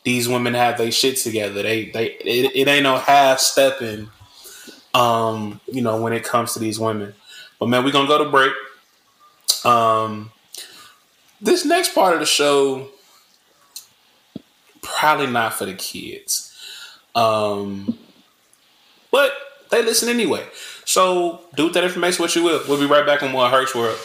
[0.03, 1.61] these women have their shit together.
[1.61, 4.09] They they it, it ain't no half stepping.
[4.93, 7.13] Um, you know when it comes to these women.
[7.59, 8.53] But man, we're gonna go to break.
[9.65, 10.31] Um,
[11.41, 12.89] this next part of the show
[14.81, 16.55] probably not for the kids.
[17.15, 17.97] Um,
[19.11, 19.33] but
[19.71, 20.45] they listen anyway.
[20.89, 22.63] So do with that information what you will.
[22.67, 23.95] We'll be right back on more Herc's World.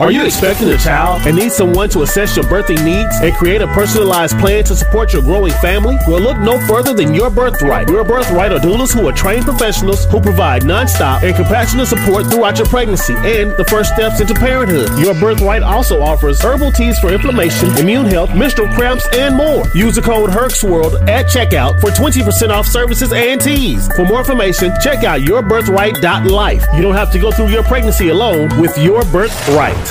[0.00, 3.60] Are you expecting a child and need someone to assess your birthing needs and create
[3.62, 5.96] a personalized plan to support your growing family?
[6.06, 7.88] Well, look no further than Your Birthright.
[7.88, 12.58] Your Birthright are doulas who are trained professionals who provide nonstop and compassionate support throughout
[12.58, 14.88] your pregnancy and the first steps into parenthood.
[15.00, 19.64] Your Birthright also offers herbal teas for inflammation, immune health, menstrual cramps, and more.
[19.74, 23.88] Use the code HERXWORLD at checkout for 20% off services and teas.
[23.96, 26.66] For more information, check out yourbirthright.life.
[26.76, 29.87] You don't have to go through your pregnancy alone with Your Birthright.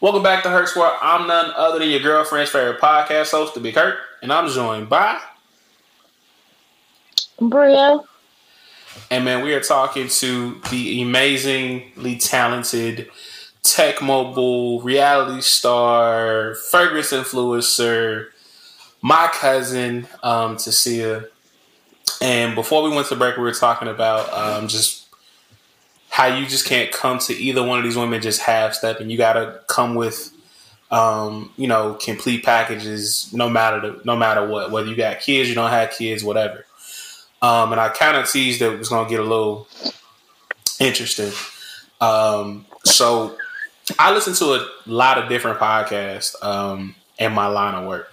[0.00, 0.96] Welcome back to Herc's World.
[1.02, 4.88] I'm none other than your girlfriend's favorite podcast host, The Big Hurt, and I'm joined
[4.88, 5.20] by.
[7.40, 7.98] Bria.
[9.10, 13.10] And man, we are talking to the amazingly talented
[13.64, 18.28] tech mobile reality star, fragrance influencer,
[19.02, 21.26] my cousin, um, Tisia.
[22.22, 24.97] And before we went to break, we were talking about um, just
[26.18, 29.08] how you just can't come to either one of these women just half step, and
[29.08, 30.32] you got to come with,
[30.90, 35.48] um, you know, complete packages, no matter the, no matter what, whether you got kids,
[35.48, 36.66] you don't have kids, whatever.
[37.40, 39.68] Um, and I kind of teased that it was gonna get a little
[40.80, 41.30] interesting.
[42.00, 43.36] Um, so
[43.96, 48.12] I listen to a lot of different podcasts um, in my line of work,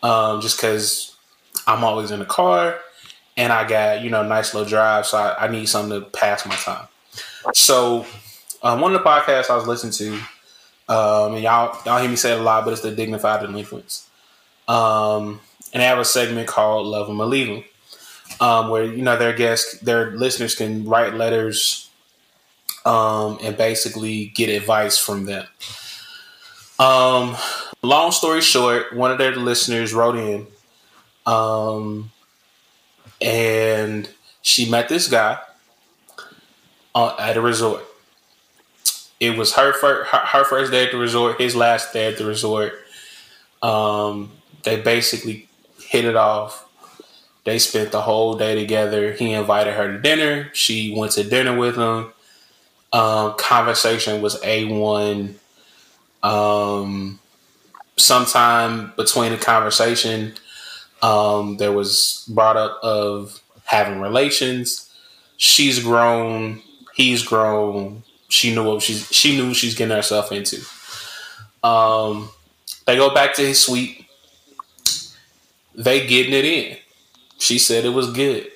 [0.00, 1.16] um, just because
[1.66, 2.78] I'm always in the car
[3.36, 6.46] and I got you know nice little drive, so I, I need something to pass
[6.46, 6.86] my time.
[7.54, 8.06] So
[8.62, 12.16] um, one of the podcasts I was listening to, um, and y'all y'all hear me
[12.16, 14.08] say it a lot, but it's the Dignified Delinquents,
[14.68, 15.40] um,
[15.72, 17.64] and they have a segment called Love or Leave 'Em,
[18.40, 21.90] um, where you know their guests, their listeners can write letters,
[22.84, 25.46] um, and basically get advice from them.
[26.78, 27.36] Um,
[27.82, 30.46] long story short, one of their listeners wrote in,
[31.26, 32.10] um,
[33.20, 34.08] and
[34.42, 35.38] she met this guy
[36.96, 37.84] uh, at a resort.
[39.20, 42.24] It was her first her, first day at the resort, his last day at the
[42.24, 42.72] resort.
[43.62, 44.32] Um,
[44.64, 45.48] they basically
[45.78, 46.64] hit it off.
[47.44, 49.12] They spent the whole day together.
[49.12, 50.50] He invited her to dinner.
[50.52, 52.12] She went to dinner with him.
[52.92, 55.36] Um, conversation was a one.
[56.22, 57.20] Um,
[57.96, 60.34] sometime between the conversation,
[61.02, 64.90] um, there was brought up of having relations.
[65.36, 66.62] She's grown.
[66.96, 68.04] He's grown.
[68.30, 69.06] She knew what she's.
[69.12, 70.62] She knew she's getting herself into.
[71.62, 72.30] Um,
[72.86, 74.06] they go back to his suite.
[75.74, 76.78] They getting it in.
[77.36, 78.50] She said it was good.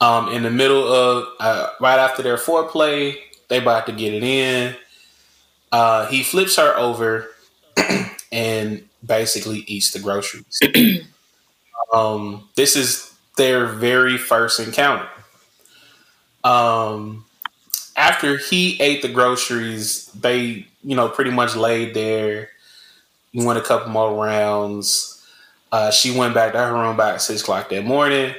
[0.00, 3.16] Um, in the middle of uh, right after their foreplay,
[3.48, 4.76] they about to get it in.
[5.72, 7.30] Uh, he flips her over
[8.32, 10.60] and basically eats the groceries.
[11.92, 15.08] um, this is their very first encounter.
[16.44, 17.24] Um,
[18.00, 22.48] after he ate the groceries, they, you know, pretty much laid there.
[23.30, 25.22] He went a couple more rounds.
[25.70, 28.34] Uh, she went back to her room by six o'clock that morning.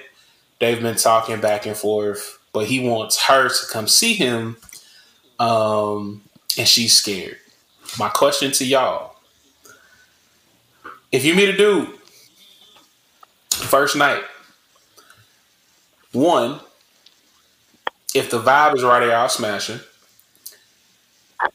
[0.59, 4.57] They've been talking back and forth, but he wants her to come see him,
[5.39, 6.23] um,
[6.57, 7.37] and she's scared.
[7.99, 9.15] My question to y'all:
[11.11, 11.87] If you meet a dude
[13.51, 14.23] first night,
[16.13, 16.59] one,
[18.13, 19.79] if the vibe is right, y'all smashing.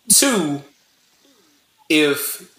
[0.09, 0.63] Two,
[1.89, 2.53] if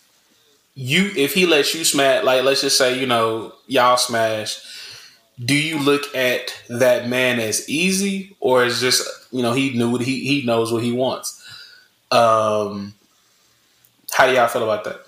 [0.75, 4.59] you if he lets you smash, like let's just say you know y'all smash,
[5.43, 9.91] do you look at that man as easy or is just you know he knew
[9.91, 11.43] what he he knows what he wants?
[12.11, 12.93] Um,
[14.11, 15.07] how do y'all feel about that?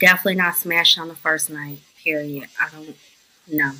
[0.00, 1.78] definitely not smashed on the first night.
[2.02, 2.48] Period.
[2.60, 2.96] I don't.
[3.52, 3.72] No,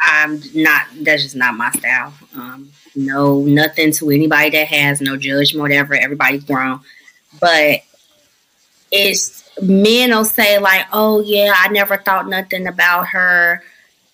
[0.00, 0.86] I'm not.
[1.02, 2.14] That's just not my style.
[2.34, 5.94] Um, no, nothing to anybody that has no judgment, whatever.
[5.94, 6.80] Everybody's grown,
[7.40, 7.80] but
[8.90, 13.62] it's men will say like, "Oh yeah, I never thought nothing about her."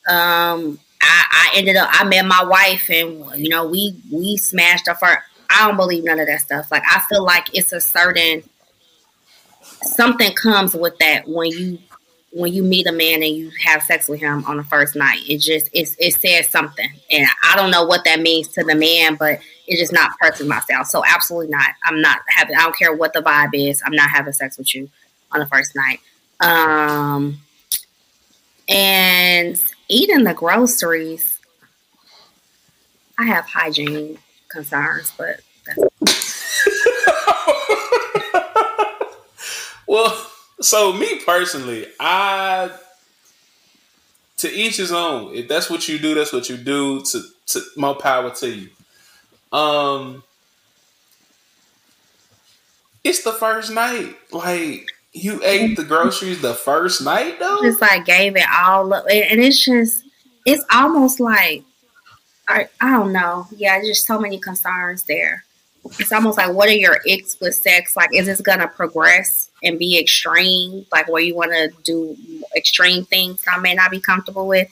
[0.08, 1.88] Um, I, I ended up.
[1.92, 4.98] I met my wife, and you know, we we smashed up.
[5.02, 5.18] I
[5.66, 6.70] don't believe none of that stuff.
[6.70, 8.42] Like I feel like it's a certain
[9.82, 11.78] something comes with that when you
[12.36, 15.20] when you meet a man and you have sex with him on the first night.
[15.26, 18.74] It just it's, it says something, and I don't know what that means to the
[18.74, 20.86] man, but it's just not personally myself.
[20.86, 21.70] So absolutely not.
[21.84, 22.54] I'm not having.
[22.54, 23.82] I don't care what the vibe is.
[23.84, 24.90] I'm not having sex with you
[25.32, 26.00] on the first night.
[26.40, 27.40] Um,
[28.68, 31.38] and eating the groceries.
[33.18, 34.18] I have hygiene
[34.48, 35.40] concerns, but
[39.88, 40.30] Well,
[40.60, 42.70] so me personally, I
[44.38, 45.34] to each his own.
[45.34, 47.02] If that's what you do, that's what you do.
[47.02, 48.68] To, to more power to you.
[49.52, 50.22] Um,
[53.04, 54.16] it's the first night.
[54.32, 57.62] Like you ate the groceries the first night, though.
[57.62, 60.04] just like gave it all up, and it's just
[60.44, 61.62] it's almost like
[62.48, 63.46] I I don't know.
[63.56, 65.44] Yeah, just so many concerns there.
[65.98, 67.96] It's almost like what are your icks with sex?
[67.96, 70.86] Like, is this gonna progress and be extreme?
[70.92, 72.16] Like, where you want to do
[72.56, 74.68] extreme things I may not be comfortable with?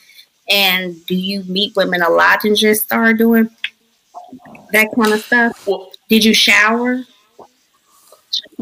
[0.49, 3.51] And do you meet women a lot and just start doing
[4.73, 5.69] that kind of stuff?
[6.09, 7.05] Did you shower?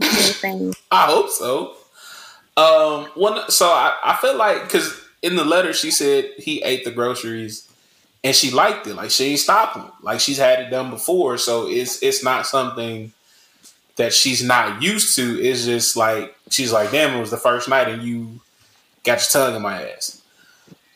[0.01, 0.75] Anything?
[0.91, 1.77] I hope so.
[2.57, 6.85] Um, one, so I, I feel like because in the letter she said he ate
[6.85, 7.69] the groceries
[8.23, 8.95] and she liked it.
[8.95, 9.87] Like she ain't stop him.
[10.03, 13.13] Like she's had it done before, so it's it's not something
[13.97, 15.41] that she's not used to.
[15.41, 18.41] is just like she's like, damn, it was the first night and you
[19.05, 20.23] got your tongue in my ass.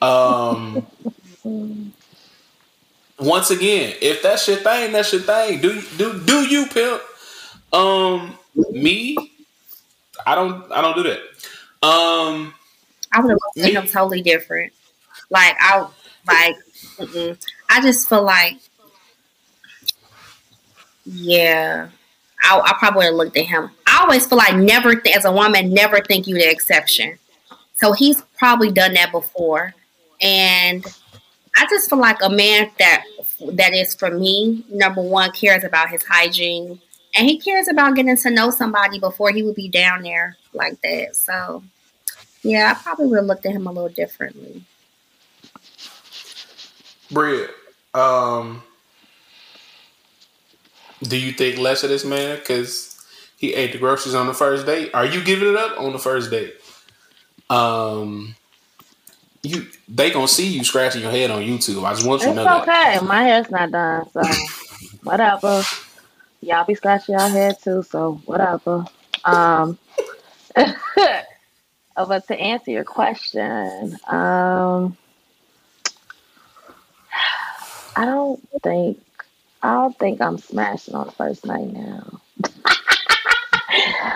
[0.01, 0.87] Um.
[3.19, 5.61] once again, if that's your thing, that's your thing.
[5.61, 7.03] Do do do you pimp?
[7.73, 8.39] Um,
[8.71, 9.17] me,
[10.27, 11.21] I don't I don't do that.
[11.87, 12.55] Um,
[13.13, 14.73] I would have him totally different.
[15.31, 15.87] Like I
[16.27, 16.57] like
[16.99, 17.39] mm-mm.
[17.71, 18.59] I just feel like
[21.05, 21.89] yeah.
[22.43, 23.71] I, I probably would have looked at him.
[23.87, 27.19] I always feel like never th- as a woman, never think you the exception.
[27.75, 29.75] So he's probably done that before.
[30.21, 30.85] And
[31.57, 33.05] I just feel like a man that
[33.53, 36.81] that is for me, number one, cares about his hygiene.
[37.15, 40.81] And he cares about getting to know somebody before he would be down there like
[40.83, 41.17] that.
[41.17, 41.63] So
[42.43, 44.63] yeah, I probably would have looked at him a little differently.
[47.11, 47.49] Bria,
[47.95, 48.63] um,
[51.03, 52.97] do you think less of this man because
[53.37, 54.91] he ate the groceries on the first date?
[54.95, 56.55] Are you giving it up on the first date?
[57.51, 58.35] Um,
[59.43, 61.85] you they gonna see you scratching your head on YouTube.
[61.85, 62.71] I just want you to It's know that.
[62.71, 62.99] okay.
[63.03, 64.51] My hair's not done, so
[65.03, 65.63] whatever.
[66.43, 68.87] Y'all be scratching your head too, so whatever.
[69.25, 69.79] Um,
[71.97, 74.97] but to answer your question, um,
[77.97, 79.01] I don't think
[79.67, 82.21] I don't think I'm smashing on the first night now.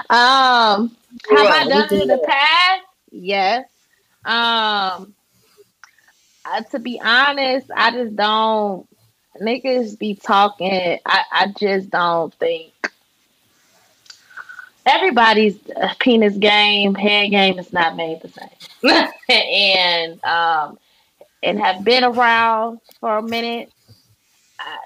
[0.08, 0.96] um,
[1.28, 2.82] have I done it in the past?
[3.10, 3.66] Yes.
[4.24, 5.12] Um,
[6.44, 8.86] uh, to be honest, I just don't.
[9.42, 11.00] Niggas be talking.
[11.04, 12.72] I, I just don't think
[14.86, 19.08] everybody's uh, penis game, head game is not made the same.
[19.28, 20.78] and um,
[21.42, 23.72] and have been around for a minute.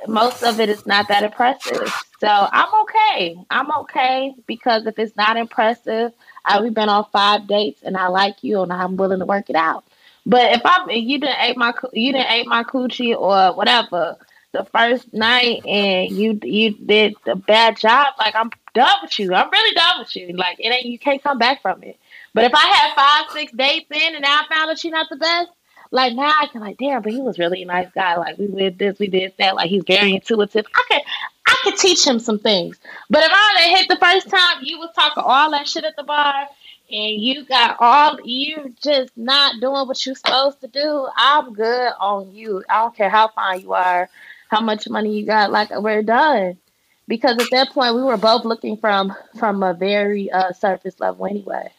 [0.06, 1.92] Most of it is not that impressive.
[2.20, 3.36] So I'm okay.
[3.50, 6.12] I'm okay because if it's not impressive,
[6.44, 9.50] I we've been on five dates and I like you and I'm willing to work
[9.50, 9.84] it out.
[10.26, 14.16] But if I'm if you didn't ate my you didn't ate my coochie or whatever
[14.52, 19.34] the first night and you you did a bad job, like I'm done with you.
[19.34, 20.36] I'm really done with you.
[20.36, 21.98] Like it ain't you can't come back from it.
[22.32, 25.16] But if I had five six dates in and I found that you're not the
[25.16, 25.50] best,
[25.90, 28.16] like now I can like damn, but he was really a nice guy.
[28.16, 29.54] Like we did this, we did that.
[29.54, 30.66] Like he's very intuitive.
[30.74, 31.02] I could
[31.46, 32.78] I could teach him some things.
[33.10, 35.96] But if I had hit the first time, you was talking all that shit at
[35.96, 36.48] the bar
[36.90, 41.92] and you got all you just not doing what you're supposed to do, I'm good
[41.98, 42.62] on you.
[42.68, 44.08] I don't care how fine you are,
[44.48, 46.58] how much money you got, like we're done.
[47.06, 51.26] Because at that point we were both looking from from a very uh, surface level
[51.26, 51.70] anyway.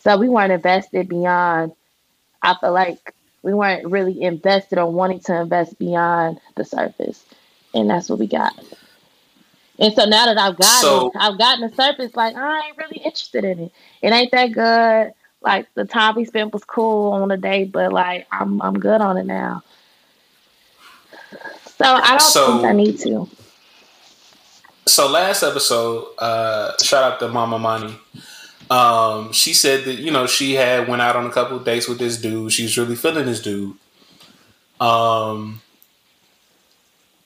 [0.00, 1.72] So we weren't invested beyond
[2.42, 7.24] I feel like we weren't really invested or wanting to invest beyond the surface.
[7.74, 8.58] And that's what we got.
[9.78, 12.96] And so now that I've gotten So- I've gotten the surface, like I ain't really
[12.98, 13.72] interested in it.
[14.02, 15.12] It ain't that good.
[15.40, 19.00] Like the time we spent was cool on the day, but like I'm I'm good
[19.00, 19.62] on it now.
[21.76, 23.28] So I don't So- think I need to.
[24.86, 27.94] So last episode, uh, shout out to Mama Money.
[28.70, 31.98] Um, she said that you know she had went out on a couple dates with
[31.98, 32.52] this dude.
[32.52, 33.76] She was really feeling this dude.
[34.80, 35.60] Um,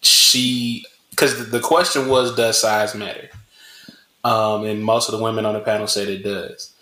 [0.00, 3.28] she because the, question was, does size matter?
[4.24, 6.72] Um, and most of the women on the panel said it does.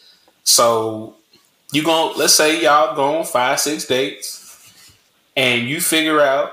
[0.44, 1.16] So
[1.72, 4.92] you go, let's say y'all go on five, six dates,
[5.36, 6.52] and you figure out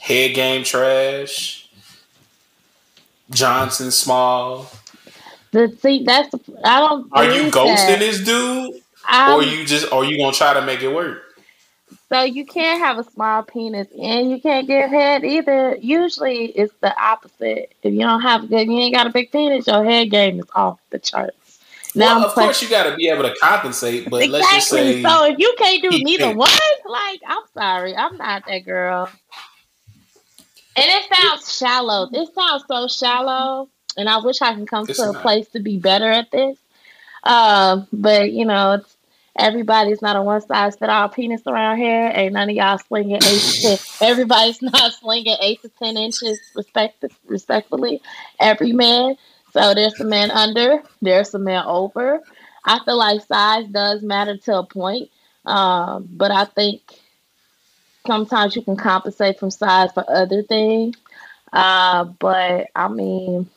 [0.00, 1.70] head game trash,
[3.30, 4.70] Johnson small.
[5.52, 7.08] The see that's the, I don't.
[7.12, 7.98] Are you ghosting that.
[7.98, 11.22] this dude, I'm- or you just, or you gonna try to make it work?
[12.08, 15.76] So you can't have a small penis and you can't get head either.
[15.80, 17.72] Usually it's the opposite.
[17.82, 20.38] If you don't have a good, you ain't got a big penis, your head game
[20.38, 21.36] is off the charts.
[21.94, 25.02] Well, of playing- course you got to be able to compensate, but let's just say
[25.02, 26.38] So if you can't do neither can't.
[26.38, 26.50] one,
[26.86, 29.10] like I'm sorry, I'm not that girl.
[30.76, 32.08] And it sounds shallow.
[32.10, 35.60] This sounds so shallow, and I wish I can come It's to a place to
[35.60, 36.58] be better at this.
[37.24, 38.96] Um, but you know, it's
[39.38, 42.10] everybody's not a one size fit all penis around here.
[42.14, 43.78] Ain't none of y'all slinging eight to ten.
[44.00, 48.00] Everybody's not slinging eight to ten inches respect respectfully.
[48.40, 49.16] Every man.
[49.52, 52.20] So there's a man under, there's a man over.
[52.64, 55.10] I feel like size does matter to a point,
[55.44, 56.80] um, but I think
[58.06, 60.96] sometimes you can compensate from size for other things.
[61.52, 63.50] Uh, but I mean,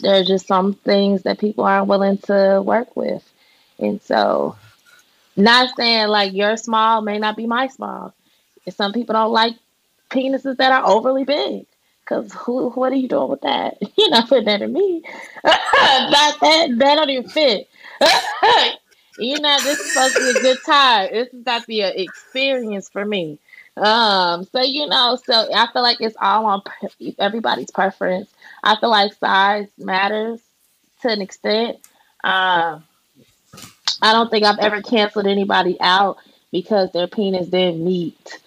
[0.00, 3.22] there are just some things that people aren't willing to work with,
[3.78, 4.56] and so
[5.36, 8.14] not saying like your small may not be my small.
[8.68, 9.54] Some people don't like
[10.10, 11.66] penises that are overly big.
[12.06, 13.78] Cause who, what are you doing with that?
[13.96, 15.02] You're not putting that in me.
[15.44, 16.66] not that.
[16.78, 17.68] That don't even fit.
[19.18, 21.08] you know, this is supposed to be a good time.
[21.12, 23.38] This is got to be an experience for me.
[23.76, 26.62] Um, so you know, so I feel like it's all on
[27.18, 28.32] everybody's preference.
[28.62, 30.40] I feel like size matters
[31.02, 31.78] to an extent.
[32.22, 32.84] Um,
[34.00, 36.18] I don't think I've ever canceled anybody out
[36.52, 38.38] because their penis didn't meet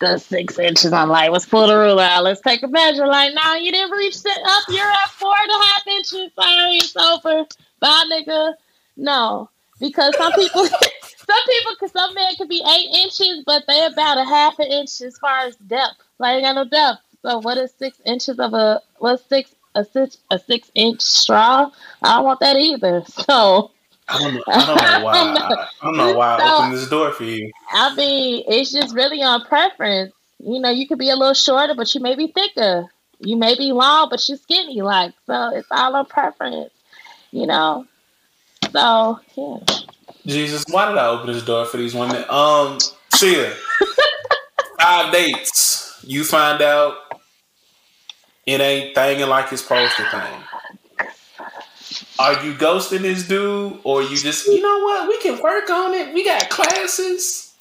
[0.00, 0.92] the six inches.
[0.92, 2.24] I'm like, let's pull the ruler out.
[2.24, 3.06] Let's take a measure.
[3.06, 4.64] Like, no, you didn't reach it up.
[4.68, 6.32] You're at four and a half inches.
[6.34, 7.46] Sorry, it's over.
[7.80, 8.54] Bye, nigga.
[8.96, 10.66] No, because some people,
[11.30, 14.66] some people, cause some men could be eight inches, but they about a half an
[14.66, 15.94] inch as far as depth.
[16.18, 17.00] Like, ain't got no depth.
[17.22, 21.70] So what is six inches of a what's six a six a six inch straw?
[22.02, 23.02] I don't want that either.
[23.26, 23.70] So
[24.08, 25.12] I don't know, I don't know why.
[25.12, 27.52] I, I don't know why I So- opened this door for you.
[27.72, 30.12] I mean, it's just really on preference.
[30.42, 32.86] You know, you could be a little shorter, but you may be thicker.
[33.20, 34.80] You may be long, but you're skinny.
[34.82, 36.72] Like, so it's all on preference.
[37.30, 37.86] You know.
[38.72, 39.58] So yeah.
[40.30, 42.24] Jesus, why did I open this door for these women?
[42.28, 42.78] Um,
[43.14, 43.52] Sheila,
[44.80, 46.02] five dates.
[46.06, 46.96] You find out
[48.46, 51.08] it ain't thinging like it's supposed to thing.
[52.18, 55.08] Are you ghosting this dude, or you just, you know what?
[55.08, 56.12] We can work on it.
[56.12, 57.54] We got classes.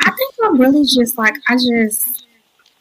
[0.00, 2.24] I think I'm really just like I just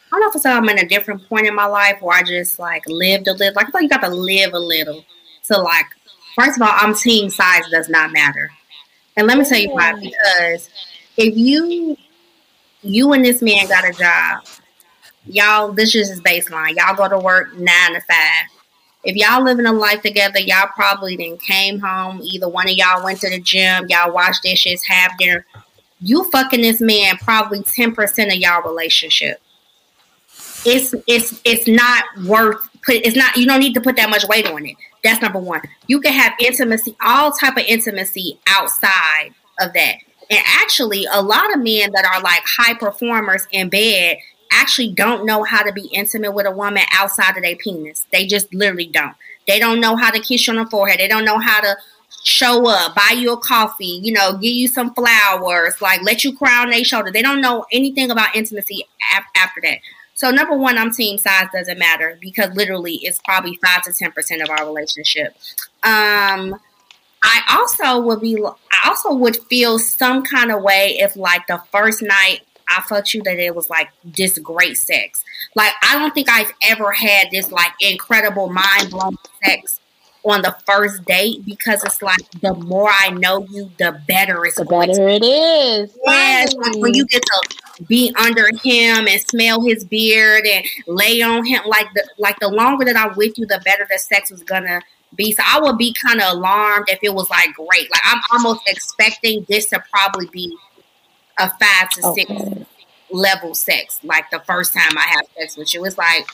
[0.08, 2.24] I don't know if it's I'm in a different point in my life where I
[2.24, 3.54] just like lived a little.
[3.56, 5.04] Like I feel like you got to live a little
[5.46, 5.86] to like.
[6.36, 8.52] First of all, I'm team size does not matter,
[9.18, 9.94] and let me tell you why.
[9.94, 10.70] Because
[11.18, 11.98] if you
[12.84, 14.46] you and this man got a job,
[15.26, 16.76] y'all this is his baseline.
[16.78, 18.46] Y'all go to work nine to five.
[19.04, 22.22] If y'all living a life together, y'all probably then came home.
[22.24, 25.46] Either one of y'all went to the gym, y'all washed dishes, have dinner
[26.00, 29.42] you fucking this man probably 10% of y'all relationship.
[30.66, 34.26] It's it's it's not worth put it's not you don't need to put that much
[34.28, 34.76] weight on it.
[35.04, 35.62] That's number one.
[35.88, 39.96] You can have intimacy, all type of intimacy outside of that.
[40.30, 44.18] And actually a lot of men that are like high performers in bed
[44.52, 48.08] actually don't know how to be intimate with a woman outside of their penis.
[48.12, 49.16] They just literally don't.
[49.48, 51.00] They don't know how to kiss you on the forehead.
[51.00, 51.76] They don't know how to
[52.24, 56.36] show up, buy you a coffee, you know, give you some flowers, like let you
[56.36, 57.12] cry on their shoulder.
[57.12, 58.86] They don't know anything about intimacy
[59.16, 59.78] af- after that.
[60.18, 64.12] So number one, I'm team size doesn't matter because literally it's probably five to ten
[64.12, 65.36] percent of our relationship.
[65.84, 66.60] Um,
[67.22, 71.62] I also would be, I also would feel some kind of way if like the
[71.72, 75.24] first night I fucked you that it was like this great sex.
[75.54, 79.77] Like I don't think I've ever had this like incredible mind blowing sex
[80.24, 84.58] on the first date because it's like the more I know you, the better it's
[84.58, 85.98] The going better it is.
[86.06, 91.46] like when you get to be under him and smell his beard and lay on
[91.46, 94.44] him, like the like the longer that I'm with you, the better the sex was
[94.44, 94.82] gonna
[95.16, 95.32] be.
[95.32, 97.90] So I would be kind of alarmed if it was like great.
[97.92, 100.56] Like I'm almost expecting this to probably be
[101.40, 102.32] a five to six
[103.12, 104.00] level sex.
[104.04, 106.28] Like the first time I have sex with you, it's like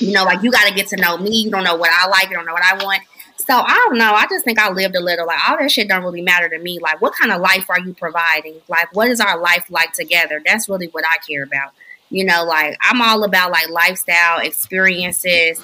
[0.00, 1.42] you know, like you got to get to know me.
[1.42, 2.28] You don't know what I like.
[2.28, 3.02] You don't know what I want.
[3.36, 4.12] So I don't know.
[4.14, 5.26] I just think I lived a little.
[5.26, 6.78] Like all that shit don't really matter to me.
[6.78, 8.54] Like what kind of life are you providing?
[8.68, 10.40] Like what is our life like together?
[10.44, 11.72] That's really what I care about.
[12.10, 15.60] You know, like I'm all about like lifestyle experiences,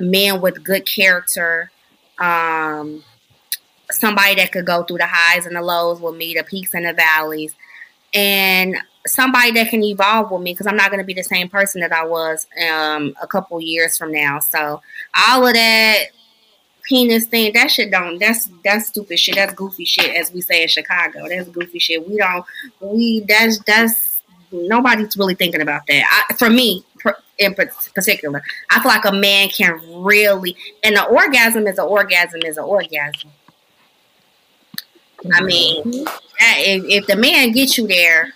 [0.00, 1.70] men with good character,
[2.18, 3.04] um,
[3.90, 6.84] somebody that could go through the highs and the lows with me, the peaks and
[6.84, 7.54] the valleys,
[8.12, 8.76] and
[9.08, 11.80] somebody that can evolve with me because I'm not going to be the same person
[11.80, 14.38] that I was um, a couple years from now.
[14.40, 14.80] So
[15.14, 16.04] all of that
[16.84, 18.18] penis thing, that shit don't.
[18.18, 19.34] That's that's stupid shit.
[19.36, 21.28] That's goofy shit, as we say in Chicago.
[21.28, 22.08] That's goofy shit.
[22.08, 22.44] We don't.
[22.80, 24.20] We that's that's
[24.52, 26.26] nobody's really thinking about that.
[26.30, 26.84] I, for me,
[27.38, 32.40] in particular, I feel like a man can really, and an orgasm is an orgasm
[32.44, 33.30] is an orgasm.
[35.32, 38.32] I mean, if, if the man gets you there,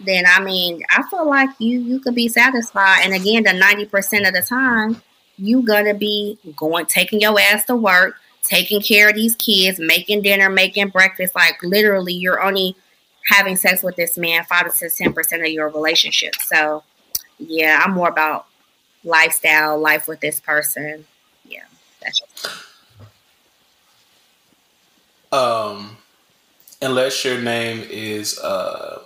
[0.00, 3.00] then I mean, I feel like you you could be satisfied.
[3.02, 5.02] And again, the ninety percent of the time,
[5.36, 10.22] you gonna be going taking your ass to work, taking care of these kids, making
[10.22, 11.34] dinner, making breakfast.
[11.34, 12.76] Like literally, you're only
[13.28, 16.34] having sex with this man five to ten percent of your relationship.
[16.36, 16.82] So,
[17.38, 18.46] yeah, I'm more about
[19.04, 21.06] lifestyle, life with this person.
[21.44, 21.64] Yeah,
[22.00, 22.48] that's just
[25.30, 25.98] Um,
[26.80, 29.02] unless your name is uh,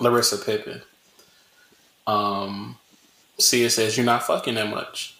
[0.00, 0.82] Larsa Pippen.
[2.06, 2.76] Um,
[3.38, 5.16] Sia says you're not fucking that much.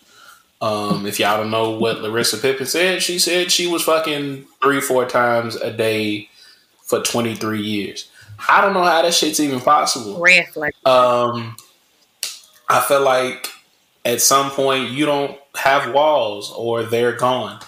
[0.61, 4.81] Um, if y'all don't know what Larsa Pippen said, she said she was fucking three,
[4.81, 6.31] four times a day
[6.82, 8.11] for 23 years.
[8.48, 10.20] I don't know how that shit's even possible.
[10.85, 11.57] Um,
[12.69, 13.48] I feel like
[14.05, 17.61] at some point you don't have walls or they're gone.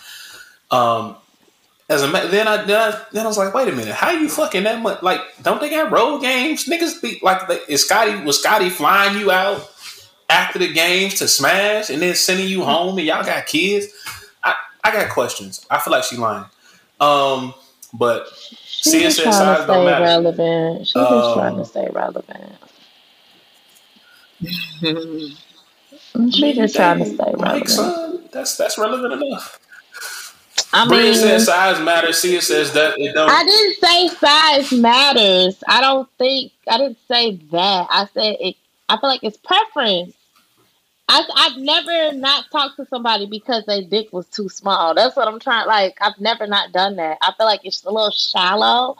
[0.70, 1.16] Um,
[1.90, 4.28] as a then I, then I then I was like, wait a minute, how you
[4.28, 5.02] fucking that much?
[5.02, 6.66] Like, don't they got road games?
[6.66, 9.70] Niggas be like, they- is Scottie was Scottie flying you out
[10.28, 13.86] after the games to smash and then sending you home and y'all got kids?
[14.44, 14.55] I
[14.85, 15.65] I got questions.
[15.70, 16.44] I feel like she lying.
[17.01, 17.55] Um,
[17.94, 18.27] but
[18.66, 20.05] She's CSS just trying to don't stay matter.
[20.05, 20.86] relevant.
[20.86, 22.52] She's just Um, trying to stay relevant.
[26.35, 27.69] She's just trying to stay relevant.
[27.70, 29.59] son, that's that's relevant enough.
[30.72, 32.18] I Bria mean, says size matters.
[32.18, 33.30] Sia says that it don't.
[33.30, 35.62] I didn't say size matters.
[35.66, 37.86] I don't think I didn't say that.
[37.90, 38.56] I said it.
[38.88, 40.14] I feel like it's preference.
[41.10, 44.94] I, I've never not talked to somebody because their dick was too small.
[44.94, 45.66] That's what I'm trying.
[45.66, 47.18] Like I've never not done that.
[47.22, 48.96] I feel like it's a little shallow.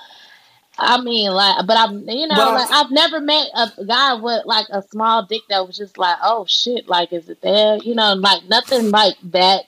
[0.79, 4.47] I mean, like, but I'm, you know, But like I've never met a guy with
[4.47, 7.79] like a small dick that was just like, oh shit, like, is it there?
[7.79, 9.65] You know, like nothing like that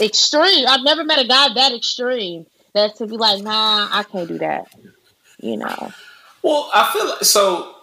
[0.00, 0.66] extreme.
[0.68, 4.38] I've never met a guy that extreme that to be like, nah, I can't do
[4.38, 4.72] that.
[5.40, 5.92] You know,
[6.42, 7.74] Well, I feel like so.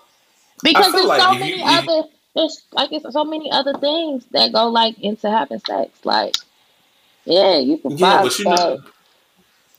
[0.63, 4.25] because there's like so if many you- other, there's like it's so many other things
[4.31, 5.91] that go like into having sex.
[6.05, 6.35] Like,
[7.25, 8.83] yeah, you can Yeah, find but you know, sex.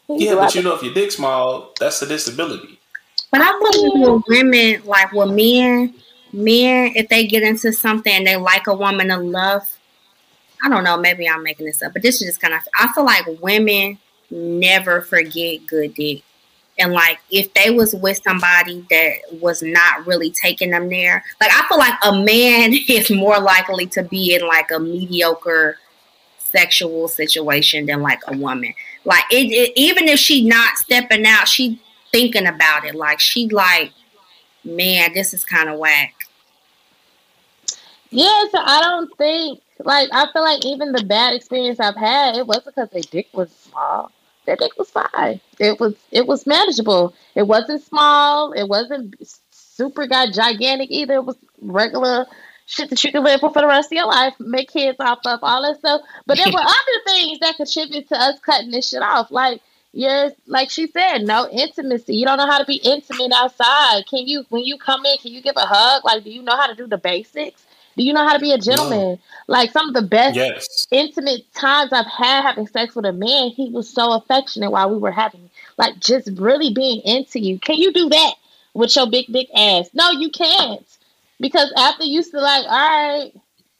[0.08, 2.78] You yeah, can but you know, if your dick's small, that's a disability.
[3.30, 5.94] But I feel like with women, like with men,
[6.32, 9.78] men, if they get into something and they like a woman enough,
[10.62, 12.92] I don't know, maybe I'm making this up, but this is just kind of, I
[12.92, 13.98] feel like women
[14.30, 16.22] never forget good dick.
[16.78, 21.50] And like if they was with somebody that was not really taking them there, like
[21.52, 25.76] I feel like a man is more likely to be in like a mediocre
[26.38, 28.72] sexual situation than like a woman.
[29.04, 31.80] Like it, it even if she not stepping out, she
[32.12, 32.94] thinking about it.
[32.94, 33.92] Like she like,
[34.64, 36.14] man, this is kind of whack.
[38.10, 42.36] Yeah, so I don't think like I feel like even the bad experience I've had,
[42.36, 44.10] it wasn't because their dick was small.
[44.46, 45.40] Their dick was fine.
[45.58, 47.14] It was it was manageable.
[47.34, 48.52] It wasn't small.
[48.52, 49.14] It wasn't
[49.50, 51.14] super got gigantic either.
[51.14, 52.26] It was regular
[52.66, 55.18] shit that you can live with for the rest of your life, make kids off
[55.26, 56.02] of, all that stuff.
[56.26, 59.30] But there were other things that contributed to us cutting this shit off.
[59.30, 59.60] Like
[59.92, 62.16] you're like she said, no intimacy.
[62.16, 64.04] You don't know how to be intimate outside.
[64.08, 66.04] Can you when you come in, can you give a hug?
[66.04, 67.64] Like, do you know how to do the basics?
[68.00, 69.18] Do you know how to be a gentleman?
[69.46, 70.86] Like some of the best Yes.
[70.90, 74.96] intimate times I've had having sex with a man, he was so affectionate while we
[74.96, 77.58] were having like just really being into you.
[77.58, 78.34] Can you do that
[78.72, 79.90] with your big big ass?
[79.92, 80.82] No, you can't.
[81.40, 83.32] Because after you still like, all right.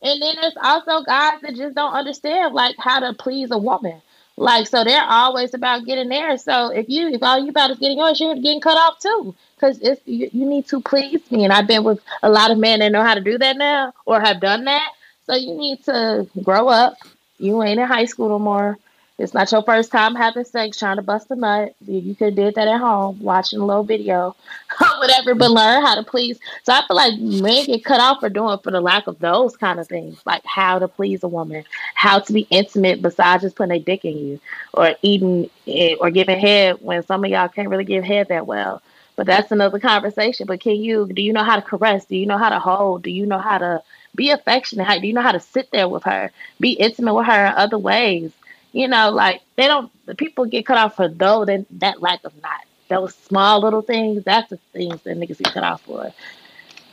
[0.02, 4.02] And then there's also guys that just don't understand like how to please a woman.
[4.36, 6.36] Like so they're always about getting there.
[6.38, 9.34] So if you if all you about is getting yours, you're getting cut off too.
[9.60, 11.44] Cause it's you, you need to please me.
[11.44, 13.92] And I've been with a lot of men that know how to do that now
[14.06, 14.90] or have done that.
[15.26, 16.96] So you need to grow up.
[17.38, 18.78] You ain't in high school no more.
[19.20, 21.74] It's not your first time having sex, trying to bust a nut.
[21.86, 24.34] You could have did that at home, watching a little video,
[24.80, 25.34] or whatever.
[25.34, 26.40] But learn how to please.
[26.62, 29.58] So I feel like men get cut off for doing for the lack of those
[29.58, 31.64] kind of things, like how to please a woman,
[31.94, 34.40] how to be intimate besides just putting a dick in you,
[34.72, 38.46] or eating it, or giving head when some of y'all can't really give head that
[38.46, 38.80] well.
[39.16, 40.46] But that's another conversation.
[40.46, 41.06] But can you?
[41.12, 42.06] Do you know how to caress?
[42.06, 43.02] Do you know how to hold?
[43.02, 43.82] Do you know how to
[44.14, 44.84] be affectionate?
[44.84, 46.30] How do you know how to sit there with her?
[46.58, 48.32] Be intimate with her in other ways.
[48.72, 49.90] You know, like they don't.
[50.06, 53.82] The people get cut off for though that that lack of not those small little
[53.82, 54.24] things.
[54.24, 56.12] That's the things that niggas get cut off for.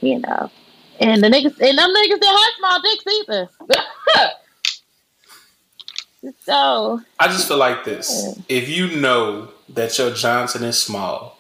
[0.02, 0.52] You know,
[1.00, 3.50] and the niggas and them niggas that have small dicks either.
[6.44, 8.40] so I just feel like this.
[8.50, 11.38] If you know that your Johnson is small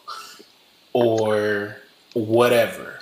[0.94, 1.78] or
[2.14, 3.00] whatever,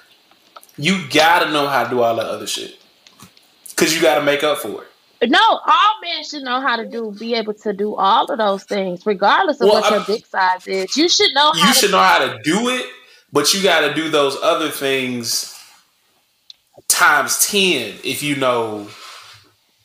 [0.78, 2.80] you gotta know how to do all that other shit.
[3.76, 4.90] Cause you gotta make up for it.
[5.24, 8.64] No, all men should know how to do, be able to do all of those
[8.64, 10.96] things, regardless of Well, what your dick size is.
[10.96, 12.86] You should know how You to should know how to do it,
[13.32, 15.52] but you gotta do those other things
[16.88, 18.88] times ten if you know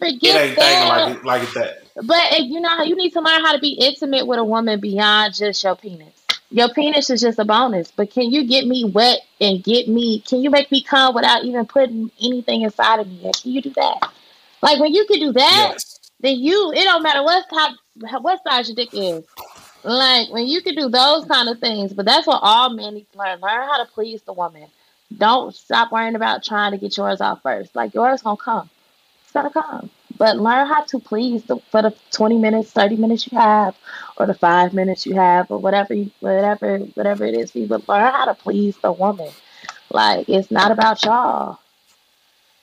[0.00, 0.88] it forget ain't that.
[0.88, 1.76] like it like it that.
[1.94, 4.80] But if you know, you need to learn how to be intimate with a woman
[4.80, 6.14] beyond just your penis.
[6.50, 10.20] Your penis is just a bonus, but can you get me wet and get me?
[10.20, 13.30] Can you make me come without even putting anything inside of me?
[13.40, 14.10] Can you do that?
[14.62, 15.78] Like when you can do that,
[16.20, 17.74] then you it don't matter what type,
[18.22, 19.24] what size your dick is.
[19.82, 23.06] Like when you can do those kind of things, but that's what all men need
[23.12, 23.40] to learn.
[23.40, 24.66] Learn how to please the woman.
[25.16, 27.74] Don't stop worrying about trying to get yours off first.
[27.74, 28.68] Like yours gonna come.
[29.22, 29.90] It's gonna come.
[30.18, 33.74] But learn how to please the, for the 20 minutes, 30 minutes you have,
[34.18, 37.50] or the five minutes you have, or whatever, you, whatever, whatever it is.
[37.52, 37.66] for you.
[37.66, 39.30] But learn how to please the woman.
[39.90, 41.58] Like it's not about y'all.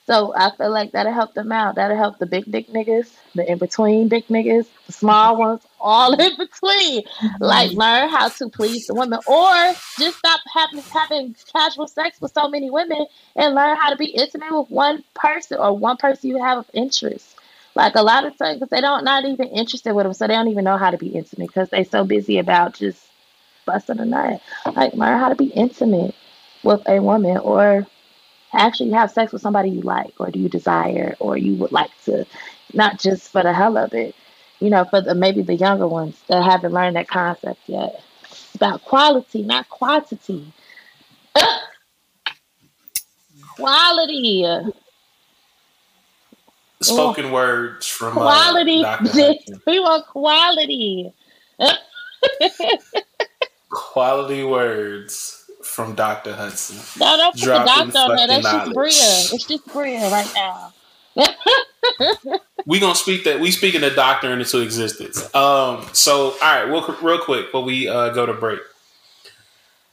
[0.07, 1.75] So I feel like that'll help them out.
[1.75, 6.13] That'll help the big dick niggas, the in between dick niggas, the small ones, all
[6.19, 7.03] in between.
[7.41, 7.77] Like mm-hmm.
[7.77, 12.47] learn how to please the women, or just stop having having casual sex with so
[12.47, 13.05] many women
[13.35, 16.69] and learn how to be intimate with one person or one person you have of
[16.73, 17.35] interest.
[17.75, 20.47] Like a lot of times, they don't not even interested with them, so they don't
[20.47, 23.05] even know how to be intimate because they're so busy about just
[23.65, 24.41] busting a nut.
[24.73, 26.15] Like learn how to be intimate
[26.63, 27.85] with a woman, or
[28.53, 31.91] actually have sex with somebody you like, or do you desire, or you would like
[32.05, 32.25] to,
[32.73, 34.15] not just for the hell of it,
[34.59, 38.01] you know, for the maybe the younger ones that haven't learned that concept yet.
[38.23, 40.51] It's about quality, not quantity.
[43.55, 44.45] quality.
[46.81, 48.83] Spoken words from uh, Quality.
[48.83, 49.35] Hudson.
[49.67, 51.13] we want quality.
[53.69, 55.36] Quality words
[55.77, 56.33] from Dr.
[56.33, 56.77] Hudson.
[56.99, 58.27] No, don't put the doctor on there.
[58.27, 58.73] That's fucking just knowledge.
[58.73, 58.89] Bria.
[58.89, 60.73] It's just Bria right now.
[62.65, 65.23] we gonna speak that we speaking the doctor into existence.
[65.35, 68.59] Um, so all right, real, real quick, before we uh, go to break.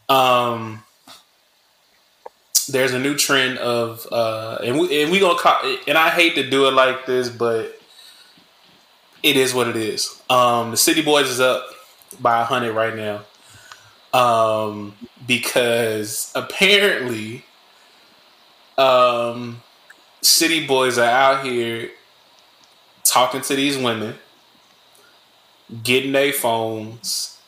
[0.09, 0.83] Um,
[2.71, 6.35] there's a new trend of uh, and we and we gonna call and I hate
[6.37, 7.79] to do it like this, but
[9.23, 10.19] it is what it is.
[10.31, 11.67] Um, the City Boys is up
[12.23, 13.21] by a hundred right now.
[14.15, 14.97] Um,
[15.27, 17.45] because apparently,
[18.79, 19.63] um,
[20.23, 21.91] city boys are out here
[23.05, 24.17] talking to these women,
[25.83, 27.39] getting their phones,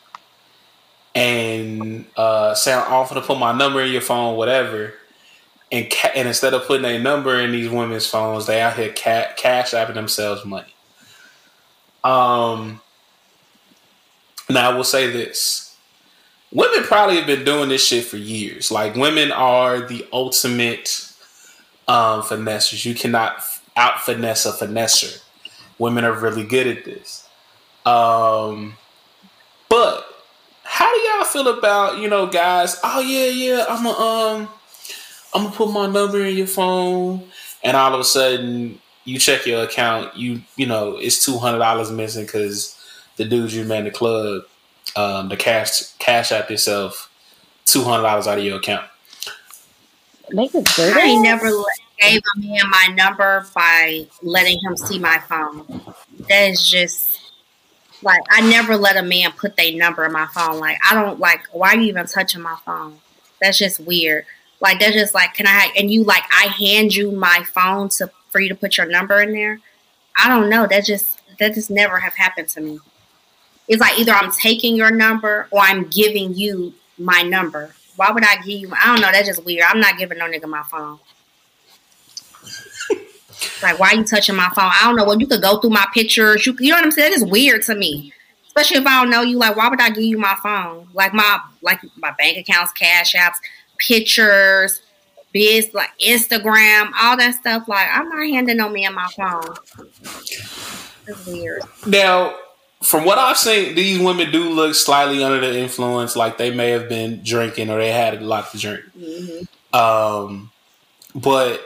[1.15, 4.95] and uh, saying, "I'm gonna put my number in your phone, whatever."
[5.73, 8.93] And ca- and instead of putting a number in these women's phones, they out here
[8.97, 10.75] ca- cash apping themselves money.
[12.05, 12.81] Um.
[14.51, 15.66] Now I will say this:
[16.53, 18.71] women probably have been doing this shit for years.
[18.71, 21.13] Like women are the ultimate
[21.89, 22.85] um, finessers.
[22.85, 23.43] You cannot
[23.77, 25.23] out finesse a finesser.
[25.79, 27.29] Women are really good at this.
[27.85, 28.77] Um,
[29.69, 30.07] but
[30.65, 32.79] how do y'all feel about you know guys?
[32.83, 33.67] Oh yeah, yeah.
[33.69, 34.49] I'm a um,
[35.35, 37.29] I'm gonna put my number in your phone,
[37.63, 40.17] and all of a sudden you check your account.
[40.17, 42.73] You you know it's two hundred dollars missing because
[43.17, 44.45] the dude you met in the club,
[44.97, 47.11] um, the cash cash out yourself
[47.65, 48.87] two hundred dollars out of your account.
[50.33, 55.19] Niggas do I never let- gave a man my number by letting him see my
[55.19, 55.65] phone.
[56.29, 57.21] That is just
[58.03, 60.59] like I never let a man put their number in my phone.
[60.59, 62.99] Like I don't like why are you even touching my phone?
[63.41, 64.27] That's just weird.
[64.61, 68.11] Like that's just like can I and you like I hand you my phone to
[68.31, 69.61] for you to put your number in there?
[70.19, 70.67] I don't know.
[70.67, 72.79] That just that just never have happened to me.
[73.69, 77.75] It's like either I'm taking your number or I'm giving you my number.
[77.97, 78.73] Why would I give you?
[78.75, 79.11] I don't know.
[79.11, 79.65] That's just weird.
[79.69, 80.99] I'm not giving no nigga my phone.
[83.63, 84.71] Like, why are you touching my phone?
[84.73, 85.05] I don't know.
[85.05, 86.47] Well, you could go through my pictures.
[86.47, 87.11] You, you know what I'm saying?
[87.11, 88.13] That is weird to me.
[88.47, 89.39] Especially if I don't know you.
[89.39, 90.89] Like, why would I give you my phone?
[90.95, 93.35] Like my like my bank accounts, cash apps,
[93.79, 94.81] pictures,
[95.33, 97.69] biz, like Instagram, all that stuff.
[97.69, 99.55] Like, I'm not handing no man my phone.
[101.07, 101.63] That's weird.
[101.87, 102.35] Now,
[102.83, 106.71] from what I've seen, these women do look slightly under the influence, like they may
[106.71, 108.85] have been drinking or they had a lot to drink.
[108.97, 109.77] Mm-hmm.
[109.77, 110.51] Um,
[111.15, 111.61] but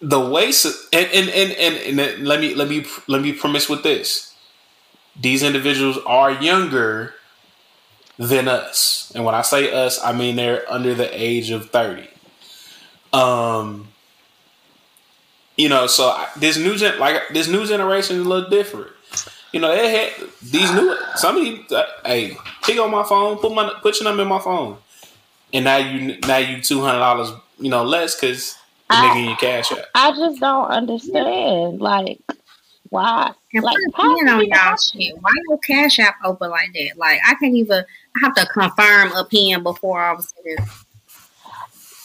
[0.00, 0.52] the way,
[0.92, 4.34] and, and and and and let me let me let me premise with this:
[5.18, 7.14] these individuals are younger
[8.18, 12.08] than us, and when I say us, I mean they're under the age of thirty.
[13.12, 13.88] Um,
[15.56, 18.90] you know, so I, this new gen, like this new generation is a little different.
[19.52, 21.72] You know, they had these new some of these.
[21.72, 24.76] Uh, hey, pick on my phone, put my put your number in my phone,
[25.52, 28.56] and now you now you two hundred dollars, you know, less because
[28.90, 29.78] you're I- making your cash out.
[29.94, 31.80] I just don't understand.
[31.80, 32.20] Like,
[32.90, 33.32] why?
[33.54, 35.14] And Like, put a how pin can on you y'all shit.
[35.22, 36.98] Why your cash app open like that?
[36.98, 37.84] Like I can't even.
[38.16, 40.32] I have to confirm a pin before I was.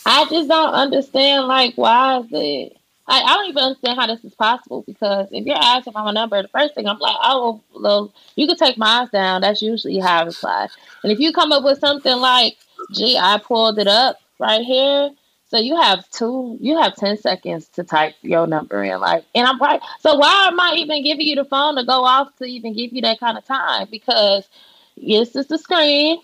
[0.05, 1.47] I just don't understand.
[1.47, 2.77] Like, why is it?
[3.07, 6.11] I, I don't even understand how this is possible because if you're asking for my
[6.11, 9.41] number, the first thing I'm like, oh, well, you can take mine down.
[9.41, 10.68] That's usually how I reply.
[11.03, 12.57] And if you come up with something like,
[12.94, 15.11] gee, I pulled it up right here.
[15.49, 18.99] So you have two, you have 10 seconds to type your number in.
[19.02, 19.82] Like, and I'm right.
[19.99, 22.94] So why am I even giving you the phone to go off to even give
[22.94, 23.88] you that kind of time?
[23.91, 24.48] Because
[24.95, 26.22] yes, it's the screen.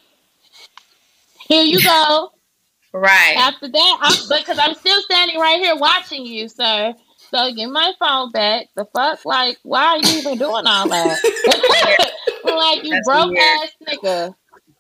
[1.48, 2.32] Here you go.
[2.98, 3.36] Right.
[3.38, 6.96] After that, I'm because I'm still standing right here watching you, sir.
[7.32, 8.68] So give my phone back.
[8.76, 11.20] The fuck, like, why are you even doing all that?
[12.44, 13.40] like you That's broke weird.
[13.40, 14.36] ass nigga.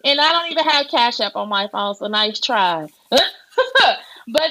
[0.06, 2.88] And I don't even have Cash App on my phone, so nice try.
[3.10, 3.22] but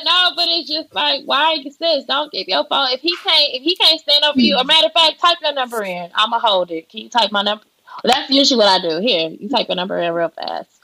[0.05, 3.55] no, but it's just like, why you says don't give your phone if he can't
[3.55, 4.56] if he can't stand over you.
[4.56, 4.66] A hmm.
[4.66, 6.10] matter of fact, type your number in.
[6.14, 6.88] I'ma hold it.
[6.88, 7.64] Can you type my number?
[8.05, 9.01] That's usually what I do.
[9.01, 10.75] Here, you type your number in real fast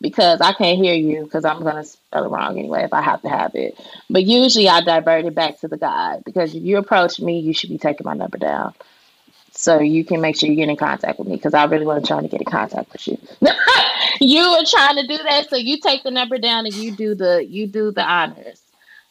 [0.00, 3.22] because I can't hear you because I'm gonna spell it wrong anyway if I have
[3.22, 3.78] to have it.
[4.10, 7.52] But usually I divert it back to the guy because if you approach me, you
[7.52, 8.74] should be taking my number down.
[9.52, 12.04] So you can make sure you get in contact with me because I really want
[12.04, 13.18] to try to get in contact with you.
[14.20, 17.14] you were trying to do that, so you take the number down and you do
[17.14, 18.60] the you do the honors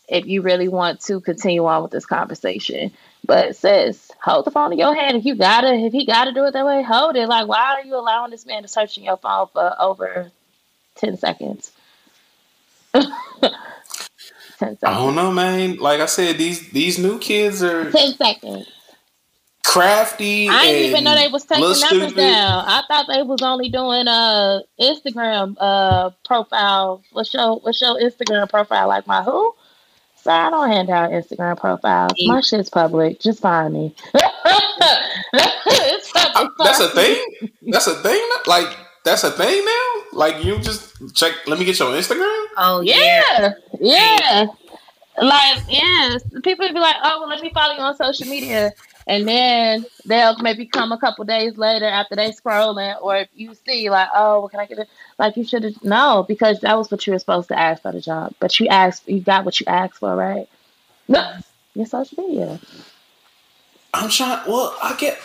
[0.08, 2.92] if you really want to continue on with this conversation.
[3.26, 5.18] But says hold the phone in your hand.
[5.18, 7.28] If you gotta, if he gotta do it that way, hold it.
[7.28, 10.32] Like, why are you allowing this man to search in your phone for over
[10.96, 11.72] 10 seconds.
[12.94, 13.02] 10
[14.58, 14.80] seconds.
[14.84, 15.78] I don't know, man.
[15.78, 18.68] Like I said, these these new kids are 10 seconds.
[19.66, 20.48] crafty.
[20.50, 22.16] I didn't even know they was taking numbers stupid.
[22.16, 22.64] down.
[22.66, 27.04] I thought they was only doing uh Instagram uh profile.
[27.12, 29.54] What's your what's your Instagram profile like my who?
[30.26, 32.14] So I don't hand out Instagram profiles.
[32.26, 33.20] My shit's public.
[33.20, 33.96] Just find me.
[34.16, 36.52] it's public.
[36.58, 37.24] That's a thing.
[37.68, 38.28] That's a thing.
[38.48, 39.85] Like that's a thing now.
[40.16, 41.34] Like you just check.
[41.46, 42.46] Let me get your Instagram.
[42.58, 44.48] Oh Yeah, yeah.
[45.18, 48.74] Like, yeah, People be like, oh, well, let me follow you on social media.
[49.08, 53.54] And then they'll maybe come a couple days later after they scrolling, or if you
[53.66, 54.90] see, like, oh, well, can I get it?
[55.20, 57.92] Like, you should have, no, because that was what you were supposed to ask for
[57.92, 58.34] the job.
[58.40, 60.50] But you asked, you got what you asked for, right?
[61.08, 61.38] No,
[61.76, 62.60] your social media.
[63.94, 64.42] I'm trying.
[64.48, 65.20] Well, I get.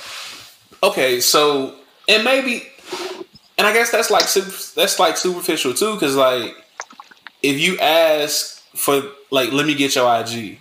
[0.82, 1.74] Okay, so
[2.06, 2.66] and maybe,
[3.60, 4.22] and I guess that's like
[4.74, 6.56] that's like superficial too, because like
[7.42, 10.58] if you ask for like, let me get your IG.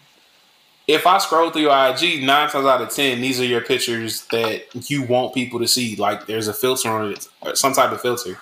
[0.86, 4.26] If I scroll through your IG, nine times out of ten, these are your pictures
[4.34, 5.96] that you want people to see.
[5.96, 8.38] Like there's a filter on it, or some type of filter.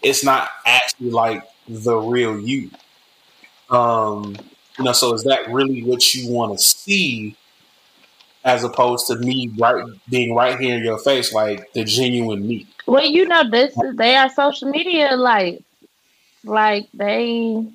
[0.00, 2.70] It's not actually like the real you.
[3.68, 4.34] Um,
[4.78, 7.36] you know, so is that really what you want to see?
[8.44, 12.66] As opposed to me right being right here in your face, like the genuine me.
[12.86, 15.62] Well, you know, this is they are social media like
[16.44, 17.66] like they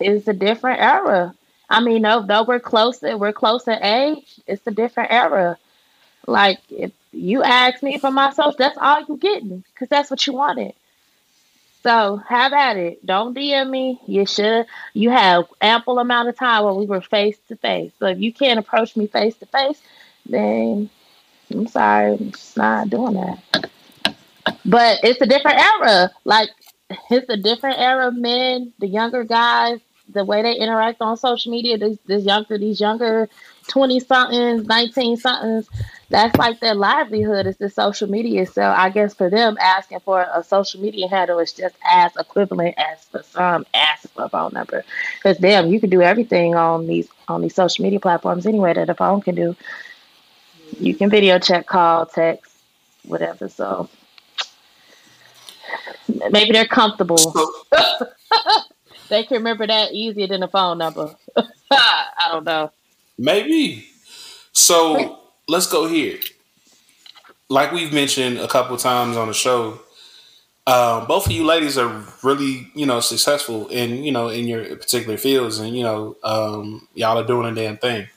[0.00, 1.34] it's a different era.
[1.70, 4.40] I mean, though, though we're closer, we're close in age.
[4.46, 5.58] It's a different era.
[6.26, 10.26] Like if you ask me for my social, that's all you getting because that's what
[10.26, 10.74] you wanted.
[11.84, 13.06] So have at it.
[13.06, 14.00] Don't DM me.
[14.06, 14.66] You should.
[14.94, 17.92] You have ample amount of time when we were face to face.
[18.00, 19.80] So if you can't approach me face to face,
[20.26, 20.90] then
[21.52, 23.70] I'm sorry, I'm just not doing that.
[24.64, 26.10] But it's a different era.
[26.24, 26.50] Like
[27.10, 28.72] it's a different era of men.
[28.78, 33.28] The younger guys, the way they interact on social media, this this younger these younger
[33.68, 35.68] twenty somethings, nineteen somethings,
[36.10, 38.46] that's like their livelihood is the social media.
[38.46, 42.74] So I guess for them, asking for a social media handle is just as equivalent
[42.78, 44.84] as for some asking for a phone number.
[45.16, 48.90] Because damn, you can do everything on these on these social media platforms anyway that
[48.90, 49.56] a phone can do.
[50.78, 52.52] You can video chat, call, text,
[53.04, 53.48] whatever.
[53.48, 53.88] So
[56.30, 57.32] maybe they're comfortable.
[59.08, 61.14] they can remember that easier than a phone number.
[61.70, 62.70] I don't know.
[63.18, 63.86] Maybe.
[64.52, 66.18] So let's go here.
[67.48, 69.80] Like we've mentioned a couple times on the show,
[70.66, 74.64] um, both of you ladies are really, you know, successful in, you know, in your
[74.76, 78.08] particular fields, and you know, um, y'all are doing a damn thing.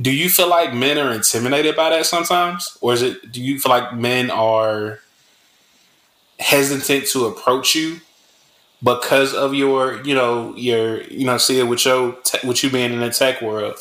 [0.00, 3.30] Do you feel like men are intimidated by that sometimes, or is it?
[3.30, 5.00] Do you feel like men are
[6.38, 8.00] hesitant to approach you
[8.82, 12.70] because of your, you know, your, you know, see it with your, te- with you
[12.70, 13.76] being in the tech world,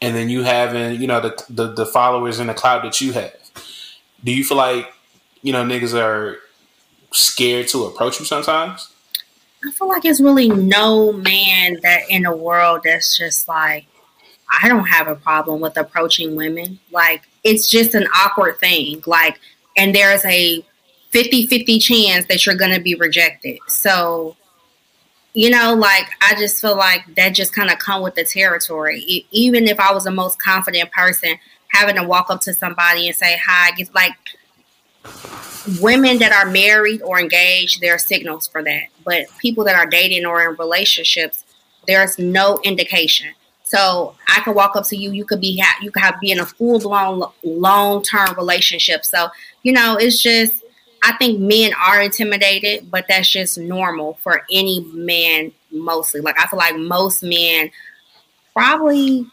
[0.00, 3.12] and then you having, you know, the, the the followers in the cloud that you
[3.12, 3.34] have.
[4.24, 4.92] Do you feel like,
[5.42, 6.38] you know, niggas are
[7.12, 8.88] scared to approach you sometimes?
[9.64, 13.86] I feel like it's really no man that in the world that's just like,
[14.60, 16.80] I don't have a problem with approaching women.
[16.90, 19.02] Like, it's just an awkward thing.
[19.06, 19.38] Like,
[19.76, 20.64] and there's a
[21.12, 23.58] 50 50 chance that you're going to be rejected.
[23.68, 24.36] So,
[25.34, 29.00] you know, like, I just feel like that just kind of come with the territory.
[29.06, 31.36] E- even if I was the most confident person,
[31.68, 34.14] having to walk up to somebody and say hi, it's like,
[35.80, 38.84] women that are married or engaged, there are signals for that.
[39.04, 41.44] But people that are dating or in relationships,
[41.86, 43.28] there's no indication.
[43.64, 45.12] So I could walk up to you.
[45.12, 49.04] You could be ha- you could have be in a full blown long term relationship.
[49.04, 49.28] So
[49.62, 50.61] you know, it's just
[51.02, 55.52] I think men are intimidated, but that's just normal for any man.
[55.70, 57.70] Mostly, like I feel like most men
[58.52, 59.26] probably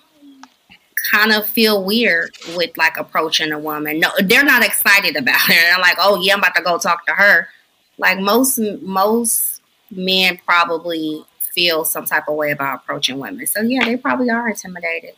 [1.11, 3.99] kind of feel weird with like approaching a woman.
[3.99, 5.55] No, they're not excited about it.
[5.55, 7.49] They're like, oh yeah, I'm about to go talk to her.
[7.97, 11.23] Like most most men probably
[11.53, 13.45] feel some type of way about approaching women.
[13.45, 15.15] So yeah, they probably are intimidated.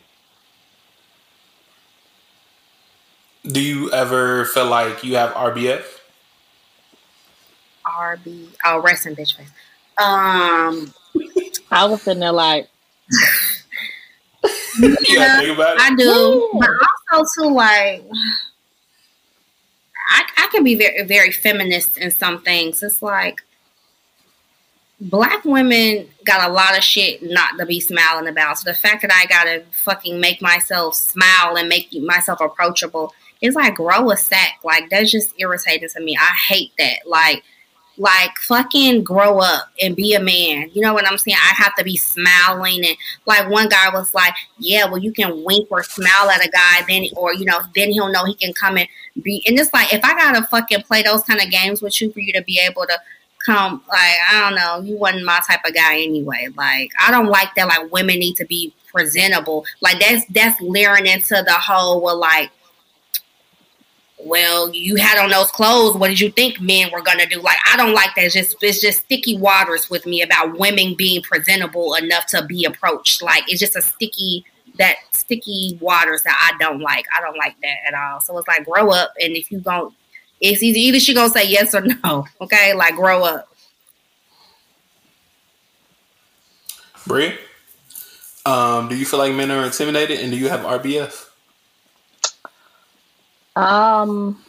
[3.43, 5.83] Do you ever feel like you have RBF?
[7.85, 9.49] RB, oh, resting bitch face.
[9.97, 10.93] Um,
[11.71, 12.69] I was sitting there like,
[15.09, 15.81] yeah, think about it?
[15.81, 16.69] I do, but
[17.11, 18.03] also too like.
[20.13, 22.83] I, I can be very very feminist in some things.
[22.83, 23.43] It's like
[25.01, 28.59] black women got a lot of shit not to be smiling about.
[28.59, 33.55] So the fact that I gotta fucking make myself smile and make myself approachable is
[33.55, 34.59] like grow a sack.
[34.63, 36.15] Like that's just irritating to me.
[36.17, 37.07] I hate that.
[37.07, 37.43] Like
[38.01, 40.71] like fucking grow up and be a man.
[40.73, 41.37] You know what I'm saying?
[41.39, 42.97] I have to be smiling and
[43.27, 46.81] like one guy was like, Yeah, well you can wink or smile at a guy,
[46.87, 48.87] then or you know, then he'll know he can come and
[49.21, 52.11] be and it's like if I gotta fucking play those kind of games with you
[52.11, 52.99] for you to be able to
[53.45, 56.47] come like I don't know, you wasn't my type of guy anyway.
[56.55, 59.63] Like I don't like that like women need to be presentable.
[59.79, 62.49] Like that's that's leering into the whole well like
[64.25, 65.95] well, you had on those clothes.
[65.95, 67.41] What did you think men were gonna do?
[67.41, 68.25] Like, I don't like that.
[68.25, 72.65] It's just it's just sticky waters with me about women being presentable enough to be
[72.65, 73.21] approached.
[73.21, 74.45] Like, it's just a sticky
[74.77, 77.05] that sticky waters that I don't like.
[77.15, 78.21] I don't like that at all.
[78.21, 79.93] So it's like grow up, and if you don't,
[80.39, 82.25] it's either either she gonna say yes or no.
[82.41, 83.47] Okay, like grow up.
[87.07, 87.35] Brie,
[88.45, 91.30] um, do you feel like men are intimidated, and do you have RBF?
[93.55, 94.41] Um,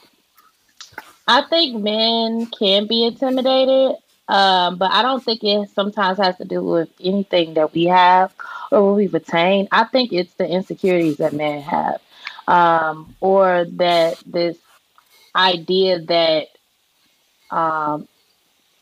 [1.27, 3.97] I think men can be intimidated,
[4.29, 8.35] um, but I don't think it sometimes has to do with anything that we have
[8.71, 9.69] or what we've attained.
[9.71, 12.01] I think it's the insecurities that men have,
[12.49, 14.59] um, or that this
[15.35, 16.49] idea that,
[17.51, 18.09] um,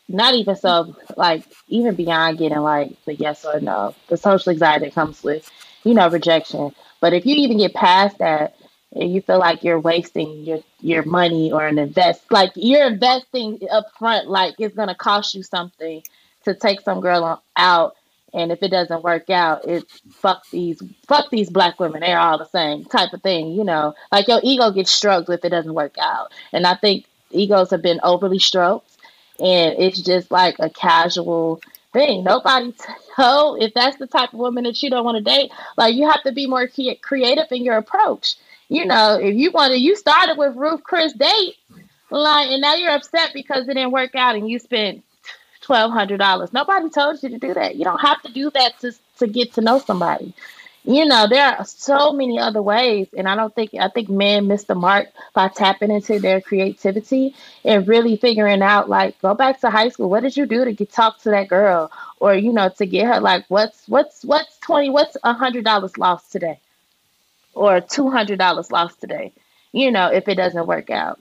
[0.08, 4.86] not even so, like even beyond getting like the yes or no, the social anxiety
[4.86, 5.48] that comes with,
[5.84, 6.74] you know, rejection.
[7.00, 8.56] But if you even get past that,
[8.94, 13.58] and you feel like you're wasting your your money or an invest like you're investing
[13.70, 16.02] up front like it's gonna cost you something
[16.44, 17.96] to take some girl on, out
[18.32, 22.38] and if it doesn't work out it's fuck these fuck these black women they're all
[22.38, 23.94] the same type of thing you know?
[24.10, 27.82] Like your ego gets stroked if it doesn't work out and i think egos have
[27.82, 28.96] been overly stroked
[29.38, 31.62] and it's just like a casual
[31.92, 32.22] thing.
[32.24, 32.74] Nobody
[33.16, 36.08] so if that's the type of woman that you don't want to date like you
[36.08, 36.68] have to be more
[37.02, 38.36] creative in your approach
[38.70, 41.56] you know, if you want to, you started with Ruth Chris date,
[42.10, 45.04] like, and now you're upset because it didn't work out, and you spent
[45.62, 46.52] twelve hundred dollars.
[46.52, 47.76] Nobody told you to do that.
[47.76, 50.34] You don't have to do that to to get to know somebody.
[50.84, 54.46] You know, there are so many other ways, and I don't think I think men
[54.48, 57.34] miss the mark by tapping into their creativity
[57.64, 60.10] and really figuring out like go back to high school.
[60.10, 63.06] What did you do to get talk to that girl, or you know, to get
[63.08, 66.58] her like what's what's what's twenty what's a hundred dollars lost today,
[67.54, 69.32] or two hundred dollars lost today.
[69.72, 71.18] You know, if it doesn't work out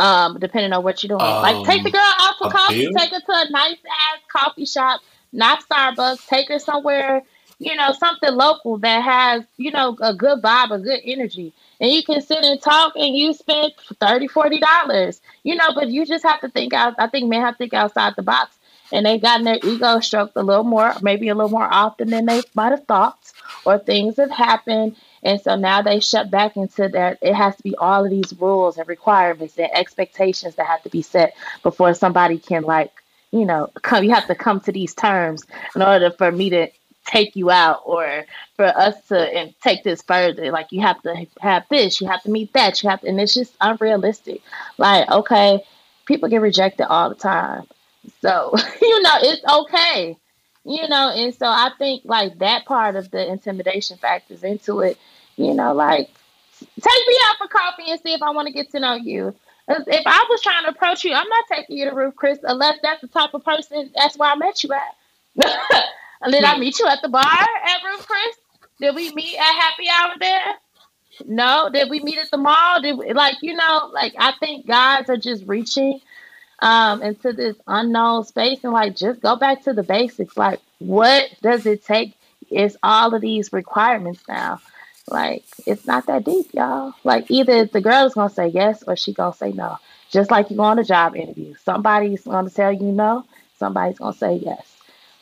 [0.00, 1.20] um, depending on what you're doing.
[1.40, 2.92] like take the Um, girl out for coffee, bill?
[2.96, 5.00] take her to a nice ass coffee shop,
[5.32, 7.22] not Starbucks, take her somewhere,
[7.58, 11.52] you know, something local that has, you know, a good vibe, a good energy.
[11.80, 16.06] And you can sit and talk and you spend 30 dollars, you know, but you
[16.06, 16.94] just have to think out.
[16.98, 18.56] I think men have to think outside the box.
[18.94, 22.26] And they've gotten their ego stroked a little more, maybe a little more often than
[22.26, 23.18] they might have thought,
[23.66, 24.94] or things have happened.
[25.24, 27.18] And so now they shut back into that.
[27.20, 30.90] It has to be all of these rules and requirements and expectations that have to
[30.90, 31.34] be set
[31.64, 32.92] before somebody can, like,
[33.32, 34.04] you know, come.
[34.04, 35.44] You have to come to these terms
[35.74, 36.68] in order for me to
[37.04, 38.24] take you out or
[38.56, 40.52] for us to and take this further.
[40.52, 43.20] Like, you have to have this, you have to meet that, you have to, and
[43.20, 44.40] it's just unrealistic.
[44.78, 45.64] Like, okay,
[46.06, 47.64] people get rejected all the time.
[48.20, 50.16] So, you know, it's okay.
[50.64, 54.98] You know, and so I think like that part of the intimidation factors into it,
[55.36, 56.08] you know, like
[56.58, 59.34] take me out for coffee and see if I want to get to know you.
[59.68, 62.78] If I was trying to approach you, I'm not taking you to Ruth's Chris unless
[62.82, 65.54] that's the type of person that's where I met you at.
[66.22, 68.36] and did I meet you at the bar at Ruth's Chris?
[68.80, 70.54] Did we meet at happy hour there?
[71.26, 71.70] No.
[71.72, 72.82] Did we meet at the mall?
[72.82, 76.00] Did we, like you know, like I think guys are just reaching
[76.60, 80.36] um into this unknown space and like just go back to the basics.
[80.36, 82.14] Like what does it take?
[82.50, 84.60] It's all of these requirements now.
[85.08, 86.94] Like it's not that deep, y'all.
[87.04, 89.78] Like either the girl is gonna say yes or she gonna say no.
[90.10, 91.54] Just like you go on a job interview.
[91.64, 93.24] Somebody's gonna tell you no,
[93.58, 94.66] somebody's gonna say yes.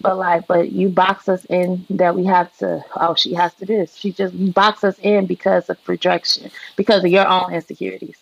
[0.01, 2.85] But like, but you box us in that we have to.
[2.97, 3.95] Oh, she has to do this.
[3.95, 8.17] She just box us in because of projection, because of your own insecurities.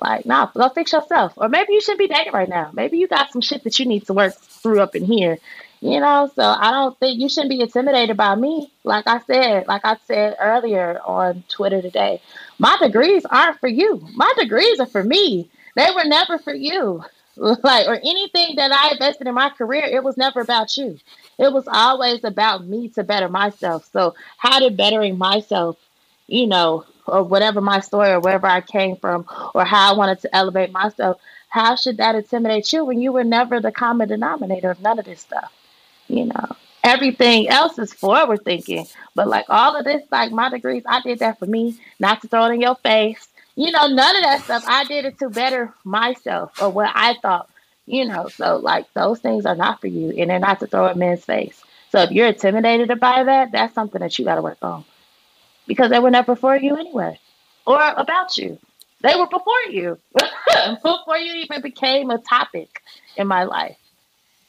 [0.00, 1.34] Like, nah, go fix yourself.
[1.36, 2.70] Or maybe you shouldn't be dating right now.
[2.72, 5.38] Maybe you got some shit that you need to work through up in here.
[5.80, 8.72] You know, so I don't think you shouldn't be intimidated by me.
[8.84, 12.22] Like I said, like I said earlier on Twitter today,
[12.58, 14.06] my degrees aren't for you.
[14.14, 15.50] My degrees are for me.
[15.76, 17.04] They were never for you.
[17.36, 20.98] Like, or anything that I invested in my career, it was never about you.
[21.36, 23.90] It was always about me to better myself.
[23.92, 25.76] So, how did bettering myself,
[26.28, 30.20] you know, or whatever my story or wherever I came from, or how I wanted
[30.20, 34.70] to elevate myself, how should that intimidate you when you were never the common denominator
[34.70, 35.52] of none of this stuff?
[36.08, 40.82] You know, everything else is forward thinking, but like all of this, like my degrees,
[40.86, 43.28] I did that for me, not to throw it in your face.
[43.56, 44.64] You know, none of that stuff.
[44.66, 47.48] I did it to better myself or what I thought.
[47.86, 50.86] You know, so like those things are not for you, and they're not to throw
[50.86, 51.62] at men's face.
[51.92, 54.84] So if you're intimidated by that, that's something that you got to work on
[55.66, 57.18] because they were never for you anyway
[57.66, 58.58] or about you.
[59.02, 59.98] They were before you,
[60.82, 62.80] before you even became a topic
[63.16, 63.76] in my life.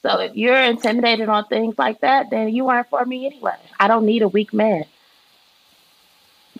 [0.02, 3.56] So if you're intimidated on things like that, then you aren't for me anyway.
[3.78, 4.84] I don't need a weak man.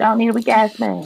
[0.01, 1.05] I don't need a weak ass man.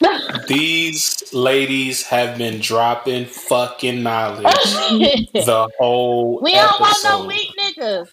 [0.48, 8.08] These ladies have been dropping fucking knowledge the whole we don't want no weak niggas.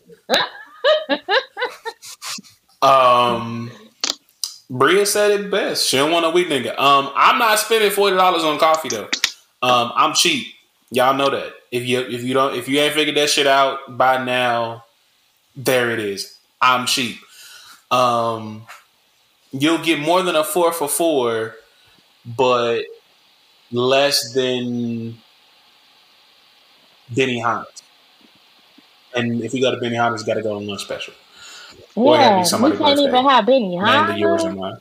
[2.82, 3.72] Um,
[4.70, 5.88] Bria said it best.
[5.88, 6.78] She don't want a weak nigga.
[6.80, 9.10] Um, I'm not spending forty dollars on coffee though.
[9.62, 10.48] Um, I'm cheap.
[10.92, 11.54] Y'all know that.
[11.72, 14.86] If you if you don't if you ain't figured that shit out by now,
[15.56, 16.38] there it is.
[16.62, 17.18] I'm cheap.
[17.92, 18.66] Um,
[19.52, 21.56] you'll get more than a four for four,
[22.26, 22.84] but
[23.72, 25.18] less than
[27.14, 27.84] Benihana's.
[29.16, 31.14] And if you go to Benihana's, got to go on lunch special.
[32.06, 33.04] Or it gotta be Yeah, we can't birthday.
[33.04, 33.86] even have Benny, huh?
[34.08, 34.78] Mainly yours and mine.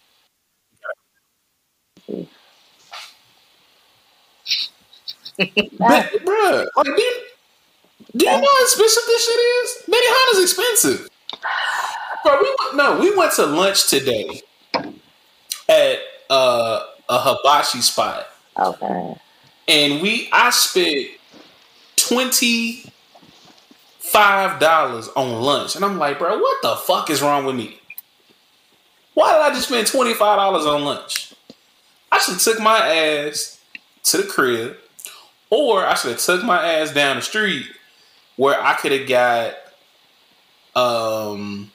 [5.79, 7.13] But, bruh, like, do you,
[8.17, 9.83] do you know how expensive this shit is?
[9.89, 11.09] Benihana's expensive.
[12.25, 14.41] Bro, we went, no, we went to lunch today
[15.69, 18.27] at uh, a hibachi spot,
[18.59, 19.15] Okay.
[19.69, 21.07] and we I spent
[21.97, 22.85] twenty
[24.11, 27.81] five dollars on lunch, and I'm like, bro, what the fuck is wrong with me?
[29.15, 31.35] Why did I just spend twenty five dollars on lunch?
[32.11, 33.61] I should have took my ass
[34.05, 34.77] to the crib,
[35.51, 37.67] or I should have took my ass down the street
[38.37, 39.55] where I could have got
[40.75, 41.71] um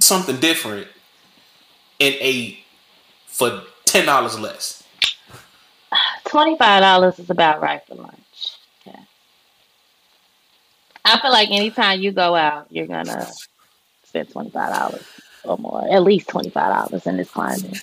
[0.00, 0.88] something different
[2.00, 2.58] and ate
[3.26, 4.82] for ten dollars less.
[6.24, 8.21] Twenty five dollars is about right for lunch.
[11.04, 13.26] I feel like anytime you go out, you're gonna
[14.04, 15.04] spend twenty five dollars
[15.44, 17.82] or more, at least twenty five dollars in this climate.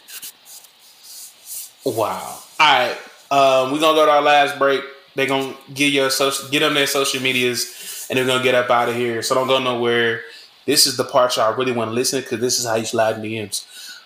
[1.85, 2.39] Wow.
[2.59, 2.97] All right.
[3.31, 4.81] Um, we're gonna go to our last break.
[5.15, 8.69] They're gonna get your social get them their social medias and they're gonna get up
[8.69, 9.21] out of here.
[9.21, 10.21] So don't go nowhere.
[10.65, 13.15] This is the part y'all really want to listen because this is how you slide
[13.15, 13.65] in DMs.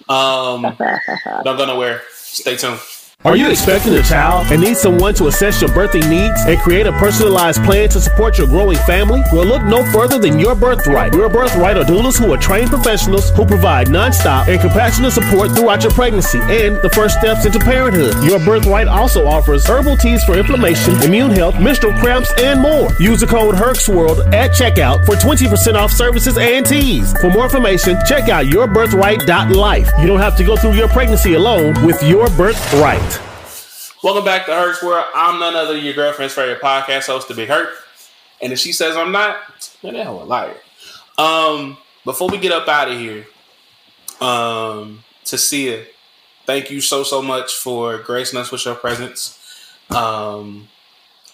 [0.09, 0.61] Um,
[1.43, 2.01] don't go nowhere.
[2.11, 2.79] Stay tuned.
[3.25, 6.87] Are you expecting a child and need someone to assess your birthing needs and create
[6.87, 9.23] a personalized plan to support your growing family?
[9.31, 11.13] Well, look no further than Your Birthright.
[11.13, 15.83] Your Birthright are doulas who are trained professionals who provide nonstop and compassionate support throughout
[15.83, 18.13] your pregnancy and the first steps into parenthood.
[18.25, 22.89] Your Birthright also offers herbal teas for inflammation, immune health, menstrual cramps, and more.
[22.99, 27.13] Use the code HERXWORLD at checkout for 20% off services and teas.
[27.21, 29.91] For more information, check out yourbirthright.life.
[30.01, 33.12] You don't have to go through your pregnancy alone with Your Birthright.
[34.03, 35.05] Welcome back to Herc's World.
[35.15, 37.69] I'm none other than your girlfriend's favorite podcast host, The Big Hurt.
[38.41, 39.37] And if she says I'm not,
[39.81, 40.57] then the hell a liar.
[41.17, 43.25] Um, before we get up out of here,
[44.19, 45.85] um, Tisia,
[46.45, 49.39] thank you so so much for gracing us with your presence,
[49.89, 50.67] um,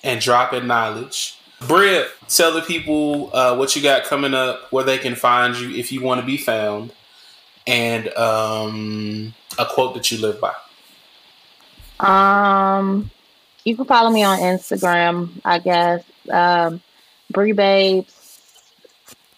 [0.03, 1.39] and dropping knowledge.
[1.67, 5.75] Bria, tell the people uh, what you got coming up, where they can find you
[5.75, 6.93] if you want to be found,
[7.65, 10.53] and um, a quote that you live by.
[11.99, 13.09] Um,
[13.63, 16.03] you can follow me on Instagram, I guess.
[16.29, 16.81] Um,
[17.31, 18.39] Bree Babes,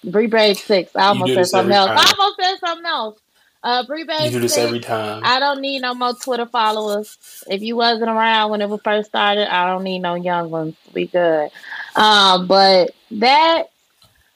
[0.04, 0.96] Bree Babes Six.
[0.96, 1.90] I almost said something else.
[1.90, 3.20] I almost said something else.
[3.64, 4.26] Uh, Bree Babes.
[4.26, 4.66] You do this Six.
[4.66, 5.22] every time.
[5.26, 7.18] I don't need no more Twitter followers.
[7.48, 10.76] If you wasn't around when it was first started, I don't need no young ones.
[10.94, 11.50] We good.
[11.96, 13.70] Um, but that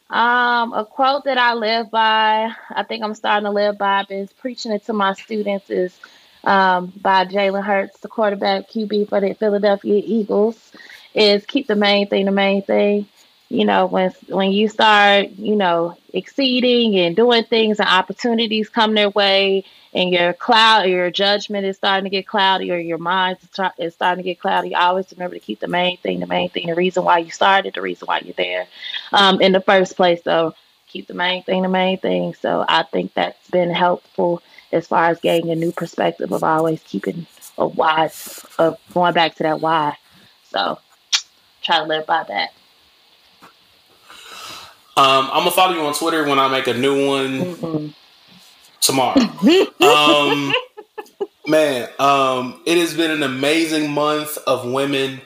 [0.10, 4.07] um a quote that I live by, I think I'm starting to live by, I've
[4.07, 5.97] been preaching it to my students is
[6.45, 10.72] um by Jalen Hurts, the quarterback QB for the Philadelphia Eagles,
[11.13, 13.07] is keep the main thing the main thing.
[13.49, 18.93] You know, when when you start, you know, exceeding and doing things and opportunities come
[18.95, 19.63] their way
[19.93, 23.38] and your cloud your judgment is starting to get cloudy or your mind
[23.77, 26.67] is starting to get cloudy, always remember to keep the main thing the main thing,
[26.67, 28.67] the reason why you started, the reason why you're there
[29.13, 30.23] um, in the first place.
[30.23, 30.53] So
[30.88, 32.34] keep the main thing the main thing.
[32.34, 34.41] So I think that's been helpful
[34.76, 37.26] as far as getting a new perspective of always keeping
[37.57, 38.11] a why,
[38.60, 39.97] of going back to that why.
[40.52, 40.80] So
[41.61, 42.49] try to live by that.
[44.97, 47.93] Um, I'm gonna follow you on Twitter when I make a new one
[48.81, 49.19] tomorrow.
[49.81, 50.53] um,
[51.47, 55.22] man, um, it has been an amazing month of women.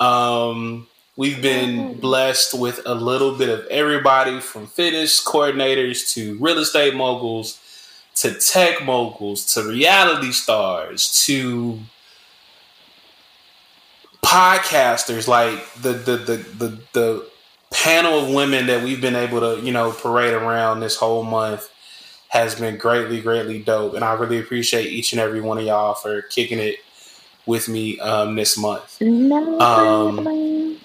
[0.00, 0.86] Um,
[1.16, 6.94] we've been blessed with a little bit of everybody from fitness coordinators to real estate
[6.94, 7.58] moguls
[8.20, 11.78] to tech moguls to reality stars to
[14.22, 17.26] podcasters like the the the the, the
[17.70, 21.70] panel of women that we've been able to you know parade around this whole month
[22.28, 23.94] has been greatly greatly dope.
[23.94, 26.76] And i really appreciate each and every one of y'all for kicking it
[27.46, 29.00] with me um, this month.
[29.00, 30.78] Um,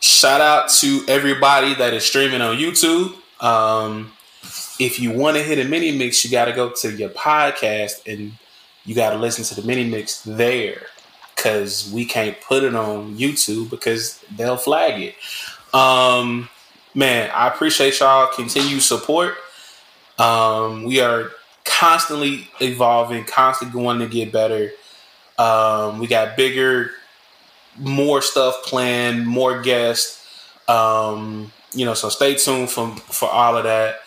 [0.00, 3.14] shout out to everybody that is streaming on youtube.
[3.42, 4.12] Um,
[4.78, 8.06] if you want to hit a mini mix you got to go to your podcast
[8.06, 8.32] and
[8.84, 10.86] you got to listen to the mini mix there
[11.34, 15.14] because we can't put it on YouTube because they'll flag it.
[15.74, 16.48] Um,
[16.94, 19.34] man, I appreciate y'all continued support.
[20.18, 21.30] Um, we are
[21.64, 24.70] constantly evolving, constantly going to get better.
[25.38, 26.90] Um, we got bigger,
[27.78, 30.24] more stuff planned, more guests.
[30.68, 34.00] Um, you know, so stay tuned for for all of that.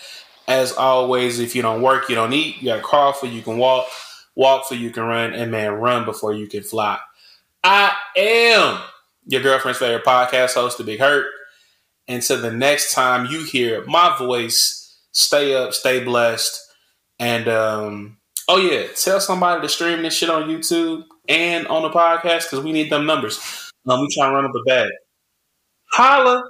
[0.48, 2.58] As always, if you don't work, you don't eat.
[2.58, 3.88] You got to crawl for you can walk,
[4.36, 7.00] walk for you can run, and man, run before you can fly.
[7.64, 8.80] I am
[9.26, 11.26] your girlfriend's favorite podcast host, The Big Hurt.
[12.08, 16.62] And Until the next time you hear my voice, stay up, stay blessed.
[17.18, 18.18] And um,
[18.48, 22.60] oh yeah, tell somebody to stream this shit on YouTube and on the podcast because
[22.62, 23.40] we need them numbers.
[23.88, 24.92] Um, we trying to run up a bag.
[25.92, 26.44] Holla.